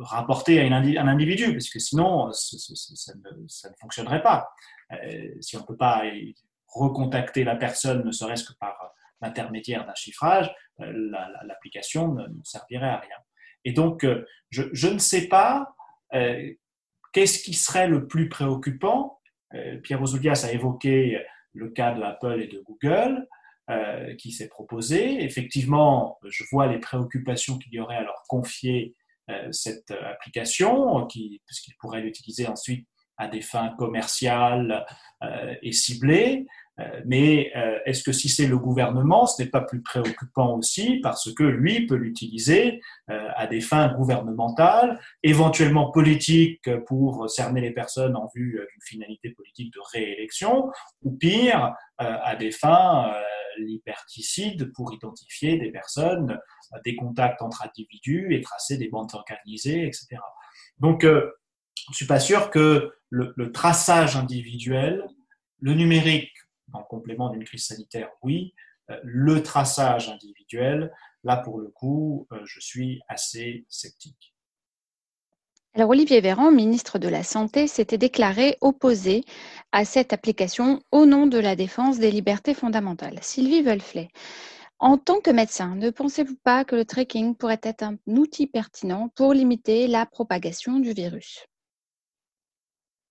[0.00, 4.50] rapporté à un individu, parce que sinon, ça, ça, ne, fonctionnerait pas.
[4.92, 6.02] Euh, si on ne peut pas
[6.68, 11.10] recontacter la personne, ne serait-ce que par l'intermédiaire d'un chiffrage, euh,
[11.44, 13.16] l'application ne, servirait à rien.
[13.64, 15.74] Et donc, euh, je, ne sais pas
[16.14, 16.52] euh,
[17.12, 19.20] qu'est-ce qui serait le plus préoccupant.
[19.84, 21.18] Pierre Ouzoulias a évoqué
[21.54, 23.26] le cas de Apple et de Google.
[23.68, 25.24] Euh, qui s'est proposé.
[25.24, 29.05] Effectivement, je vois les préoccupations qu'il y aurait à leur confier euh,
[29.50, 32.86] cette application, qui, puisqu'ils pourraient l'utiliser ensuite
[33.18, 34.84] à des fins commerciales
[35.22, 36.46] euh, et ciblées.
[36.78, 40.98] Euh, mais euh, est-ce que si c'est le gouvernement, ce n'est pas plus préoccupant aussi
[41.02, 47.70] parce que lui peut l'utiliser euh, à des fins gouvernementales, éventuellement politiques pour cerner les
[47.70, 50.70] personnes en vue d'une finalité politique de réélection,
[51.02, 53.10] ou pire, à des fins
[53.58, 56.38] liberticides pour identifier des personnes,
[56.84, 60.16] des contacts entre individus et tracer des bandes organisées, etc.
[60.78, 61.04] Donc,
[61.86, 65.06] je ne suis pas sûr que le, traçage individuel,
[65.60, 66.32] le numérique
[66.72, 68.54] en complément d'une crise sanitaire, oui.
[68.90, 70.92] Euh, le traçage individuel,
[71.24, 74.35] là pour le coup, euh, je suis assez sceptique.
[75.76, 79.24] Alors Olivier Véran, ministre de la Santé, s'était déclaré opposé
[79.72, 83.18] à cette application au nom de la défense des libertés fondamentales.
[83.20, 84.08] Sylvie Wolfley,
[84.78, 89.10] en tant que médecin, ne pensez-vous pas que le tracking pourrait être un outil pertinent
[89.16, 91.44] pour limiter la propagation du virus?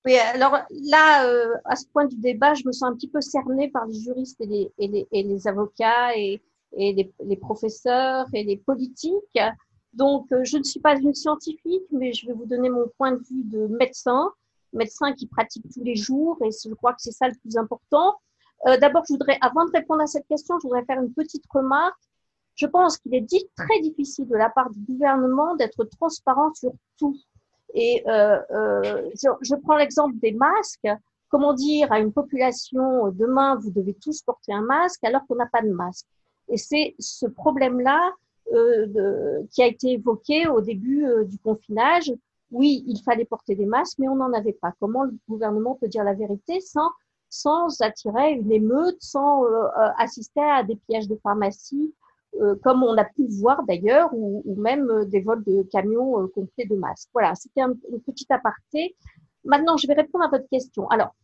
[0.03, 3.21] Oui, alors là, euh, à ce point du débat, je me sens un petit peu
[3.21, 6.41] cernée par les juristes et les, avocats et,
[6.75, 9.39] les, professeurs et les politiques.
[9.95, 13.13] Donc, euh, je ne suis pas une scientifique, mais je vais vous donner mon point
[13.13, 14.30] de vue de médecin,
[14.73, 18.15] médecin qui pratique tous les jours, et je crois que c'est ça le plus important.
[18.67, 21.43] Euh, D'abord, je voudrais, avant de répondre à cette question, je voudrais faire une petite
[21.49, 21.99] remarque.
[22.55, 26.73] Je pense qu'il est dit très difficile de la part du gouvernement d'être transparent sur
[26.97, 27.15] tout.
[27.73, 28.39] Et euh,
[29.19, 30.88] je prends l'exemple des masques.
[31.30, 35.47] Comment dire à une population demain vous devez tous porter un masque alors qu'on n'a
[35.47, 36.05] pas de masque?
[36.47, 38.13] Et c'est ce problème-là
[38.51, 42.11] de, qui a été évoqué au début euh, du confinage.
[42.51, 44.73] Oui, il fallait porter des masques, mais on n'en avait pas.
[44.80, 46.89] Comment le gouvernement peut dire la vérité sans
[47.30, 51.93] sans attirer une émeute, sans euh, euh assister à des pièges de pharmacie,
[52.41, 55.63] euh, comme on a pu le voir d'ailleurs, ou, ou, même euh, des vols de
[55.72, 57.09] camions euh, complets de masques.
[57.13, 58.95] Voilà, c'était un, une petite aparté.
[59.45, 60.88] Maintenant, je vais répondre à votre question.
[60.89, 61.15] Alors,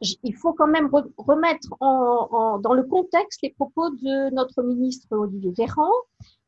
[0.00, 5.52] il faut quand même remettre en, dans le contexte les propos de notre ministre Olivier
[5.52, 5.90] Véran.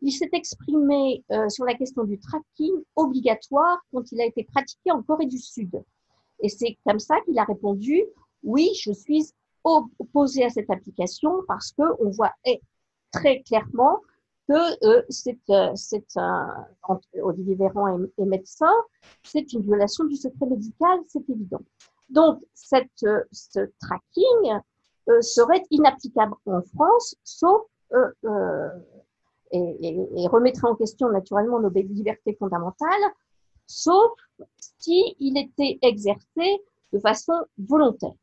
[0.02, 4.90] Il s'est exprimé euh, sur la question du tracking obligatoire quand il a été pratiqué
[4.92, 5.82] en Corée du Sud.
[6.40, 8.04] Et c'est comme ça qu'il a répondu,
[8.42, 9.32] oui, je suis
[9.64, 12.32] opposé à cette application parce que on voit
[13.10, 14.00] très clairement
[14.48, 15.74] que euh, c'est, euh,
[16.16, 18.72] un, Olivier Véran est médecin,
[19.22, 21.60] c'est une violation du secret médical, c'est évident.
[22.10, 22.42] Donc,
[22.74, 24.60] euh, ce tracking
[25.08, 27.62] euh, serait inapplicable en France, sauf
[27.92, 28.68] euh,
[29.52, 33.02] et, et, remettrait en question naturellement nos libertés fondamentales,
[33.66, 34.12] sauf
[34.78, 36.60] si il était exercé
[36.92, 38.14] de façon volontaire.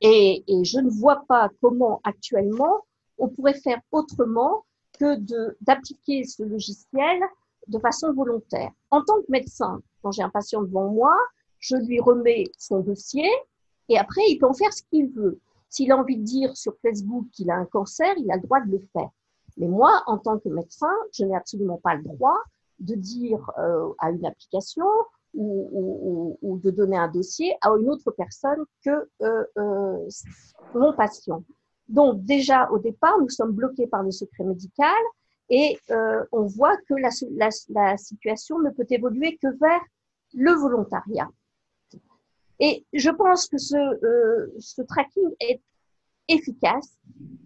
[0.00, 2.84] Et, je ne vois pas comment actuellement
[3.18, 4.64] on pourrait faire autrement
[4.98, 5.16] que
[5.60, 7.20] d'appliquer ce logiciel
[7.68, 8.70] de façon volontaire.
[8.90, 11.14] En tant que médecin, quand j'ai un patient devant moi,
[11.60, 13.28] je lui remets son dossier
[13.88, 15.40] et après, il peut en faire ce qu'il veut.
[15.68, 18.60] S'il a envie de dire sur Facebook qu'il a un cancer, il a le droit
[18.60, 19.10] de le faire.
[19.56, 22.38] Mais moi, en tant que médecin, je n'ai absolument pas le droit
[22.78, 24.86] de dire euh, à une application
[25.34, 30.08] ou, ou, ou, de donner un dossier à une autre personne que euh, euh,
[30.74, 31.44] mon patient.
[31.88, 35.02] Donc déjà, au départ, nous sommes bloqués par le secret médical
[35.48, 39.80] et euh, on voit que la, la, la situation ne peut évoluer que vers
[40.32, 41.28] le volontariat.
[42.60, 45.62] Et je pense que ce, euh, ce tracking est
[46.28, 46.98] efficace,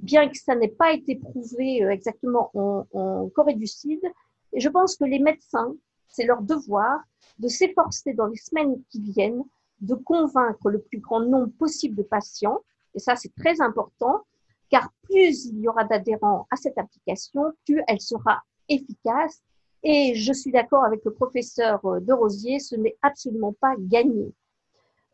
[0.03, 4.01] bien que ça n'ait pas été prouvé euh, exactement en, en, Corée du Sud.
[4.53, 5.73] Et je pense que les médecins,
[6.09, 7.01] c'est leur devoir
[7.39, 9.45] de s'efforcer dans les semaines qui viennent
[9.81, 12.61] de convaincre le plus grand nombre possible de patients.
[12.95, 14.23] Et ça, c'est très important,
[14.69, 19.43] car plus il y aura d'adhérents à cette application, plus elle sera efficace.
[19.83, 24.33] Et je suis d'accord avec le professeur euh, de Rosier, ce n'est absolument pas gagné.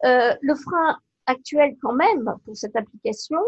[0.04, 3.40] Euh, le frein actuel quand même pour cette application,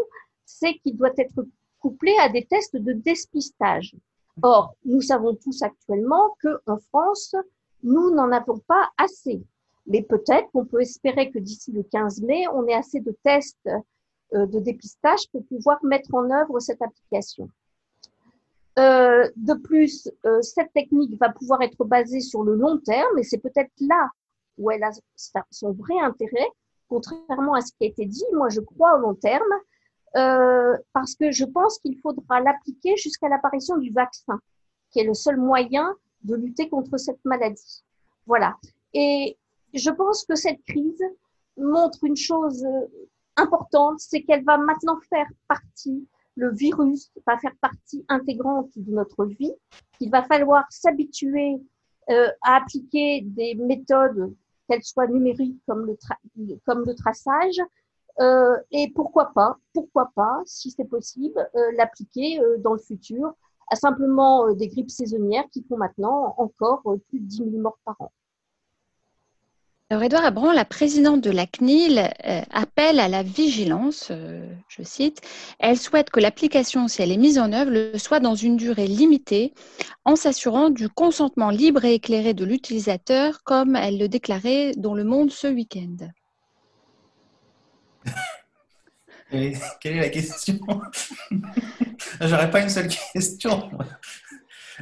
[0.45, 1.45] c'est qu'il doit être
[1.79, 3.95] couplé à des tests de despistage.
[4.41, 7.35] Or, nous savons tous actuellement que en France,
[7.81, 9.43] nous n'en avons pas assez.
[9.87, 13.69] Mais peut-être qu'on peut espérer que d'ici le 15 mai, on ait assez de tests
[14.33, 17.49] euh, de dépistage pour pouvoir mettre en œuvre cette application.
[18.79, 20.09] Euh, de plus,
[20.41, 24.09] cette technique va pouvoir être basée sur le long terme et c'est peut-être là
[24.57, 24.91] où elle a
[25.51, 26.47] son vrai intérêt,
[26.87, 28.25] contrairement à ce qui a été dit.
[28.33, 29.53] Moi, je crois au long terme,
[30.15, 34.39] euh, parce que je pense qu'il faudra l'appliquer jusqu'à l'apparition du vaccin,
[34.91, 37.83] qui est le seul moyen de lutter contre cette maladie.
[38.25, 38.55] Voilà.
[38.93, 39.37] Et
[39.73, 41.03] je pense que cette crise
[41.57, 42.65] montre une chose
[43.35, 49.25] importante, c'est qu'elle va maintenant faire partie, le virus va faire partie intégrante de notre
[49.25, 49.53] vie,
[49.97, 51.59] qu'il va falloir s'habituer
[52.09, 54.33] euh, à appliquer des méthodes
[54.67, 57.61] qu'elle soit numérique comme le, traçage.
[58.19, 63.33] Euh, et pourquoi pas, pourquoi pas, si c'est possible, euh, l'appliquer euh, dans le futur
[63.71, 67.95] à simplement des grippes saisonnières qui font maintenant encore plus de 10 000 morts par
[67.99, 68.11] an.
[69.93, 74.81] Alors, Edouard Abran, la présidente de la CNIL, euh, appelle à la vigilance, euh, je
[74.81, 75.21] cite.
[75.59, 78.87] Elle souhaite que l'application, si elle est mise en œuvre, le soit dans une durée
[78.87, 79.53] limitée,
[80.03, 85.03] en s'assurant du consentement libre et éclairé de l'utilisateur, comme elle le déclarait dans Le
[85.03, 86.09] Monde ce week-end.
[89.29, 90.59] Quelle est la question?
[92.19, 93.69] J'aurais pas une seule question.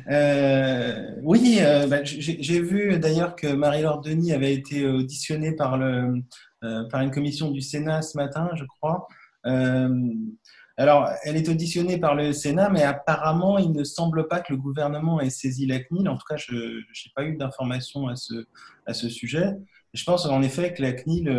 [0.10, 6.22] Euh, oui, euh, bah, j'ai vu d'ailleurs que Marie-Laure Denis avait été auditionnée par, le,
[6.64, 9.08] euh, par une commission du Sénat ce matin, je crois.
[10.78, 14.58] Alors, elle est auditionnée par le Sénat, mais apparemment, il ne semble pas que le
[14.58, 16.10] gouvernement ait saisi la CNIL.
[16.10, 18.46] En tout cas, je n'ai pas eu d'informations à ce,
[18.88, 19.54] à ce sujet.
[19.94, 21.30] Je pense en effet que la CNIL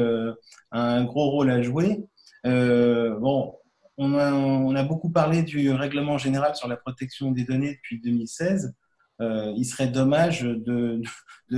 [0.70, 2.04] a un gros rôle à jouer.
[2.44, 3.54] bon,
[3.98, 8.74] on a, beaucoup parlé du règlement général sur la protection des données depuis 2016.
[9.20, 11.00] Euh, il serait dommage de,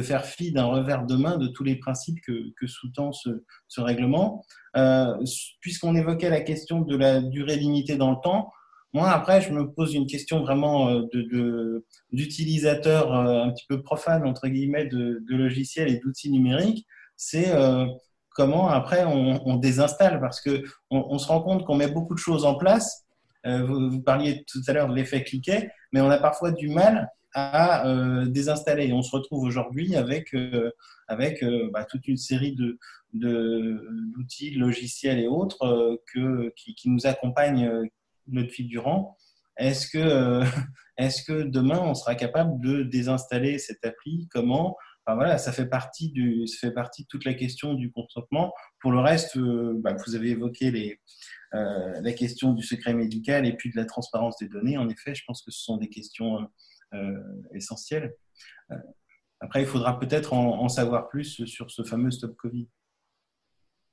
[0.02, 4.44] faire fi d'un revers de main de tous les principes que, sous-tend ce, règlement.
[4.76, 5.14] Euh,
[5.60, 8.52] puisqu'on évoquait la question de la durée limitée dans le temps,
[8.92, 11.82] moi, après, je me pose une question vraiment euh,
[12.12, 16.86] d'utilisateur un petit peu profane, entre guillemets, de, logiciels et d'outils numériques.
[17.16, 17.52] C'est
[18.34, 22.44] comment après on, désinstalle parce que on, se rend compte qu'on met beaucoup de choses
[22.44, 23.06] en place.
[23.46, 27.08] Euh, vous, parliez tout à l'heure de l'effet cliquet, mais on a parfois du mal
[27.32, 28.92] à euh, désinstaller.
[28.92, 30.70] On se retrouve aujourd'hui avec euh,
[31.08, 32.78] avec bah, toute une série de
[33.12, 37.88] d'outils, logiciels et autres que qui, nous accompagnent
[38.26, 39.16] notre fil durant.
[39.56, 40.42] Est-ce que
[40.98, 44.28] est-ce que demain on sera capable de désinstaller cette appli?
[44.32, 44.76] Comment?
[45.06, 46.14] Voilà, ça fait partie
[46.46, 48.54] ça fait partie de toute la question du consentement.
[48.80, 50.98] Pour le reste, euh, bah, vous avez évoqué les,
[51.52, 54.78] euh, la question du secret médical et puis de la transparence des données.
[54.78, 56.48] En effet, je pense que ce sont des questions
[56.94, 57.18] euh,
[57.52, 58.14] essentielles.
[59.40, 62.68] après, il faudra peut-être en, en, savoir plus sur ce fameux Stop Covid.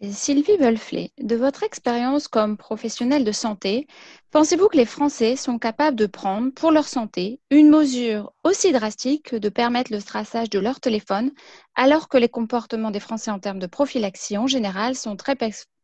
[0.09, 3.85] Sylvie Wolfley, de votre expérience comme professionnelle de santé,
[4.31, 9.29] pensez-vous que les Français sont capables de prendre pour leur santé une mesure aussi drastique
[9.29, 11.31] que de permettre le traçage de leur téléphone,
[11.75, 15.35] alors que les comportements des Français en termes de prophylaxie en général sont très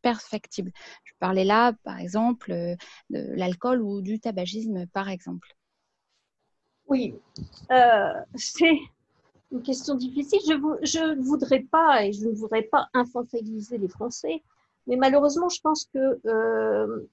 [0.02, 0.72] perfectibles?
[1.04, 2.76] Je parlais là, par exemple, euh,
[3.12, 5.56] de l'alcool ou du tabagisme, par exemple.
[6.88, 7.14] Oui,
[7.72, 8.80] euh, c'est
[9.52, 10.40] une question difficile.
[10.46, 14.44] Je, ne voudrais pas, et je ne voudrais pas infantiliser les Français,
[14.88, 17.08] mais malheureusement, je pense que euh,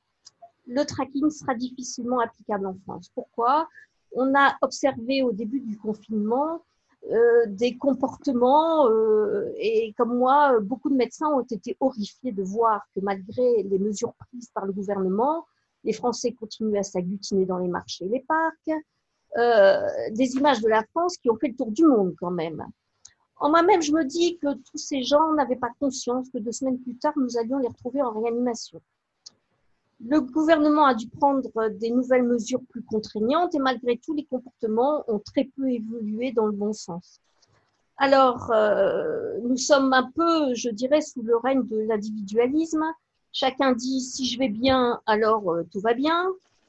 [0.66, 3.10] le tracking sera difficilement applicable en France.
[3.14, 3.68] Pourquoi?
[4.12, 6.62] On a observé au début du confinement
[7.10, 12.82] euh, des comportements, euh, et comme moi, beaucoup de médecins ont été horrifiés de voir
[12.94, 15.44] que malgré les mesures prises par le gouvernement,
[15.84, 18.82] les Français continuent à s'agglutiner dans les marchés et les parcs,
[19.36, 22.64] des images de la France qui ont fait le tour du monde quand même.
[23.36, 26.78] En moi-même, je me dis que tous ces gens n'avaient pas conscience que deux semaines
[26.78, 28.80] plus tard, nous allions les retrouver en réanimation.
[30.06, 35.04] Le gouvernement a dû prendre des nouvelles mesures plus contraignantes et malgré tout, les comportements
[35.08, 37.20] ont très peu évolué dans le bon sens.
[37.96, 42.84] Alors, euh, nous sommes un peu, je dirais, sous le règne de l'individualisme.
[43.32, 46.28] Chacun dit si je vais bien, alors euh, tout va bien.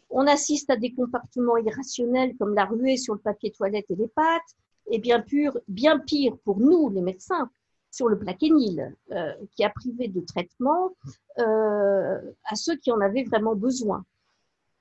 [0.10, 4.08] On assiste à des comportements irrationnels comme la ruée sur le papier toilette et les
[4.08, 4.56] pâtes,
[4.92, 7.50] et bien, pire pour nous, les médecins,
[7.92, 10.92] sur le plaquenil, euh, qui a privé de traitement
[11.40, 14.06] euh, à ceux qui en avaient vraiment besoin.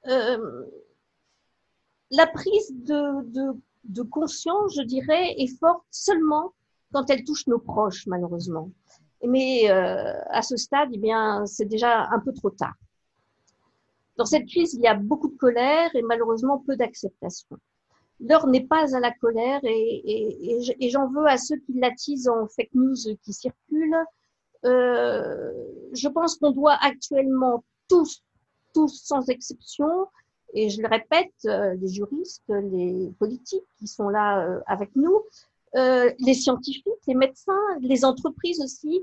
[0.09, 0.65] Euh,
[2.11, 6.53] la prise de, conscience, je dirais, est forte seulement
[6.93, 8.71] quand elle touche nos proches, malheureusement.
[9.27, 12.75] Mais à ce stade, eh c'est déjà un peu trop tard.
[14.16, 17.59] Dans cette crise, il y a beaucoup de colère et malheureusement peu d'acceptation.
[18.20, 22.74] L'heure n'est pas à la colère et, j'en veux à ceux qui l'attisent en fake
[22.74, 24.05] news qui circulent.
[24.65, 25.53] Euh,
[25.93, 28.23] je pense qu'on doit actuellement tous,
[28.73, 30.07] tous sans exception,
[30.55, 35.20] et je le répète, euh, les juristes, les politiques qui sont là euh, avec nous,
[35.74, 39.03] les scientifiques, les médecins, les entreprises aussi,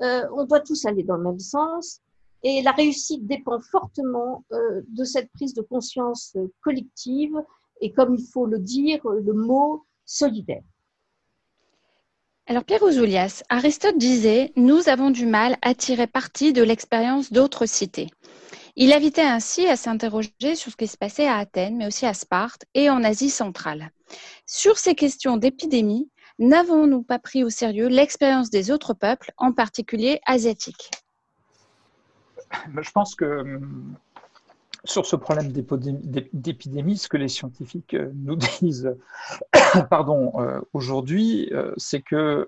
[0.00, 2.02] on doit tous aller dans le même sens
[2.42, 7.34] et la réussite dépend fortement euh, de cette prise de conscience euh, collective
[7.80, 10.62] et, comme il faut le dire, le mot solidaire.
[12.46, 17.66] Alors Pierre Ouzoulias, Aristote disait Nous avons du mal à tirer parti de l'expérience d'autres
[17.66, 18.08] cités.
[18.74, 22.14] Il invitait ainsi à s'interroger sur ce qui se passait à Athènes, mais aussi à
[22.14, 23.90] Sparte et en Asie centrale.
[24.46, 30.20] Sur ces questions d'épidémie, n'avons-nous pas pris au sérieux l'expérience des autres peuples, en particulier
[30.24, 30.90] asiatiques?
[32.80, 33.96] Je pense que hum,
[34.84, 38.96] sur ce problème d'épidémie, ce que les scientifiques euh, nous disent
[39.90, 42.46] pardon, euh, aujourd'hui, euh, c'est que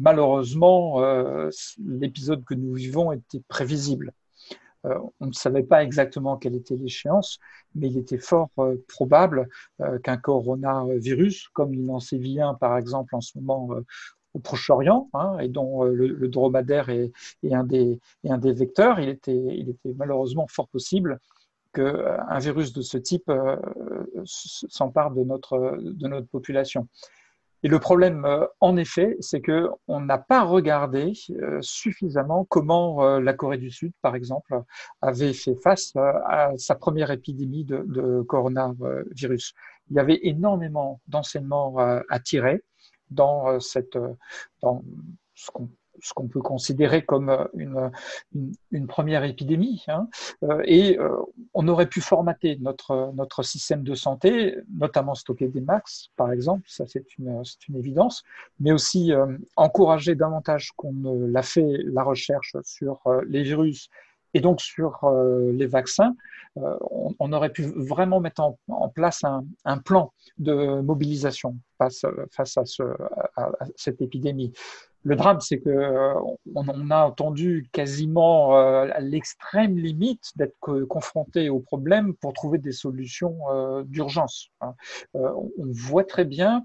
[0.00, 1.00] malheureusement,
[1.84, 4.12] l'épisode que nous vivons était prévisible.
[4.84, 7.38] on ne savait pas exactement quelle était l'échéance,
[7.74, 8.50] mais il était fort
[8.88, 9.48] probable
[10.02, 13.70] qu'un coronavirus, comme il en sévit un par exemple en ce moment
[14.34, 17.12] au Proche-Orient, hein, et dont euh, le, dromadaire est,
[17.50, 18.00] un des,
[18.52, 19.64] vecteurs, il était,
[19.96, 21.20] malheureusement fort possible
[21.72, 23.56] qu'un euh, virus de ce type euh,
[24.24, 25.78] s'empare de notre,
[26.30, 26.88] population.
[27.62, 28.28] Et le problème,
[28.60, 31.14] en effet, c'est que on n'a pas regardé
[31.62, 34.62] suffisamment comment la Corée du Sud, par exemple,
[35.00, 39.54] avait fait face à sa première épidémie de coronavirus.
[39.90, 42.62] Il y avait énormément d'enseignements à tirer
[43.14, 44.14] dans, euh, cette, euh,
[44.62, 44.82] dans
[45.34, 45.68] ce qu'on
[46.02, 47.92] ce qu'on peut considérer comme euh, une,
[48.72, 49.84] une, première épidémie.
[49.86, 50.08] Hein.
[50.64, 50.98] Et
[51.54, 56.64] on aurait pu formater notre, notre système de santé, notamment stocker des max, par exemple,
[56.68, 58.24] ça c'est une, une évidence,
[58.58, 59.12] mais aussi
[59.54, 60.92] encourager davantage qu'on
[61.28, 63.88] l'a fait la recherche sur les virus
[64.34, 65.08] et donc sur
[65.52, 66.14] les vaccins,
[66.56, 72.82] on, on, aurait pu vraiment mettre en, place un, plan de mobilisation face, à, ce,
[73.36, 74.52] à, cette épidémie.
[75.04, 76.14] Le drame, c'est que euh,
[76.54, 82.72] on, a entendu quasiment euh, à l'extrême limite d'être confronté au problème pour trouver des
[82.72, 84.48] solutions euh, d'urgence.
[84.62, 84.74] Hein.
[85.12, 86.64] on voit très bien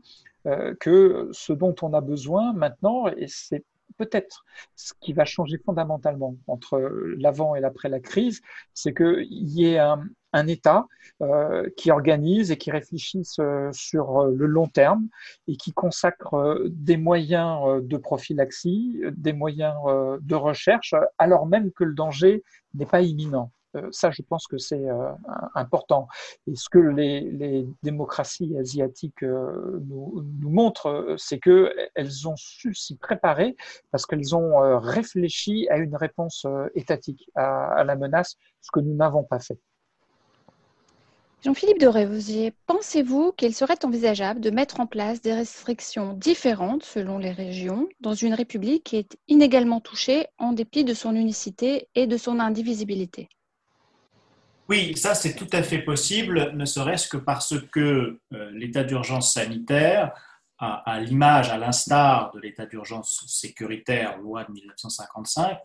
[0.80, 3.66] que ce dont on a besoin maintenant, et c'est
[4.00, 4.46] peut-être
[4.76, 6.80] ce qui va changer fondamentalement entre
[7.18, 8.42] l'avant et l'après la crise,
[8.74, 10.86] c'est qu'il y ait un, État
[11.22, 15.08] euh, qui organise et qui réfléchisse euh, sur euh, le long terme
[15.48, 19.76] et qui consacre des moyens de prophylaxie, des moyens
[20.22, 22.44] de recherche, alors même que le danger
[22.76, 23.52] n'est pas imminent.
[23.92, 24.88] Ça, je pense que c'est
[25.56, 26.08] important.
[26.48, 33.56] Et ce que les, démocraties asiatiques nous, nous, montrent, c'est qu'elles ont su s'y préparer
[33.92, 38.96] parce qu'elles ont réfléchi à une réponse étatique à, à la menace, ce que nous
[38.96, 39.60] n'avons pas fait.
[41.42, 47.18] Jean-Philippe de Révosier, pensez-vous qu'il serait envisageable de mettre en place des restrictions différentes selon
[47.18, 52.08] les régions dans une république qui est inégalement touchée en dépit de son unicité et
[52.08, 53.30] de son indivisibilité?
[54.70, 59.34] Oui, ça c'est tout à fait possible, ne serait-ce que parce que euh, l'état d'urgence
[59.34, 60.14] sanitaire,
[60.60, 65.58] à, l'image, à l'instar de l'état d'urgence sécuritaire, loi de 1955,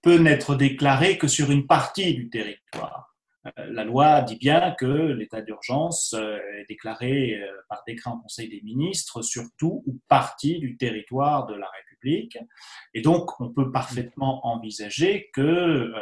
[0.00, 3.14] peut n'être déclaré que sur une partie du territoire.
[3.46, 7.38] Euh, la loi dit bien que l'état d'urgence euh, est déclaré
[7.68, 12.38] par décret en Conseil des ministres sur tout ou partie du territoire de la République.
[12.94, 15.92] Et donc, on peut parfaitement envisager que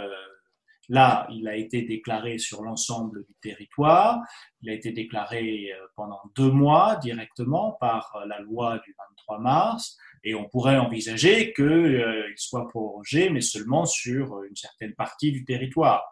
[0.88, 4.20] là, il a été déclaré sur l'ensemble du territoire.
[4.62, 9.96] Il a été déclaré pendant deux mois directement par la loi du 23 mars.
[10.24, 16.02] Et on pourrait envisager qu'il soit prorogé, mais seulement sur une certaine partie du territoire.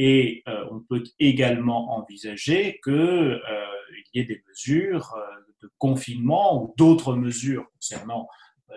[0.00, 3.66] Et euh, on peut également envisager qu'il euh,
[4.14, 5.26] y ait des mesures euh,
[5.60, 8.28] de confinement ou d'autres mesures concernant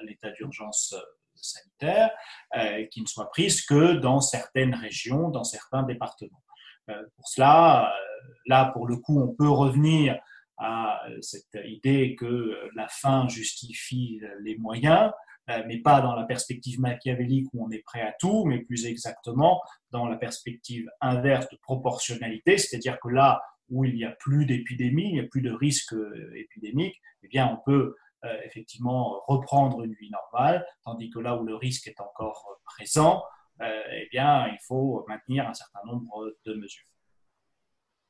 [0.04, 0.96] l'état d'urgence
[1.42, 2.12] sanitaire
[2.92, 6.44] qui ne soient prises que dans certaines régions, dans certains départements.
[6.88, 7.94] pour cela,
[8.46, 10.20] là, pour le coup, on peut revenir
[10.58, 15.12] à cette idée que la fin justifie les moyens.
[15.50, 18.86] Euh, mais pas dans la perspective machiavélique où on est prêt à tout, mais plus
[18.86, 24.46] exactement dans la perspective inverse de proportionnalité, c'est-à-dire que là où il n'y a plus
[24.46, 27.96] d'épidémie, il n'y a plus de risque euh, épidémique, eh bien on peut euh,
[28.43, 33.23] effectivement reprendre une vie normale, tandis que là où le risque est encore présent,
[33.61, 36.85] eh bien il faut maintenir un certain nombre de mesures.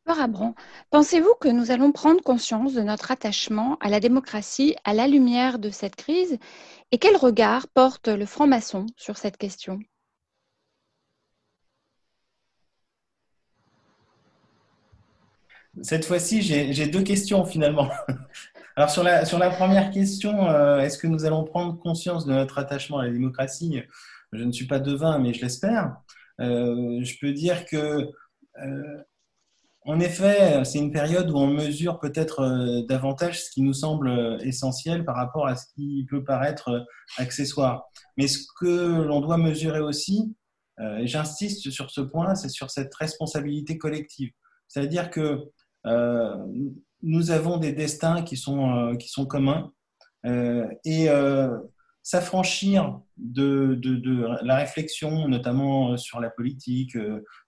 [0.05, 0.55] Abran,
[0.89, 5.57] pensez-vous que nous allons prendre conscience de notre attachement à la démocratie à la lumière
[5.57, 6.37] de cette crise?
[6.91, 9.79] Et quel regard porte le franc-maçon sur cette question?
[15.81, 17.89] Cette fois-ci, j'ai deux questions finalement.
[18.81, 19.03] Alors sur
[19.37, 23.11] la, première question, euh, est-ce que nous allons prendre conscience de notre attachement à la
[23.11, 23.79] démocratie?
[24.33, 25.97] Je ne suis pas devin, mais je l'espère.
[26.39, 28.09] Euh, je peux dire que
[28.57, 29.03] euh,
[29.85, 35.05] en effet, c'est une période où on mesure peut-être davantage ce qui nous semble essentiel
[35.05, 36.83] par rapport à ce qui peut paraître
[37.17, 37.83] accessoire.
[38.17, 40.35] Mais ce que l'on doit mesurer aussi,
[40.79, 44.31] et j'insiste sur ce point, c'est sur cette responsabilité collective.
[44.67, 45.51] C'est-à-dire que
[47.03, 49.71] nous avons des destins qui sont, qui sont communs
[50.25, 51.07] et
[52.03, 56.97] s'affranchir de, de, la réflexion, notamment sur la politique,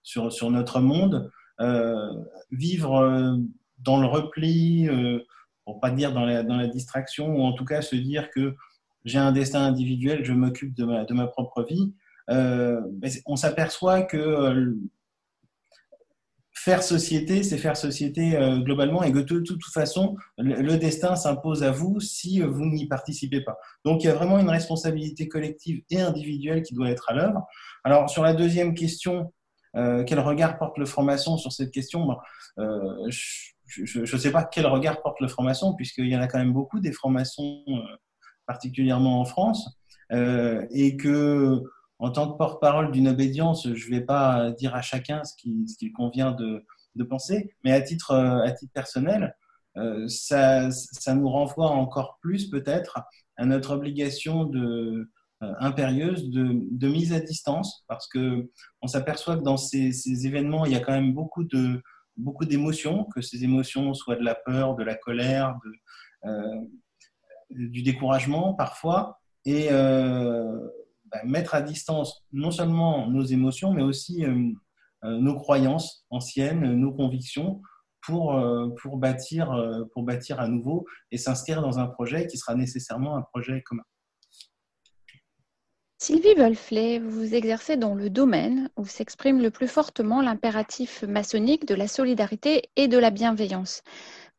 [0.02, 2.12] sur, sur notre monde, euh,
[2.50, 3.36] vivre euh,
[3.78, 5.20] dans le repli, euh,
[5.64, 8.54] pour pas dire dans la, dans la distraction, ou en tout cas se dire que
[9.04, 11.94] j'ai un destin individuel, je m'occupe de ma, de ma propre vie,
[12.30, 12.80] euh,
[13.26, 14.74] on s'aperçoit que
[16.64, 21.62] faire société, c'est faire société euh, globalement et que de, toute façon, le, destin s'impose
[21.62, 23.58] à vous si vous n'y participez pas.
[23.84, 27.46] Donc il y a vraiment une responsabilité collective et individuelle qui doit être à l'œuvre.
[27.84, 29.30] Alors sur la deuxième question,
[29.76, 32.16] euh, quel regard porte le franc-maçon sur cette question?
[32.58, 33.10] Euh,
[33.66, 36.54] Je ne sais pas quel regard porte le franc-maçon, puisqu'il y en a quand même
[36.54, 37.62] beaucoup des francs-maçons,
[38.46, 39.68] particulièrement en France,
[40.10, 41.60] et que
[42.04, 45.92] en tant que porte-parole d'une obédience, je ne vais pas dire à chacun ce qu'il
[45.92, 46.64] convient de,
[47.08, 48.14] penser, mais à titre,
[48.72, 49.36] personnel,
[50.06, 53.00] ça, ça nous renvoie encore plus peut-être
[53.36, 54.50] à notre obligation
[55.44, 58.50] euh, impérieuse de, mise à distance parce que
[58.82, 61.44] on s'aperçoit que dans ces, événements, il y a quand même beaucoup
[62.44, 65.58] d'émotions, que ces émotions soient de la peur, de la colère,
[66.24, 66.60] euh,
[67.50, 70.56] du découragement parfois, et euh,
[71.24, 74.52] mettre à distance non seulement nos émotions, mais aussi euh,
[75.04, 77.60] euh nos croyances anciennes, nos convictions,
[78.06, 78.38] pour,
[78.82, 79.50] pour, bâtir,
[79.94, 83.82] pour bâtir à nouveau et s'inscrire dans un projet qui sera nécessairement un projet commun.
[86.06, 91.74] Sylvie Wolfley, vous exercez dans le domaine où s'exprime le plus fortement l'impératif maçonnique de
[91.74, 93.80] la solidarité et de la bienveillance.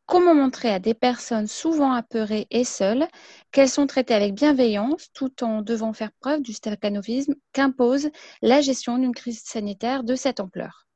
[0.06, 3.08] Comment montrer à des personnes souvent apeurées et seules
[3.50, 8.10] qu'elles sont traitées avec bienveillance tout en devant faire preuve du staccanovisme qu'impose
[8.40, 10.86] la gestion d'une crise sanitaire de cette ampleur?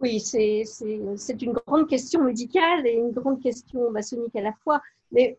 [0.00, 0.62] Oui, c'est
[1.42, 4.80] une grande question médicale et une grande question maçonnique à la fois,
[5.12, 5.38] mais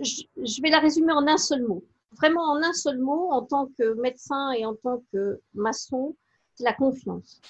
[0.00, 1.82] je, je vais la résumer en un seul mot.
[2.12, 6.14] Vraiment en un seul mot, en tant que médecin et en tant que maçon,
[6.54, 7.40] c'est la confiance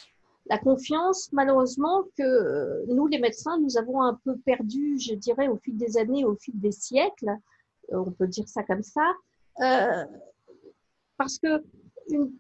[0.51, 5.47] la confiance, malheureusement, que euh, nous, les médecins, nous avons un peu perdu, je dirais,
[5.47, 7.31] au fil des années, au fil des siècles,
[7.93, 9.09] euh, on peut dire ça comme ça,
[9.61, 10.05] euh,
[11.17, 11.63] parce que
[12.09, 12.33] une,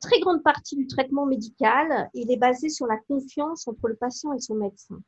[0.00, 4.32] très grande partie du traitement médical, il est basé sur la confiance entre le patient
[4.32, 5.00] et son médecin.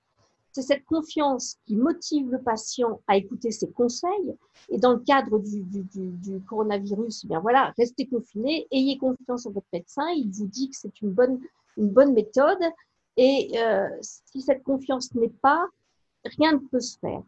[0.52, 4.36] C'est cette confiance qui motive le patient à écouter ses conseils.
[4.68, 9.66] Et dans le cadre du, coronavirus, eh bien voilà, restez confinés, ayez confiance en votre
[9.72, 10.08] médecin.
[10.10, 11.40] Il vous dit que c'est une bonne
[11.76, 12.62] une bonne méthode.
[13.16, 15.66] Et euh, si cette confiance n'est pas,
[16.24, 17.22] rien ne peut se faire.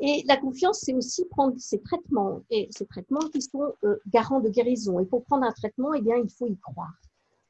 [0.00, 4.40] Et la confiance, c'est aussi prendre ces traitements, et ces traitements qui sont euh, garants
[4.40, 5.00] de guérison.
[5.00, 6.92] Et pour prendre un traitement, eh bien, il faut y croire.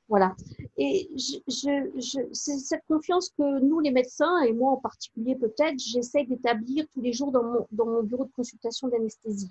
[0.09, 0.37] Voilà.
[0.77, 5.79] Et je, je, c'est cette confiance que nous, les médecins, et moi en particulier peut-être,
[5.79, 9.51] j'essaie d'établir tous les jours dans mon, dans mon bureau de consultation d'anesthésie.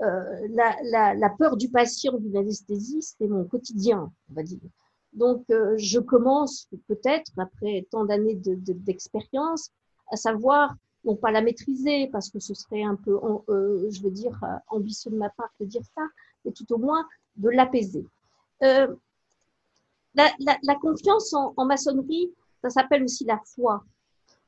[0.00, 4.58] Euh, la, la, la, peur du patient d'une anesthésie, c'est mon quotidien, on va dire.
[5.14, 9.70] Donc, euh, je commence peut-être, après tant d'années d'expérience,
[10.10, 10.74] à savoir,
[11.04, 13.18] non pas la maîtriser, parce que ce serait un peu,
[13.48, 16.02] euh, je veux dire, euh, ambitieux de ma part de dire ça,
[16.44, 18.04] mais tout au moins de l'apaiser.
[18.60, 18.88] La,
[20.80, 22.32] confiance en, maçonnerie,
[22.62, 23.84] ça s'appelle aussi la foi.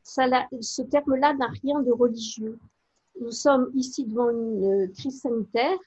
[0.02, 2.58] Ce terme-là n'a rien de religieux.
[3.20, 5.78] Nous sommes ici devant une crise sanitaire.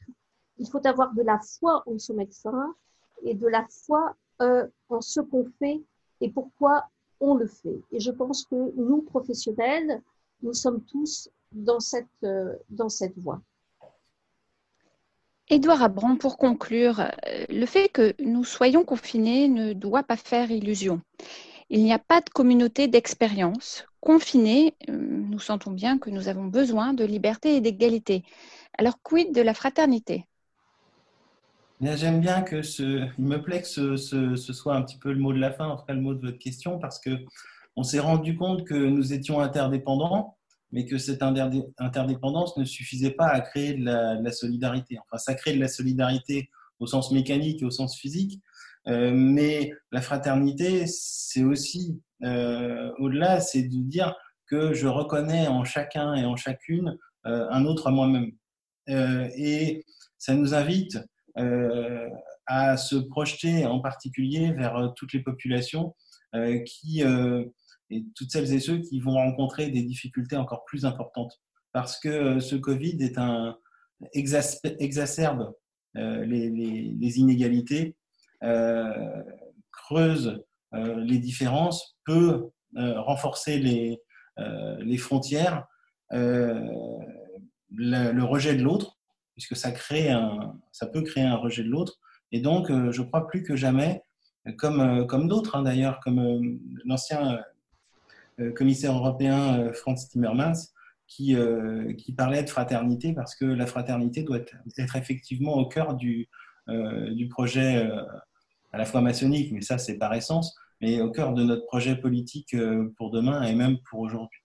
[0.57, 2.75] Il faut avoir de la foi en son médecin
[3.23, 5.81] et de la foi euh, en ce qu'on fait
[6.21, 6.85] et pourquoi
[7.19, 7.81] on le fait.
[7.91, 10.01] Et je pense que nous, professionnels,
[10.41, 13.41] nous sommes tous dans cette, euh, dans cette voie.
[15.49, 20.51] Édouard Abram, pour conclure, euh, le fait que nous soyons confinés ne doit pas faire
[20.51, 21.01] illusion.
[21.69, 23.85] Il n'y a pas de communauté d'expérience.
[23.99, 28.23] Confinés, nous sentons bien que nous avons besoin de liberté et d'égalité.
[28.77, 30.25] Alors, quid de la fraternité?
[31.81, 35.13] J'aime bien que ce, il me plaît que ce, ce, ce, soit un petit peu
[35.13, 37.11] le mot de la fin, en tout cas le mot de votre question, parce que
[37.75, 40.37] on s'est rendu compte que nous étions interdépendants,
[40.71, 44.99] mais que cette interdépendance ne suffisait pas à créer de la, de la, solidarité.
[44.99, 46.49] Enfin, ça crée de la solidarité
[46.79, 48.41] au sens mécanique et au sens physique,
[48.87, 54.15] euh, mais la fraternité, c'est aussi euh, au-delà, c'est de dire
[54.47, 58.31] que je reconnais en chacun et en chacune euh, un autre à moi-même.
[58.89, 59.85] Euh, et
[60.17, 60.99] ça nous invite
[61.35, 65.95] à se projeter en particulier vers euh, toutes les populations
[66.35, 67.03] euh, qui
[67.91, 71.41] et toutes celles et ceux qui vont rencontrer des difficultés encore plus importantes.
[71.71, 73.57] Parce que ce Covid est un,
[74.13, 75.53] exacerbe
[75.95, 77.95] les, inégalités,
[78.43, 79.23] euh,
[79.71, 80.43] creuse
[80.73, 83.99] euh, les différences, peut euh, renforcer les,
[84.97, 85.65] frontières,
[86.11, 86.61] le,
[88.21, 88.98] rejet de l'autre,
[89.39, 91.97] puisque ça, crée un, ça peut créer un rejet de l'autre.
[92.33, 94.03] Et donc, euh, je crois plus que jamais,
[94.57, 97.39] comme, euh, d'autres hein, d'ailleurs, comme euh, l'ancien
[98.55, 100.53] commissaire européen Franz Timmermans,
[101.07, 101.35] qui,
[102.17, 104.39] parlait de fraternité, parce que la fraternité doit
[104.77, 106.29] être, effectivement au cœur du
[107.29, 107.85] projet
[108.71, 111.97] à la fois maçonnique, mais ça c'est par essence, mais au cœur de notre projet
[111.97, 112.55] politique
[112.95, 114.39] pour demain et même pour aujourd'hui.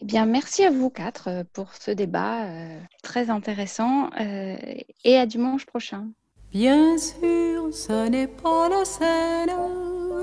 [0.00, 4.56] Eh bien, merci à vous quatre euh, pour ce débat euh, très intéressant euh,
[5.04, 6.06] et à dimanche prochain.
[6.52, 9.50] Bien sûr, ce n'est pas la Seine,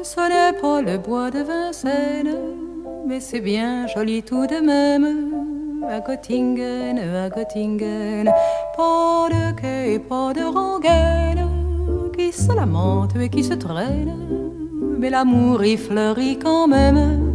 [0.01, 2.37] ce n'est pas le bois de Vincennes,
[3.05, 5.83] mais c'est bien joli tout de même.
[5.87, 8.31] À Göttingen, à Göttingen,
[8.75, 14.15] pas de quai, pas de rengaine, qui se lamente et qui se traîne,
[14.97, 17.34] mais l'amour y fleurit quand même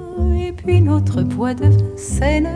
[0.47, 2.49] et puis notre bois de Vincennes.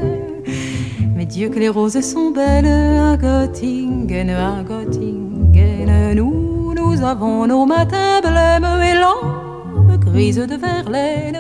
[1.16, 6.14] Mais Dieu que les roses sont belles à Göttingen, à Göttingen.
[6.16, 11.40] Nous, nous avons nos matins blêmes et l'ombre grise de Verlaine.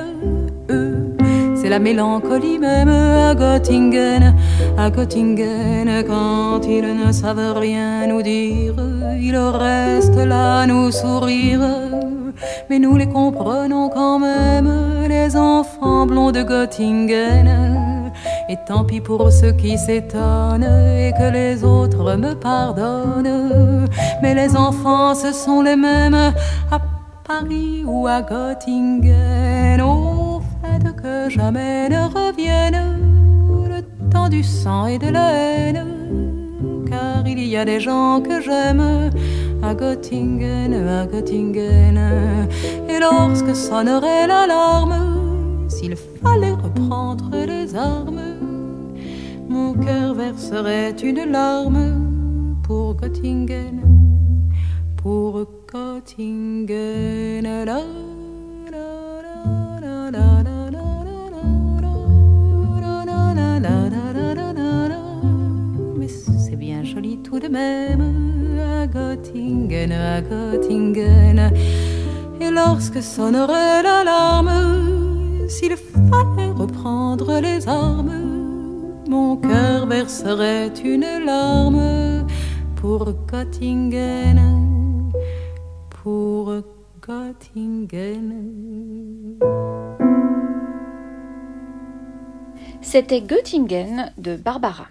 [1.56, 4.36] C'est la mélancolie même à Göttingen,
[4.78, 8.76] à Göttingen, quand ils ne savent rien nous dire,
[9.20, 11.62] ils restent là nous sourire.
[12.70, 14.70] Mais nous les comprenons quand même,
[15.26, 18.12] les enfants blonds de Göttingen.
[18.50, 23.88] Et tant pis pour ceux qui s'étonnent et que les autres me pardonnent.
[24.22, 26.34] Mais les enfants, ce sont les mêmes
[26.72, 26.80] à
[27.28, 29.82] Paris ou à Göttingen.
[29.82, 32.82] Au fait que jamais ne revienne
[33.74, 33.82] le
[34.12, 35.84] temps du sang et de la haine.
[36.88, 39.10] Car il y a des gens que j'aime
[39.66, 41.98] à Göttingen, à Göttingen.
[42.88, 48.22] Et lorsque sonnerait l'alarme, s'il fallait reprendre les armes,
[49.50, 53.82] mon cœur verserait une larme pour Göttingen,
[54.98, 57.46] pour Göttingen.
[65.98, 68.35] Mais c'est bien joli tout de même
[68.88, 71.52] Göttingen, à Göttingen.
[72.42, 82.26] Et lorsque sonnerait l'alarme, s'il fallait reprendre les armes, mon cœur verserait une larme
[82.76, 85.12] pour Göttingen,
[85.90, 86.54] pour
[87.02, 88.34] Göttingen.
[92.82, 94.88] C'était Göttingen de Barbara.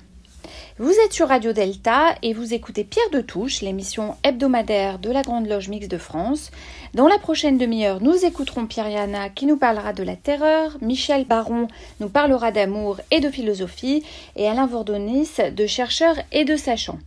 [0.77, 5.23] Vous êtes sur Radio Delta et vous écoutez Pierre de Touche, l'émission hebdomadaire de la
[5.23, 6.51] Grande Loge Mixte de France.
[6.95, 11.27] Dans la prochaine demi-heure, nous écouterons Pierre Yana qui nous parlera de la terreur, Michel
[11.27, 11.69] Baron
[12.01, 14.03] nous parlera d'amour et de philosophie,
[14.35, 16.99] et Alain Vordonis de chercheurs et de sachants.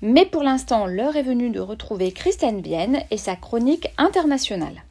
[0.00, 4.84] Mais pour l'instant, l'heure est venue de retrouver Christiane Vienne et sa chronique internationale.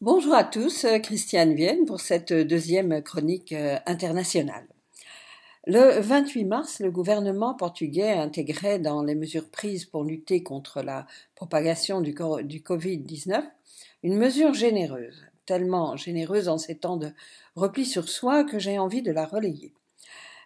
[0.00, 4.66] Bonjour à tous, Christiane Vienne pour cette deuxième chronique euh, internationale.
[5.70, 11.06] Le 28 mars, le gouvernement portugais intégrait dans les mesures prises pour lutter contre la
[11.34, 13.42] propagation du Covid-19
[14.02, 17.10] une mesure généreuse, tellement généreuse en ces temps de
[17.54, 19.74] repli sur soi que j'ai envie de la relayer.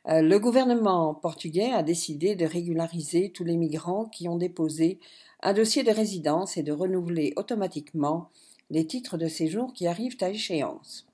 [0.09, 4.99] Euh, le gouvernement portugais a décidé de régulariser tous les migrants qui ont déposé
[5.41, 8.29] un dossier de résidence et de renouveler automatiquement
[8.71, 11.07] les titres de séjour qui arrivent à échéance.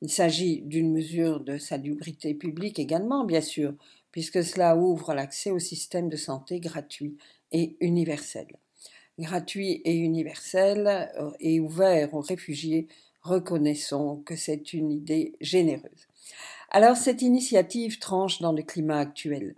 [0.00, 3.74] Il s'agit d'une mesure de salubrité publique également, bien sûr,
[4.12, 7.16] puisque cela ouvre l'accès au système de santé gratuit
[7.52, 8.46] et universel.
[9.18, 12.86] Gratuit et universel euh, et ouvert aux réfugiés,
[13.22, 16.06] reconnaissons que c'est une idée généreuse.
[16.70, 19.56] Alors cette initiative tranche dans le climat actuel.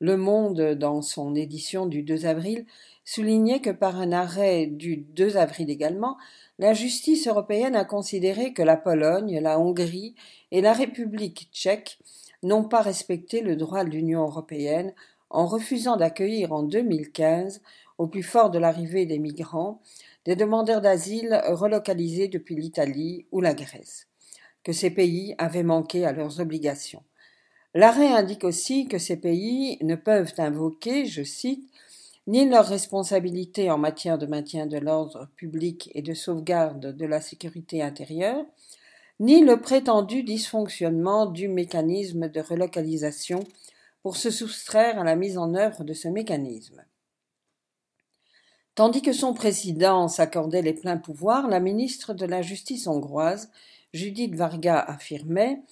[0.00, 2.66] Le Monde, dans son édition du 2 avril,
[3.04, 6.18] soulignait que par un arrêt du 2 avril également,
[6.58, 10.14] la justice européenne a considéré que la Pologne, la Hongrie
[10.50, 11.98] et la République tchèque
[12.42, 14.92] n'ont pas respecté le droit de l'Union européenne
[15.30, 17.60] en refusant d'accueillir en 2015,
[17.98, 19.80] au plus fort de l'arrivée des migrants,
[20.24, 24.08] des demandeurs d'asile relocalisés depuis l'Italie ou la Grèce,
[24.64, 27.02] que ces pays avaient manqué à leurs obligations.
[27.74, 31.68] L'arrêt indique aussi que ces pays ne peuvent invoquer, je cite,
[32.28, 37.22] ni leur responsabilité en matière de maintien de l'ordre public et de sauvegarde de la
[37.22, 38.44] sécurité intérieure,
[39.18, 43.40] ni le prétendu dysfonctionnement du mécanisme de relocalisation
[44.02, 46.84] pour se soustraire à la mise en œuvre de ce mécanisme.
[48.74, 53.50] Tandis que son président s'accordait les pleins pouvoirs, la ministre de la Justice hongroise,
[53.94, 55.62] Judith Varga, affirmait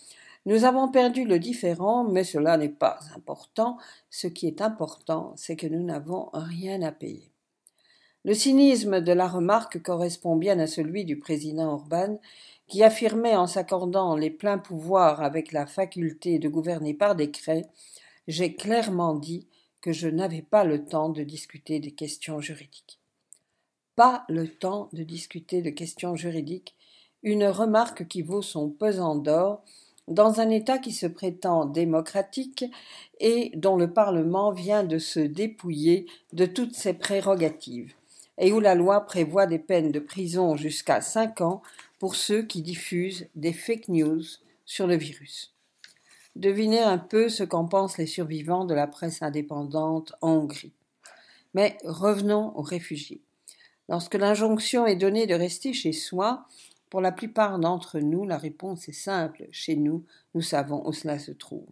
[0.47, 3.79] Nous avons perdu le différend, mais cela n'est pas important.
[4.11, 7.33] Ce qui est important, c'est que nous n'avons rien à payer.
[8.25, 12.21] Le cynisme de la remarque correspond bien à celui du président Orban,
[12.69, 17.67] qui affirmait en s'accordant les pleins pouvoirs avec la faculté de gouverner par décret
[18.29, 19.49] J'ai clairement dit
[19.81, 23.01] que je n'avais pas le temps de discuter des questions juridiques.
[23.97, 26.77] Pas le temps de discuter de questions juridiques,
[27.25, 29.65] une remarque qui vaut son pesant d'or
[30.09, 32.65] dans un État qui se prétend démocratique
[33.21, 37.95] et dont le Parlement vient de se dépouiller de toutes ses prérogatives,
[38.39, 41.63] et où la loi prévoit des peines de prison jusqu'à cinq ans
[41.99, 44.23] pour ceux qui diffusent des fake news
[44.65, 45.55] sur le virus.
[46.37, 50.75] Devinez un peu ce qu'en pensent les survivants de la presse indépendante en Hongrie.
[51.55, 53.23] Mais revenons aux réfugiés.
[53.89, 56.47] Lorsque l'injonction est donnée de rester chez soi,
[56.91, 59.47] pour la plupart d'entre nous, la réponse est simple.
[59.51, 60.05] Chez nous,
[60.35, 61.69] nous savons où cela se trouve.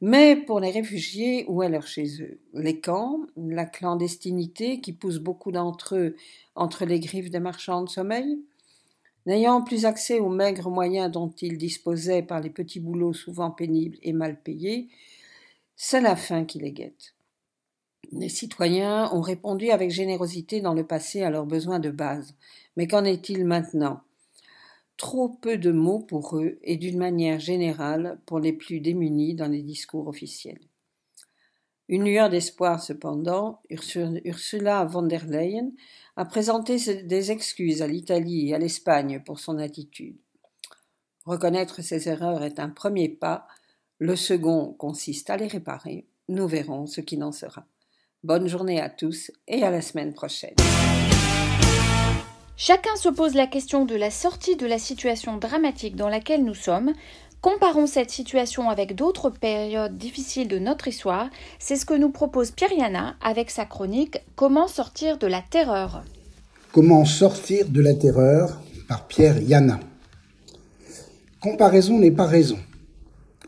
[0.00, 2.38] Mais pour les réfugiés, où est leur chez eux?
[2.52, 6.16] Les camps, la clandestinité qui pousse beaucoup d'entre eux
[6.54, 8.38] entre les griffes des marchands de sommeil?
[9.24, 13.98] N'ayant plus accès aux maigres moyens dont ils disposaient par les petits boulots souvent pénibles
[14.02, 14.88] et mal payés,
[15.76, 17.14] c'est la faim qui les guette.
[18.12, 22.34] Les citoyens ont répondu avec générosité dans le passé à leurs besoins de base.
[22.76, 24.00] Mais qu'en est-il maintenant?
[24.96, 29.48] Trop peu de mots pour eux et d'une manière générale pour les plus démunis dans
[29.48, 30.60] les discours officiels.
[31.88, 35.70] Une lueur d'espoir cependant, Ursula von der Leyen
[36.16, 40.16] a présenté des excuses à l'Italie et à l'Espagne pour son attitude.
[41.24, 43.46] Reconnaître ses erreurs est un premier pas,
[43.98, 46.06] le second consiste à les réparer.
[46.28, 47.66] Nous verrons ce qui n'en sera.
[48.24, 50.56] Bonne journée à tous et à la semaine prochaine.
[52.58, 56.54] Chacun se pose la question de la sortie de la situation dramatique dans laquelle nous
[56.54, 56.94] sommes.
[57.42, 61.28] Comparons cette situation avec d'autres périodes difficiles de notre histoire.
[61.58, 66.02] C'est ce que nous propose Pierre Yana avec sa chronique Comment sortir de la terreur.
[66.72, 68.58] Comment sortir de la terreur
[68.88, 69.78] par Pierre Yana.
[71.40, 72.58] Comparaison n'est pas raison.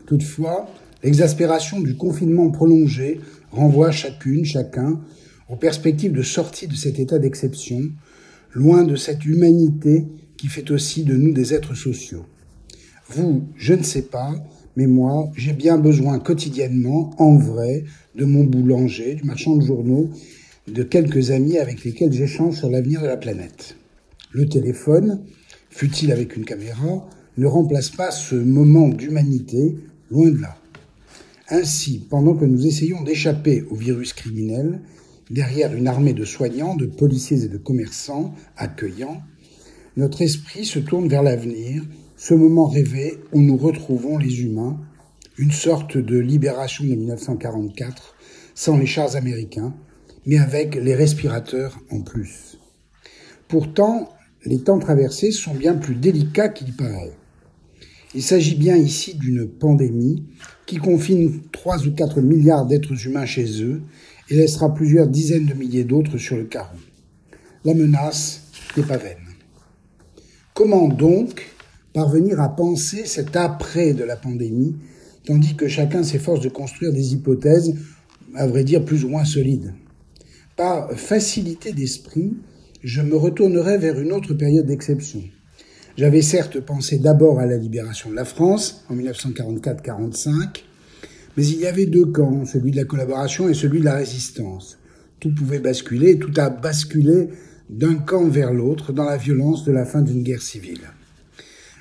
[0.05, 0.67] Toutefois,
[1.01, 3.21] l'exaspération du confinement prolongé
[3.51, 4.99] renvoie chacune, chacun,
[5.49, 7.89] aux perspectives de sortie de cet état d'exception,
[8.53, 10.05] loin de cette humanité
[10.37, 12.25] qui fait aussi de nous des êtres sociaux.
[13.09, 14.35] Vous, je ne sais pas,
[14.75, 17.83] mais moi, j'ai bien besoin quotidiennement, en vrai,
[18.15, 20.09] de mon boulanger, du marchand de journaux,
[20.67, 23.75] de quelques amis avec lesquels j'échange sur l'avenir de la planète.
[24.31, 25.21] Le téléphone,
[25.69, 27.07] fut-il avec une caméra,
[27.37, 29.75] ne remplace pas ce moment d'humanité,
[30.11, 30.55] loin de là.
[31.49, 34.81] Ainsi, pendant que nous essayons d'échapper au virus criminel,
[35.29, 39.21] derrière une armée de soignants, de policiers et de commerçants accueillants,
[39.97, 41.83] notre esprit se tourne vers l'avenir,
[42.15, 44.79] ce moment rêvé où nous retrouvons les humains,
[45.37, 48.15] une sorte de libération de 1944,
[48.55, 49.73] sans les chars américains,
[50.25, 52.57] mais avec les respirateurs en plus.
[53.47, 54.09] Pourtant,
[54.45, 57.17] les temps traversés sont bien plus délicats qu'il paraît.
[58.15, 60.23] Il s'agit bien ici d'une pandémie
[60.65, 63.81] qui confine 3 ou 4 milliards d'êtres humains chez eux
[64.29, 66.77] et laissera plusieurs dizaines de milliers d'autres sur le carreau.
[67.65, 68.43] La menace
[68.77, 69.17] n'est pas vaine.
[70.53, 71.47] Comment donc
[71.93, 74.75] parvenir à penser cet après de la pandémie,
[75.25, 77.73] tandis que chacun s'efforce de construire des hypothèses,
[78.35, 79.73] à vrai dire, plus ou moins solides?
[80.55, 82.33] Par facilité d'esprit,
[82.83, 85.23] je me retournerai vers une autre période d'exception.
[85.97, 90.29] J'avais certes pensé d'abord à la libération de la France en 1944-45,
[91.39, 94.77] mais il y avait deux camps, celui de la collaboration et celui de la résistance.
[95.21, 97.29] Tout pouvait basculer, tout a basculé
[97.69, 100.81] d'un camp vers l'autre dans la violence de la fin d'une guerre civile.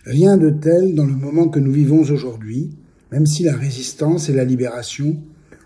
[0.05, 2.71] Rien de tel dans le moment que nous vivons aujourd'hui,
[3.11, 5.21] même si la résistance et la libération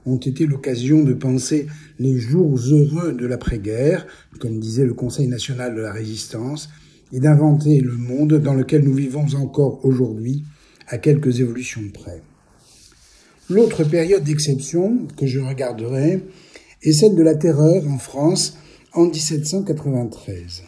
[0.06, 1.66] ont été l'occasion de penser
[1.98, 4.06] les jours heureux de l'après-guerre,
[4.38, 6.70] comme disait le Conseil national de la résistance,
[7.12, 10.44] et d'inventer le monde dans lequel nous vivons encore aujourd'hui,
[10.88, 12.22] à quelques évolutions près.
[13.52, 16.22] L'autre période d'exception que je regarderai
[16.82, 18.56] est celle de la terreur en France
[18.94, 20.62] en 1793.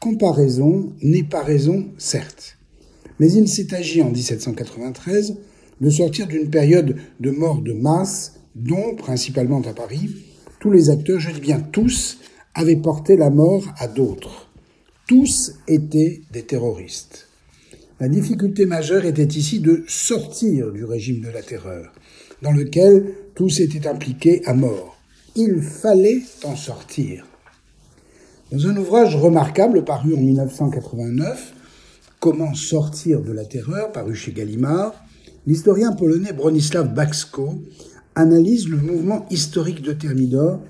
[0.00, 2.58] Comparaison n'est pas raison, certes,
[3.20, 5.36] mais il s'est agi en 1793
[5.80, 10.10] de sortir d'une période de mort de masse dont, principalement à Paris,
[10.58, 12.18] tous les acteurs, je dis bien tous,
[12.54, 14.48] avaient porté la mort à d'autres
[15.08, 17.27] tous étaient des terroristes.
[18.00, 21.92] La difficulté majeure était ici de sortir du régime de la terreur,
[22.42, 24.96] dans lequel tous étaient impliqués à mort.
[25.34, 27.26] Il fallait en sortir.
[28.52, 31.54] Dans un ouvrage remarquable paru en 1989,
[32.20, 34.92] Comment sortir de la terreur, paru chez Gallimard,
[35.46, 37.62] l'historien polonais Bronislaw Baxko
[38.16, 40.60] analyse le mouvement historique de Thermidor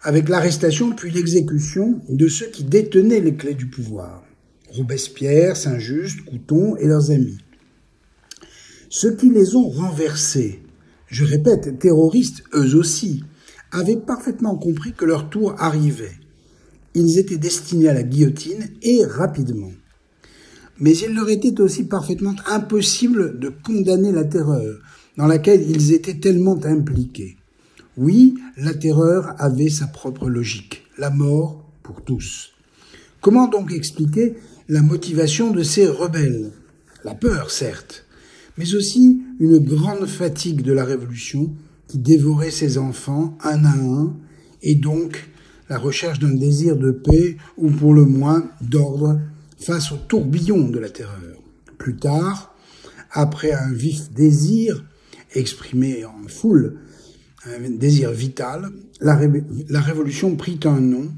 [0.00, 4.24] avec l'arrestation puis l'exécution de ceux qui détenaient les clés du pouvoir.
[4.72, 7.38] Robespierre, Saint-Just, Couton et leurs amis.
[8.88, 10.62] Ceux qui les ont renversés,
[11.06, 13.24] je répète, terroristes eux aussi,
[13.72, 16.18] avaient parfaitement compris que leur tour arrivait.
[16.94, 19.72] Ils étaient destinés à la guillotine et rapidement.
[20.78, 24.80] Mais il leur était aussi parfaitement impossible de condamner la terreur,
[25.16, 27.36] dans laquelle ils étaient tellement impliqués.
[27.96, 32.52] Oui, la terreur avait sa propre logique, la mort pour tous.
[33.20, 34.36] Comment donc expliquer
[34.70, 36.52] la motivation de ces rebelles
[37.04, 38.06] La peur, certes,
[38.56, 41.52] mais aussi une grande fatigue de la Révolution
[41.88, 44.16] qui dévorait ses enfants un à un,
[44.62, 45.28] et donc
[45.68, 49.20] la recherche d'un désir de paix ou pour le moins d'ordre
[49.58, 51.42] face au tourbillon de la terreur.
[51.76, 52.54] Plus tard,
[53.10, 54.84] après un vif désir
[55.34, 56.76] exprimé en foule,
[57.44, 58.70] un désir vital,
[59.00, 59.16] la,
[59.80, 61.08] révolution prit un nom,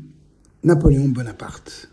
[0.65, 1.91] Napoléon Bonaparte.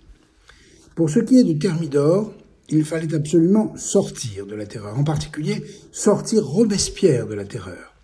[0.99, 2.33] Pour ce qui est de Thermidor,
[2.67, 5.63] il fallait absolument sortir de la terreur, en particulier
[5.93, 7.95] sortir Robespierre de la terreur.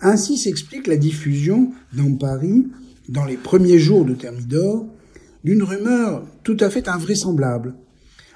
[0.00, 2.66] Ainsi s'explique la diffusion dans Paris,
[3.10, 4.86] dans les premiers jours de Thermidor,
[5.44, 7.74] d'une rumeur tout à fait invraisemblable.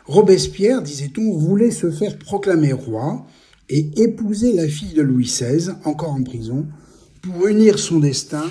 [0.05, 3.25] Robespierre, disait-on, voulait se faire proclamer roi
[3.71, 6.67] et épouser la fille de Louis XVI, encore en prison,
[7.23, 8.45] pour unir son destin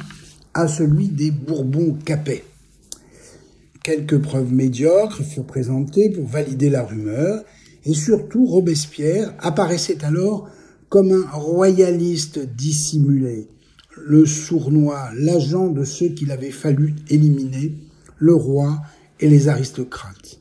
[0.55, 2.43] à celui des Bourbons capets.
[3.83, 7.43] Quelques preuves médiocres furent présentées pour valider la rumeur,
[7.83, 10.49] et surtout Robespierre apparaissait alors
[10.87, 13.49] comme un royaliste dissimulé,
[13.97, 17.73] le sournois, l'agent de ceux qu'il avait fallu éliminer,
[18.19, 18.81] le roi
[19.19, 20.39] et les aristocrates.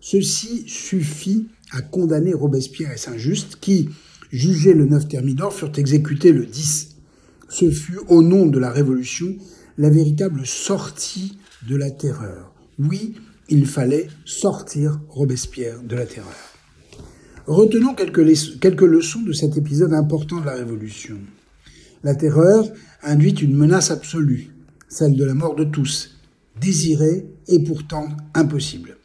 [0.00, 3.88] Ceci suffit à condamner Robespierre et Saint-Just, qui,
[4.30, 6.96] jugés le 9 Thermidor, furent exécutés le 10.
[7.48, 9.34] Ce fut, au nom de la Révolution,
[9.78, 12.51] la véritable sortie de la terreur.
[12.78, 13.14] Oui,
[13.48, 16.32] il fallait sortir Robespierre de la terreur.
[17.46, 21.18] Retenons quelques, leçons de cet épisode important de la Révolution.
[22.02, 22.64] La terreur
[23.02, 24.54] induit une menace absolue,
[24.88, 26.16] celle de la mort de tous,
[26.60, 28.96] désirée et pourtant impossible.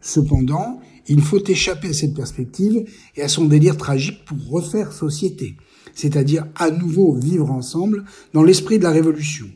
[0.00, 2.84] Cependant, il faut échapper à cette perspective
[3.16, 5.56] et à son délire tragique pour refaire société,
[5.94, 9.46] c'est-à-dire à nouveau vivre ensemble dans l'esprit de la Révolution.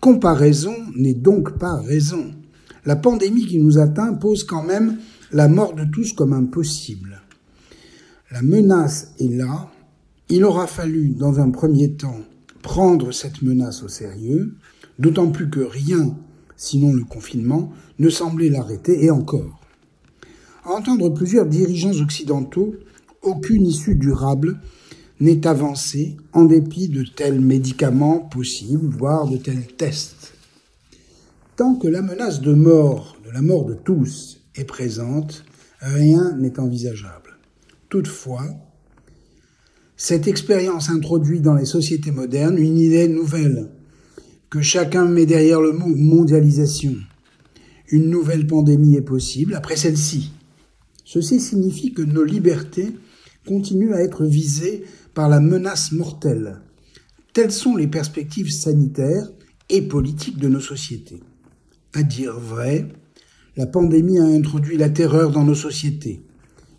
[0.00, 2.32] Comparaison n'est donc pas raison.
[2.86, 4.96] La pandémie qui nous atteint pose quand même
[5.30, 7.20] la mort de tous comme impossible.
[8.30, 9.70] La menace est là.
[10.30, 12.20] Il aura fallu, dans un premier temps,
[12.62, 14.54] prendre cette menace au sérieux,
[14.98, 16.16] d'autant plus que rien,
[16.56, 19.60] sinon le confinement, ne semblait l'arrêter, et encore.
[20.64, 22.74] Entendre plusieurs dirigeants occidentaux,
[23.20, 24.60] aucune issue durable
[25.20, 30.32] n'est avancée en dépit de tels médicaments possibles, voire de tels tests.
[31.56, 35.44] Tant que la menace de mort, de la mort de tous, est présente,
[35.80, 37.36] rien n'est envisageable.
[37.90, 38.46] Toutefois,
[39.96, 43.68] cette expérience introduit dans les sociétés modernes une idée nouvelle,
[44.48, 46.94] que chacun met derrière le mot mondialisation.
[47.90, 50.32] Une nouvelle pandémie est possible après celle-ci.
[51.04, 52.88] Ceci signifie que nos libertés
[53.46, 54.84] continuent à être visées
[55.14, 56.60] par la menace mortelle.
[57.32, 59.30] Telles sont les perspectives sanitaires
[59.68, 61.22] et politiques de nos sociétés.
[61.94, 62.88] À dire vrai,
[63.56, 66.22] la pandémie a introduit la terreur dans nos sociétés.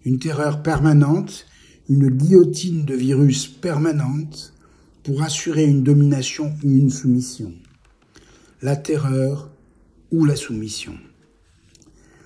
[0.06, 1.46] Une terreur permanente,
[1.90, 4.54] une guillotine de virus permanente
[5.04, 7.54] pour assurer une domination ou une soumission.
[8.62, 9.52] La terreur
[10.12, 10.94] ou la soumission.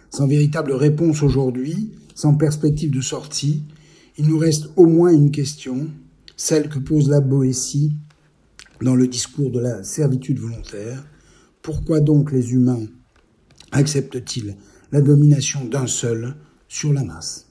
[0.09, 3.63] Sans véritable réponse aujourd'hui, sans perspective de sortie,
[4.17, 5.89] il nous reste au moins une question,
[6.37, 7.93] celle que pose la Boétie
[8.81, 11.05] dans le discours de la servitude volontaire.
[11.61, 12.85] Pourquoi donc les humains
[13.71, 14.55] acceptent-ils
[14.91, 16.35] la domination d'un seul
[16.67, 17.44] sur la masse?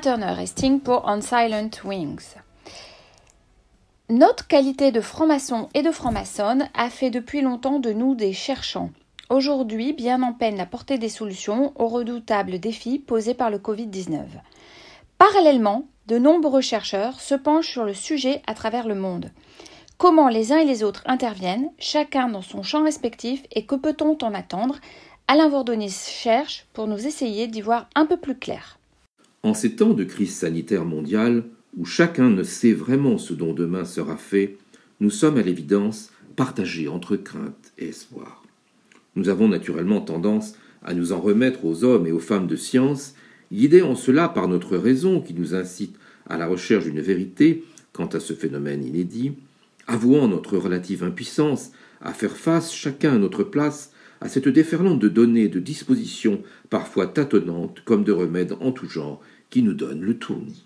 [0.00, 2.36] Turner et pour On Silent Wings.
[4.08, 8.90] Notre qualité de franc-maçon et de franc-maçonne a fait depuis longtemps de nous des cherchants.
[9.28, 14.20] Aujourd'hui, bien en peine à porter des solutions aux redoutables défis posés par le Covid-19.
[15.18, 19.30] Parallèlement, de nombreux chercheurs se penchent sur le sujet à travers le monde.
[19.98, 24.16] Comment les uns et les autres interviennent, chacun dans son champ respectif, et que peut-on
[24.22, 24.76] en attendre?
[25.26, 28.78] Alain Vordonis cherche pour nous essayer d'y voir un peu plus clair.
[29.44, 31.44] En ces temps de crise sanitaire mondiale,
[31.76, 34.56] où chacun ne sait vraiment ce dont demain sera fait,
[35.00, 38.44] nous sommes à l'évidence partagés entre crainte et espoir.
[39.16, 40.54] Nous avons naturellement tendance
[40.84, 43.14] à nous en remettre aux hommes et aux femmes de science,
[43.52, 45.96] guidés en cela par notre raison qui nous incite
[46.28, 49.32] à la recherche d'une vérité quant à ce phénomène inédit,
[49.86, 53.91] avouant notre relative impuissance à faire face chacun à notre place
[54.22, 59.20] à cette déferlante de données, de dispositions parfois tâtonnantes comme de remèdes en tout genre
[59.50, 60.64] qui nous donnent le tournis.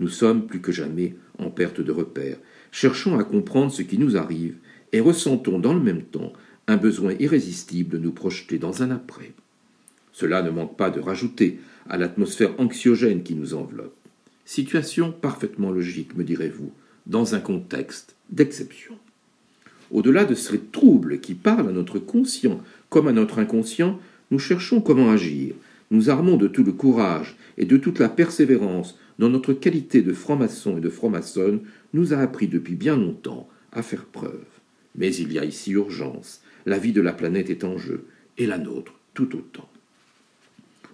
[0.00, 2.38] Nous sommes plus que jamais en perte de repères,
[2.72, 4.56] cherchons à comprendre ce qui nous arrive
[4.92, 6.32] et ressentons dans le même temps
[6.66, 9.32] un besoin irrésistible de nous projeter dans un après.
[10.12, 11.60] Cela ne manque pas de rajouter
[11.90, 13.96] à l'atmosphère anxiogène qui nous enveloppe.
[14.46, 16.72] Situation parfaitement logique, me direz-vous,
[17.06, 18.98] dans un contexte d'exception.
[19.90, 22.60] Au-delà de ces troubles qui parlent à notre conscient
[22.90, 23.98] comme à notre inconscient,
[24.30, 25.54] nous cherchons comment agir,
[25.90, 30.12] nous armons de tout le courage et de toute la persévérance dont notre qualité de
[30.12, 31.60] franc-maçon et de franc-maçonne
[31.94, 34.44] nous a appris depuis bien longtemps à faire preuve.
[34.96, 38.04] Mais il y a ici urgence, la vie de la planète est en jeu,
[38.36, 39.68] et la nôtre tout autant.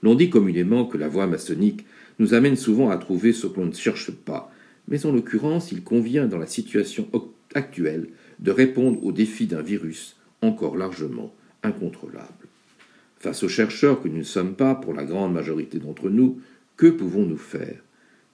[0.03, 1.85] L'on dit communément que la voie maçonnique
[2.19, 4.53] nous amène souvent à trouver ce que l'on ne cherche pas,
[4.89, 7.09] mais en l'occurrence il convient dans la situation
[7.55, 8.09] actuelle
[8.39, 12.49] de répondre aux défis d'un virus encore largement incontrôlable.
[13.19, 16.41] Face aux chercheurs que nous ne sommes pas, pour la grande majorité d'entre nous,
[16.77, 17.81] que pouvons-nous faire?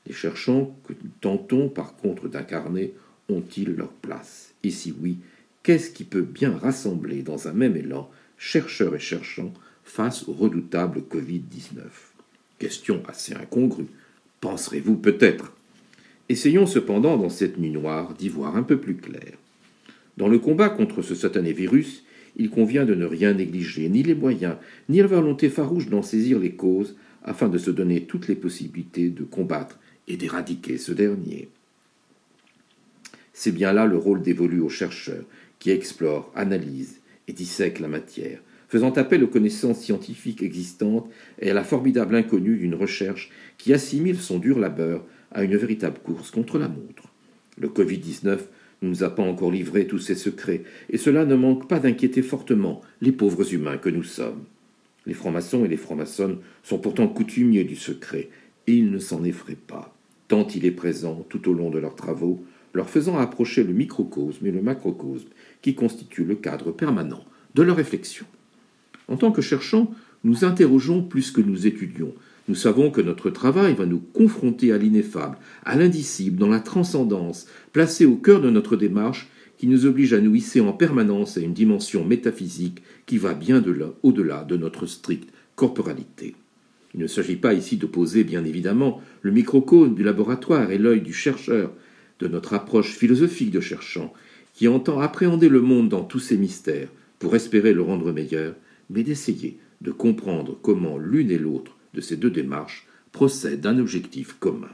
[0.07, 2.95] Les cherchants que nous tentons par contre d'incarner
[3.29, 4.55] ont-ils leur place?
[4.65, 5.19] Et si oui,
[5.63, 9.53] qu'est-ce qui peut bien rassembler dans un même élan chercheurs et cherchants
[9.85, 11.83] face au redoutable Covid-19
[12.59, 13.87] Question assez incongrue,
[14.41, 15.53] penserez-vous peut-être?
[16.29, 19.35] Essayons cependant dans cette nuit noire d'y voir un peu plus clair.
[20.21, 22.05] Dans le combat contre ce satané virus,
[22.37, 24.57] il convient de ne rien négliger, ni les moyens,
[24.91, 26.95] ni la volonté farouche d'en saisir les causes,
[27.25, 29.79] afin de se donner toutes les possibilités de combattre
[30.09, 31.49] et d'éradiquer ce dernier.
[33.33, 35.25] C'est bien là le rôle dévolu aux chercheurs,
[35.59, 41.55] qui explorent, analysent et dissèquent la matière, faisant appel aux connaissances scientifiques existantes et à
[41.55, 45.03] la formidable inconnue d'une recherche qui assimile son dur labeur
[45.33, 47.09] à une véritable course contre la montre.
[47.57, 48.41] Le Covid-19
[48.83, 52.23] ne nous a pas encore livré tous ses secrets, et cela ne manque pas d'inquiéter
[52.23, 54.45] fortement les pauvres humains que nous sommes.
[55.07, 58.29] Les francs-maçons et les francs-maçonnes sont pourtant coutumiers du secret,
[58.67, 59.95] et ils ne s'en effraient pas.
[60.29, 64.47] tant il est présent tout au long de leurs travaux, leur faisant approcher le microcosme
[64.47, 65.29] et le macrocosme
[65.61, 67.25] qui constituent le cadre permanent
[67.55, 68.27] de leur réflexion.
[69.09, 69.93] En tant que cherchants,
[70.23, 72.15] nous interrogeons plus que nous étudions.
[72.49, 77.47] Nous savons que notre travail va nous confronter à l'ineffable, à l'indicible, dans la transcendance,
[77.73, 81.41] placée au cœur de notre démarche, qui nous oblige à nous hisser en permanence à
[81.41, 86.35] une dimension métaphysique qui va bien de là, au-delà de notre stricte corporalité.
[86.95, 91.13] Il ne s'agit pas ici d'opposer, bien évidemment, le microcosme du laboratoire et l'œil du
[91.13, 91.73] chercheur,
[92.21, 94.13] de notre approche philosophique de cherchant,
[94.55, 96.89] qui entend appréhender le monde dans tous ses mystères
[97.19, 98.55] pour espérer le rendre meilleur,
[98.89, 104.35] mais d'essayer de comprendre comment l'une et l'autre de ces deux démarches procèdent d'un objectif
[104.39, 104.71] commun.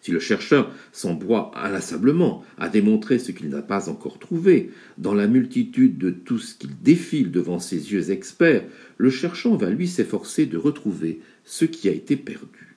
[0.00, 5.26] Si le chercheur s'embroie inlassablement à démontrer ce qu'il n'a pas encore trouvé, dans la
[5.26, 8.64] multitude de tout ce qu'il défile devant ses yeux experts,
[8.96, 12.76] le cherchant va lui s'efforcer de retrouver ce qui a été perdu.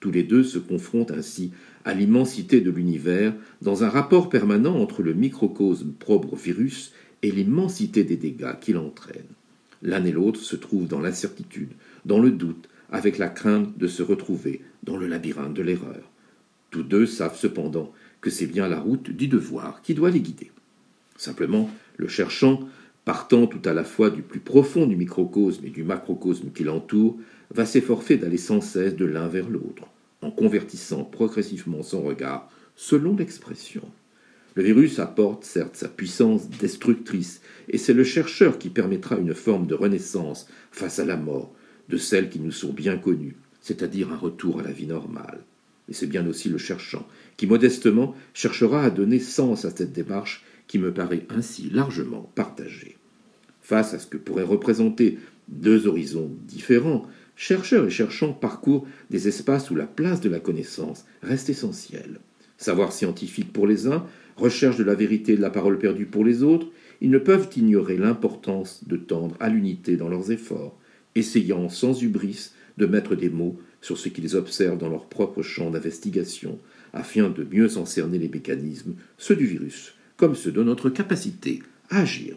[0.00, 1.52] Tous les deux se confrontent ainsi
[1.84, 6.92] à l'immensité de l'univers dans un rapport permanent entre le microcosme propre virus
[7.22, 9.26] et l'immensité des dégâts qu'il entraîne.
[9.82, 11.70] L'un et l'autre se trouvent dans l'incertitude,
[12.04, 16.10] dans le doute, avec la crainte de se retrouver dans le labyrinthe de l'erreur.
[16.70, 20.50] Tous deux savent cependant que c'est bien la route du devoir qui doit les guider.
[21.16, 22.60] Simplement, le cherchant,
[23.04, 27.16] partant tout à la fois du plus profond du microcosme et du macrocosme qui l'entoure,
[27.50, 29.86] va s'efforcer d'aller sans cesse de l'un vers l'autre,
[30.22, 33.82] en convertissant progressivement son regard selon l'expression.
[34.54, 39.66] Le virus apporte certes sa puissance destructrice, et c'est le chercheur qui permettra une forme
[39.66, 41.54] de renaissance face à la mort,
[41.92, 45.40] de celles qui nous sont bien connues, c'est-à-dire un retour à la vie normale.
[45.90, 47.06] Et c'est bien aussi le cherchant
[47.36, 52.96] qui, modestement, cherchera à donner sens à cette démarche qui me paraît ainsi largement partagée.
[53.60, 57.06] Face à ce que pourraient représenter deux horizons différents,
[57.36, 62.20] chercheurs et cherchants parcourent des espaces où la place de la connaissance reste essentielle.
[62.56, 64.06] Savoir scientifique pour les uns,
[64.36, 66.68] recherche de la vérité et de la parole perdue pour les autres,
[67.02, 70.78] ils ne peuvent ignorer l'importance de tendre à l'unité dans leurs efforts,
[71.14, 75.70] essayant sans hubris de mettre des mots sur ce qu'ils observent dans leur propre champ
[75.70, 76.58] d'investigation,
[76.92, 81.62] afin de mieux en cerner les mécanismes, ceux du virus, comme ceux de notre capacité
[81.90, 82.36] à agir.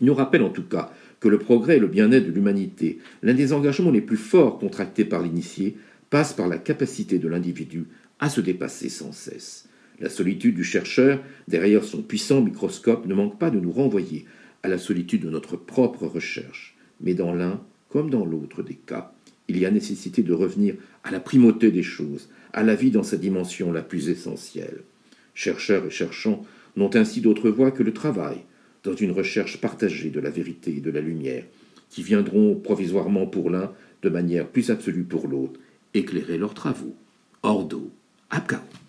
[0.00, 3.34] Il nous rappelle en tout cas que le progrès et le bien-être de l'humanité, l'un
[3.34, 5.76] des engagements les plus forts contractés par l'initié,
[6.08, 7.86] passe par la capacité de l'individu
[8.18, 9.68] à se dépasser sans cesse.
[10.00, 14.24] La solitude du chercheur, derrière son puissant microscope, ne manque pas de nous renvoyer
[14.62, 16.76] à la solitude de notre propre recherche.
[17.00, 17.60] Mais dans l'un,
[17.90, 19.12] comme dans l'autre des cas,
[19.48, 23.02] il y a nécessité de revenir à la primauté des choses, à la vie dans
[23.02, 24.82] sa dimension la plus essentielle.
[25.34, 26.44] Chercheurs et cherchants
[26.76, 28.38] n'ont ainsi d'autre voie que le travail,
[28.84, 31.44] dans une recherche partagée de la vérité et de la lumière,
[31.90, 33.72] qui viendront provisoirement pour l'un,
[34.02, 35.58] de manière plus absolue pour l'autre,
[35.92, 36.94] éclairer leurs travaux.
[37.42, 37.90] Ordo,
[38.30, 38.79] Abgao.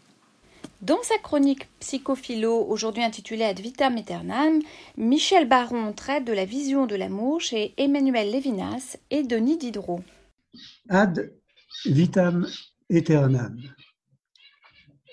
[0.82, 4.62] Dans sa chronique Psychophilo, aujourd'hui intitulée Ad vitam aeternam,
[4.98, 10.04] Michel Baron traite de la vision de l'amour chez Emmanuel Lévinas et Denis Diderot.
[10.90, 11.34] Ad
[11.86, 12.48] vitam
[12.90, 13.62] aeternam.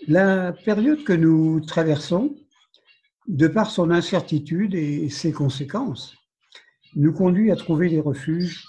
[0.06, 2.34] La période que nous traversons,
[3.26, 6.14] de par son incertitude et ses conséquences,
[6.96, 8.64] nous conduit à trouver des refuges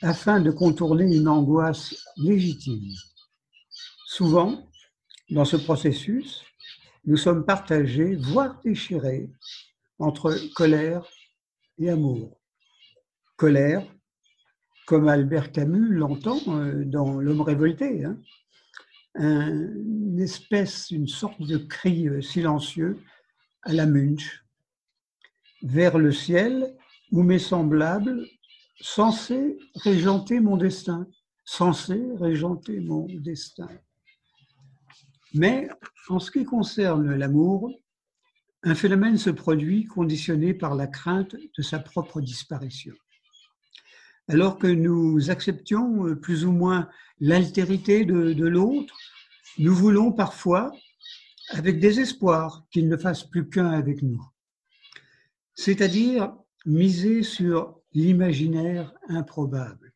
[0.00, 2.90] afin de contourner une angoisse légitime.
[4.06, 4.71] Souvent,
[5.32, 6.44] dans ce processus,
[7.04, 9.30] nous sommes partagés, voire déchirés,
[9.98, 11.04] entre colère
[11.78, 12.38] et amour.
[13.36, 13.84] Colère,
[14.86, 18.18] comme Albert Camus l'entend euh, dans L'homme révolté, hein,
[19.14, 22.98] un- une espèce, une sorte de cri euh, silencieux
[23.62, 24.44] à la Munch,
[25.62, 26.76] vers le ciel
[27.10, 28.26] où mes semblables,
[28.80, 31.06] censés régenter mon destin,
[31.44, 33.68] censés régenter mon destin.
[35.34, 35.68] Mais
[36.08, 37.70] en ce qui concerne l'amour,
[38.64, 42.94] un phénomène se produit conditionné par la crainte de sa propre disparition.
[44.28, 46.88] Alors que nous acceptions euh, plus ou moins
[47.20, 48.96] l'altérité de, de l'autre,
[49.58, 50.72] nous voulons parfois,
[51.50, 54.22] avec désespoir, qu'il ne fasse plus qu'un avec nous.
[55.54, 56.34] C'est-à-dire
[56.64, 59.91] miser sur l'imaginaire improbable.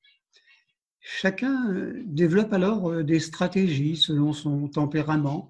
[1.08, 5.48] Chacun euh, développe alors euh, des stratégies selon son tempérament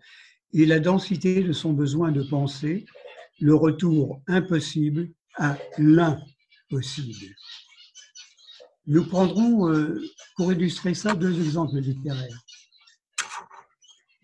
[0.53, 2.85] et la densité de son besoin de penser,
[3.41, 7.35] le retour impossible à l'impossible.
[8.87, 9.99] Nous prendrons euh,
[10.37, 12.45] pour illustrer ça deux exemples littéraires.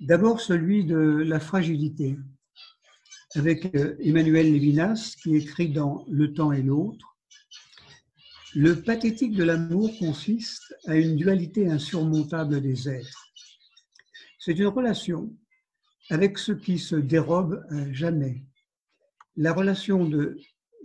[0.00, 2.18] D'abord celui de la fragilité,
[3.36, 7.11] avec Emmanuel Lévinas qui écrit dans Le temps et l'autre
[8.54, 13.32] le pathétique de l'amour consiste à une dualité insurmontable des êtres.
[14.38, 15.34] C'est une relation
[16.10, 18.44] avec ce qui se dérobe à jamais.
[19.36, 20.36] La relation ne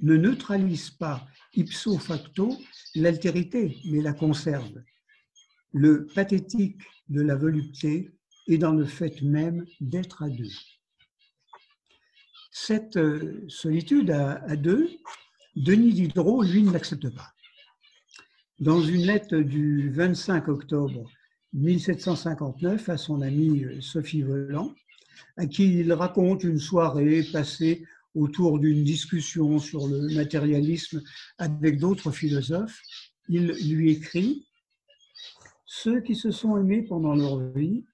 [0.01, 2.55] neutralise pas ipso facto
[2.95, 4.81] l'altérité, mais la conserve.
[5.73, 8.11] Le pathétique de la volupté
[8.47, 10.53] est dans le fait même d'être à deux.
[12.51, 14.89] Cette euh, solitude à deux,
[15.55, 17.33] Denis Diderot, lui, ne l'accepte pas.
[18.59, 21.07] Dans une lettre du 25 octobre
[21.53, 24.73] 1759 à son amie euh, Sophie Volant,
[25.37, 27.85] à qui il raconte une soirée passée
[28.15, 31.03] autour d'une discussion sur le matérialisme
[31.37, 32.81] avec d'autres philosophes,
[33.29, 34.47] il lui écrit
[35.67, 37.85] Ceux qui se sont aimés pendant leur vie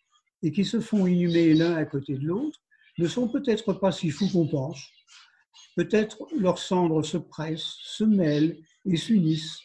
[0.44, 2.60] et qui se font inhumer l'un à côté de l'autre
[2.99, 4.80] ne sont peut-être pas si fous qu'on pense.
[5.76, 9.60] Peut-être leurs cendres se pressent, se mêlent et s'unissent.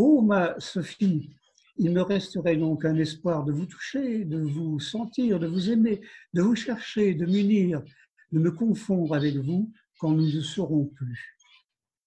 [0.00, 1.28] Oh, ma Sophie,
[1.76, 6.00] il me resterait donc un espoir de vous toucher, de vous sentir, de vous aimer,
[6.34, 7.82] de vous chercher, de m'unir,
[8.30, 11.36] de me confondre avec vous quand nous ne serons plus.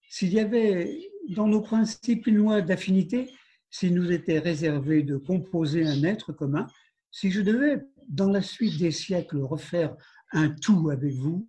[0.07, 1.01] S'il y avait
[1.35, 3.29] dans nos principes une loi d'affinité,
[3.69, 6.67] s'il nous était réservé de composer un être commun,
[7.11, 9.97] si je devais, dans la suite des siècles, refaire
[10.31, 11.45] un tout avec vous,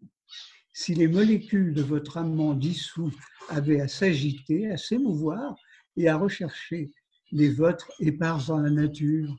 [0.73, 3.13] si les molécules de votre amant dissous
[3.49, 5.55] avaient à s'agiter, à s'émouvoir
[5.97, 6.93] et à rechercher
[7.31, 9.37] les vôtres épars dans la nature,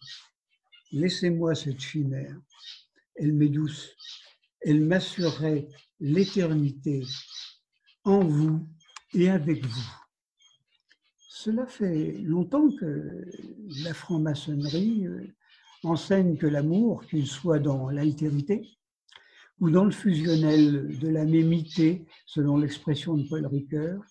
[0.92, 2.36] laissez-moi cette chimère.
[3.16, 3.92] Elle m'est douce.
[4.62, 5.68] Elle m'assurerait
[6.00, 7.04] l'éternité
[8.04, 8.68] en vous
[9.14, 9.92] et avec vous.
[11.30, 13.26] Cela fait longtemps que
[13.84, 15.28] la franc-maçonnerie euh,
[15.84, 18.66] enseigne que l'amour, qu'il soit dans l'altérité
[19.60, 24.02] ou dans le fusionnel de la mémité, selon l'expression de Paul Ricoeur,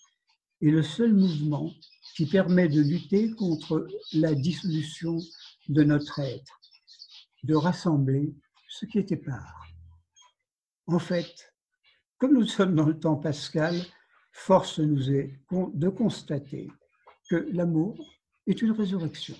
[0.60, 1.72] est le seul mouvement
[2.14, 5.18] qui permet de lutter contre la dissolution
[5.68, 6.60] de notre être,
[7.44, 8.34] de rassembler
[8.68, 9.66] ce qui est épars.
[10.86, 11.54] En fait,
[12.18, 13.74] comme nous sommes dans le temps pascal,
[14.32, 16.70] force nous est de constater
[17.28, 17.96] que l'amour
[18.46, 19.36] est une résurrection.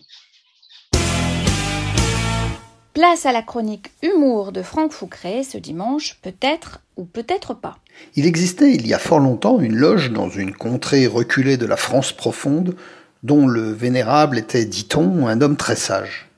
[2.95, 7.79] Place à la chronique Humour de Franck Foucret ce dimanche, peut-être ou peut-être pas.
[8.17, 11.79] Il existait il y a fort longtemps une loge dans une contrée reculée de la
[11.79, 12.77] France profonde,
[13.23, 16.29] dont le vénérable était, dit-on, un homme très sage.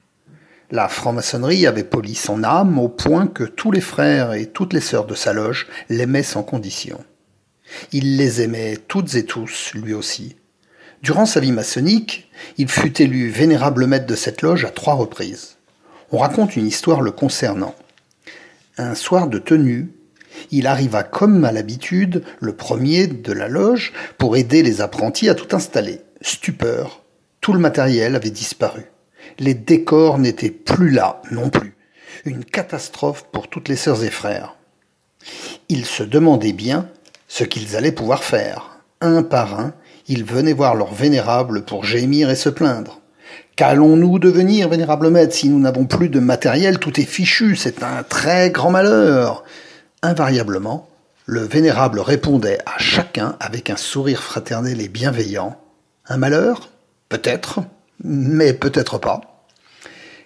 [0.71, 4.81] La franc-maçonnerie avait poli son âme au point que tous les frères et toutes les
[4.81, 7.03] sœurs de sa loge l'aimaient sans condition.
[7.91, 10.37] Il les aimait toutes et tous, lui aussi.
[11.03, 15.54] Durant sa vie maçonnique, il fut élu vénérable maître de cette loge à trois reprises
[16.15, 17.75] on raconte une histoire le concernant.
[18.79, 19.91] Un soir de tenue,
[20.53, 25.35] il arriva comme à l'habitude le premier de la loge pour aider les apprentis à
[25.35, 26.03] tout installer.
[26.21, 27.03] Stupeur,
[27.41, 28.85] tout le matériel avait disparu.
[29.41, 31.75] Les décors n'étaient plus là non plus.
[32.25, 34.55] Une catastrophe pour toutes les sœurs et frères.
[35.69, 36.89] Ils se demandaient bien
[37.27, 38.79] ce qu'ils allaient pouvoir faire.
[39.01, 39.75] Un par un,
[40.07, 43.01] ils venaient voir leur vénérable pour gémir et se plaindre.
[43.57, 48.03] Qu'allons-nous devenir, vénérable maître, si nous n'avons plus de matériel Tout est fichu, c'est un
[48.03, 49.45] très grand malheur.
[50.03, 50.89] Invariablement,
[51.27, 55.57] le vénérable répondait à chacun avec un sourire fraternel et bienveillant.
[56.09, 56.69] Un malheur?
[57.09, 57.61] Peut-être,
[58.03, 59.21] mais peut-être pas.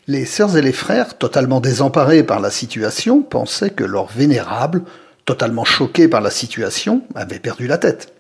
[0.07, 4.85] Les sœurs et les frères, totalement désemparés par la situation, pensaient que leur vénérable,
[5.27, 8.15] totalement choqué par la situation, avait perdu la tête.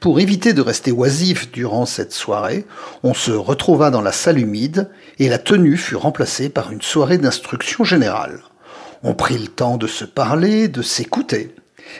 [0.00, 2.66] Pour éviter de rester oisif durant cette soirée,
[3.02, 7.18] on se retrouva dans la salle humide et la tenue fut remplacée par une soirée
[7.18, 8.40] d'instruction générale.
[9.02, 11.54] On prit le temps de se parler, de s'écouter.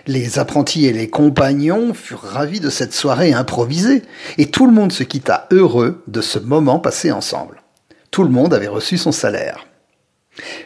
[0.06, 4.02] Les apprentis et les compagnons furent ravis de cette soirée improvisée
[4.38, 7.62] et tout le monde se quitta heureux de ce moment passé ensemble.
[8.10, 9.66] Tout le monde avait reçu son salaire.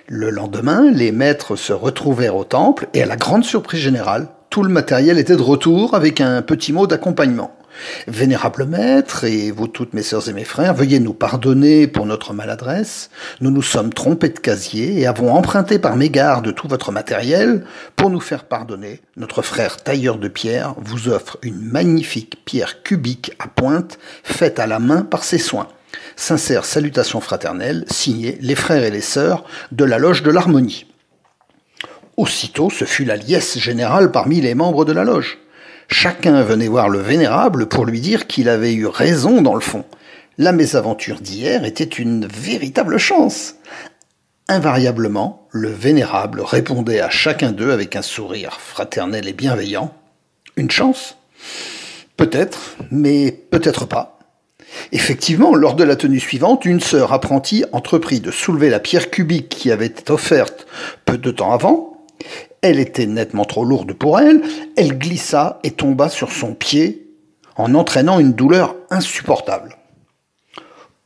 [0.06, 4.62] Le lendemain, les maîtres se retrouvèrent au temple et à la grande surprise générale, tout
[4.62, 7.56] le matériel était de retour avec un petit mot d'accompagnement.
[8.06, 12.32] Vénérable maître, et vous toutes mes sœurs et mes frères, veuillez nous pardonner pour notre
[12.32, 13.10] maladresse.
[13.40, 17.64] Nous nous sommes trompés de casier et avons emprunté par mégarde tout votre matériel.
[17.96, 23.32] Pour nous faire pardonner, notre frère tailleur de pierre vous offre une magnifique pierre cubique
[23.40, 25.66] à pointe faite à la main par ses soins.
[26.14, 29.42] Sincère salutation fraternelle, signée les frères et les sœurs
[29.72, 30.86] de la loge de l'harmonie.
[32.16, 35.38] Aussitôt, ce fut la liesse générale parmi les membres de la loge.
[35.88, 39.84] Chacun venait voir le vénérable pour lui dire qu'il avait eu raison dans le fond.
[40.38, 43.56] La mésaventure d'hier était une véritable chance.
[44.48, 49.92] Invariablement, le vénérable répondait à chacun d'eux avec un sourire fraternel et bienveillant.
[50.56, 51.16] Une chance?
[52.16, 54.18] Peut-être, mais peut-être pas.
[54.92, 59.48] Effectivement, lors de la tenue suivante, une sœur apprentie entreprit de soulever la pierre cubique
[59.48, 60.66] qui avait été offerte
[61.04, 61.93] peu de temps avant.
[62.62, 64.42] Elle était nettement trop lourde pour elle,
[64.76, 67.06] elle glissa et tomba sur son pied
[67.56, 69.76] en entraînant une douleur insupportable.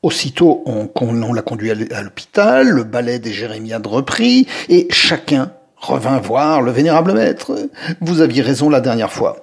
[0.03, 6.63] Aussitôt, on, l'a conduit à l'hôpital, le ballet des Jérémiades reprit, et chacun revint voir
[6.63, 7.69] le vénérable maître.
[8.01, 9.41] Vous aviez raison la dernière fois.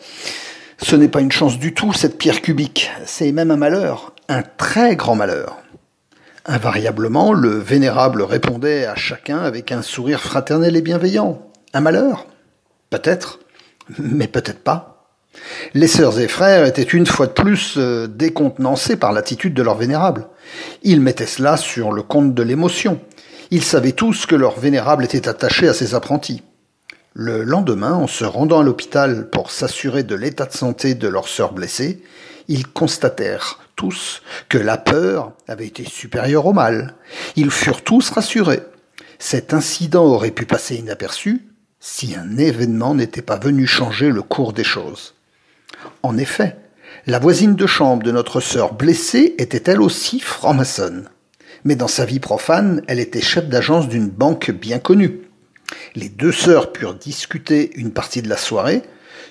[0.77, 4.43] Ce n'est pas une chance du tout, cette pierre cubique, c'est même un malheur, un
[4.43, 5.57] très grand malheur.
[6.45, 11.41] Invariablement, le vénérable répondait à chacun avec un sourire fraternel et bienveillant.
[11.75, 12.25] Un malheur
[12.89, 13.39] Peut-être,
[13.99, 15.09] mais peut-être pas.
[15.73, 19.75] Les sœurs et frères étaient une fois de plus euh, décontenancés par l'attitude de leur
[19.75, 20.29] vénérable.
[20.83, 23.01] Ils mettaient cela sur le compte de l'émotion.
[23.51, 26.43] Ils savaient tous que leur vénérable était attaché à ses apprentis.
[27.13, 31.27] Le lendemain, en se rendant à l'hôpital pour s'assurer de l'état de santé de leur
[31.27, 32.01] sœur blessée,
[32.47, 36.95] ils constatèrent tous que la peur avait été supérieure au mal.
[37.35, 38.61] Ils furent tous rassurés.
[39.19, 41.41] Cet incident aurait pu passer inaperçu
[41.87, 45.13] si un événement n'était pas venu changer le cours des choses.
[46.01, 46.57] En effet,
[47.05, 51.09] la voisine de chambre de notre sœur blessée était elle aussi franc-maçonne.
[51.63, 55.29] Mais dans sa vie profane, elle était chef d'agence d'une banque bien connue.
[55.93, 58.81] Les deux sœurs purent discuter une partie de la soirée,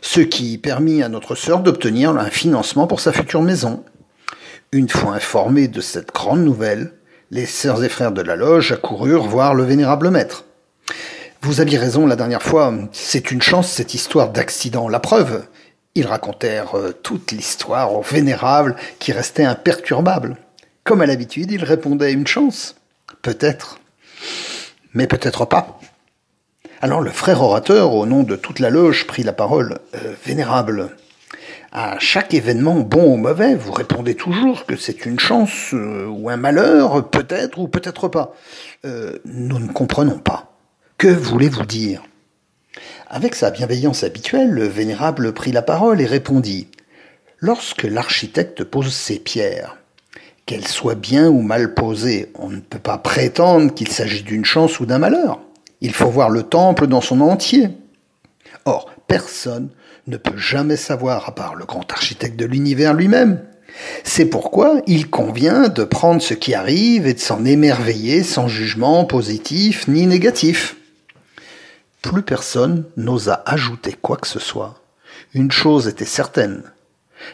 [0.01, 3.85] ce qui permit à notre sœur d'obtenir un financement pour sa future maison.
[4.71, 6.93] Une fois informés de cette grande nouvelle,
[7.33, 10.45] les sœurs et frères de la loge accoururent voir le vénérable maître.
[11.45, 14.89] Vous aviez raison la dernière fois, c'est une chance cette histoire d'accident.
[14.89, 15.45] La preuve,
[15.95, 20.39] ils racontèrent euh, toute l'histoire au vénérable qui restait imperturbable.
[20.85, 22.77] Comme à l'habitude, il répondait une chance.
[23.21, 23.79] Peut-être.
[24.95, 25.79] Mais peut-être pas.
[26.81, 29.81] Alors le frère orateur, au nom de toute la loge, prit la parole.
[29.97, 30.97] Euh, vénérable,
[31.73, 36.31] à chaque événement, bon ou mauvais, vous répondez toujours que c'est une chance euh, ou
[36.31, 38.35] un malheur, peut-être ou peut-être pas.
[39.27, 40.54] Nous ne comprenons pas.
[41.05, 42.03] Que voulez-vous dire?
[43.11, 46.69] Avec sa bienveillance habituelle, le vénérable prit la parole et répondit.
[47.41, 49.77] Lorsque l'architecte pose ses pierres,
[50.47, 54.81] qu'elles soient bien ou mal posées, on ne peut pas prétendre qu'il s'agit d'une chance
[54.81, 55.41] ou d'un malheur.
[55.83, 57.69] Il faut voir le temple dans son entier.
[58.65, 59.69] Or, personne
[60.07, 63.43] ne peut jamais savoir, à part le grand architecte de l'univers lui-même.
[64.05, 69.05] C'est pourquoi il convient de prendre ce qui arrive et de s'en émerveiller sans jugement
[69.05, 70.77] positif ni négatif.
[72.05, 74.75] Plus personne n'osa ajouter quoi que ce soit.
[75.33, 76.63] Une chose était certaine.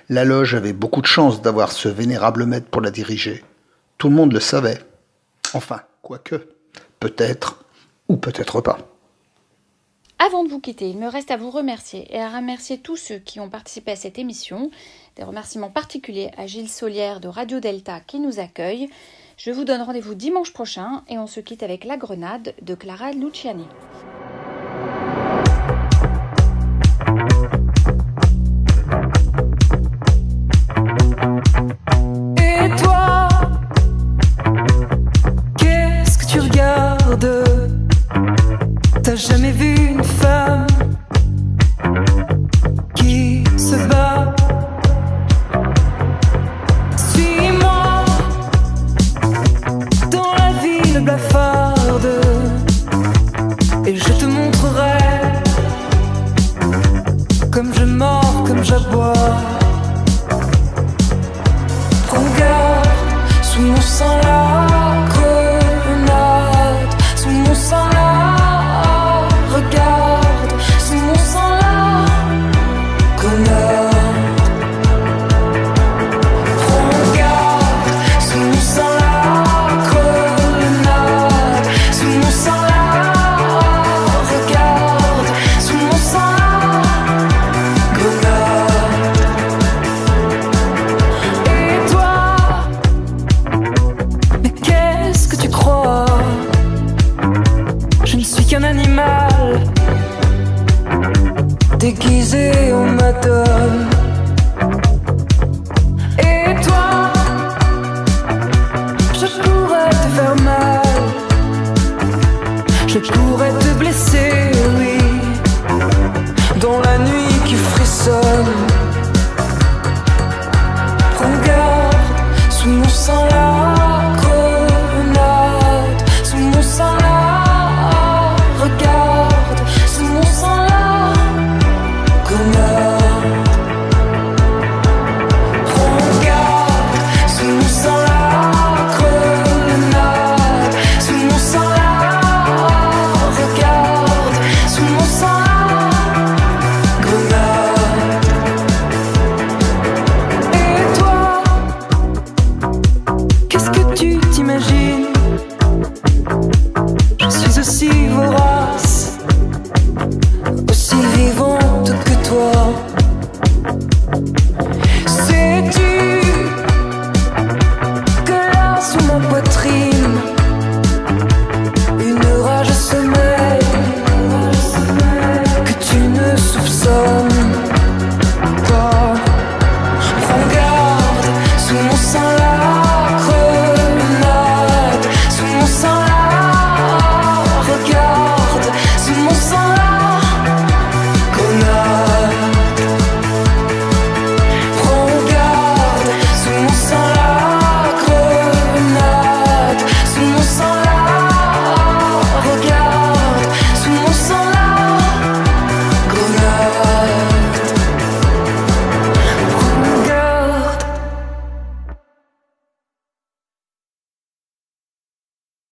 [0.09, 3.45] La loge avait beaucoup de chance d'avoir ce vénérable maître pour la diriger.
[3.99, 4.79] Tout le monde le savait.
[5.55, 6.47] Enfin, quoique,
[7.01, 7.65] peut-être
[8.09, 8.79] ou peut-être pas.
[10.21, 13.19] Avant de vous quitter, il me reste à vous remercier et à remercier tous ceux
[13.19, 14.71] qui ont participé à cette émission.
[15.17, 18.89] Des remerciements particuliers à Gilles Solière de Radio Delta qui nous accueille.
[19.37, 23.11] Je vous donne rendez-vous dimanche prochain et on se quitte avec La Grenade de Clara
[23.11, 23.67] Luciani.
[39.03, 40.67] T'as jamais vu une femme
[42.95, 44.33] qui se bat
[46.97, 48.05] Suis-moi
[50.13, 52.09] dans la ville blafarde
[53.87, 54.99] et je te montrerai
[57.51, 59.13] comme je mords, comme j'aboie.
[62.09, 62.89] Regarde
[63.43, 64.70] sous mon sang la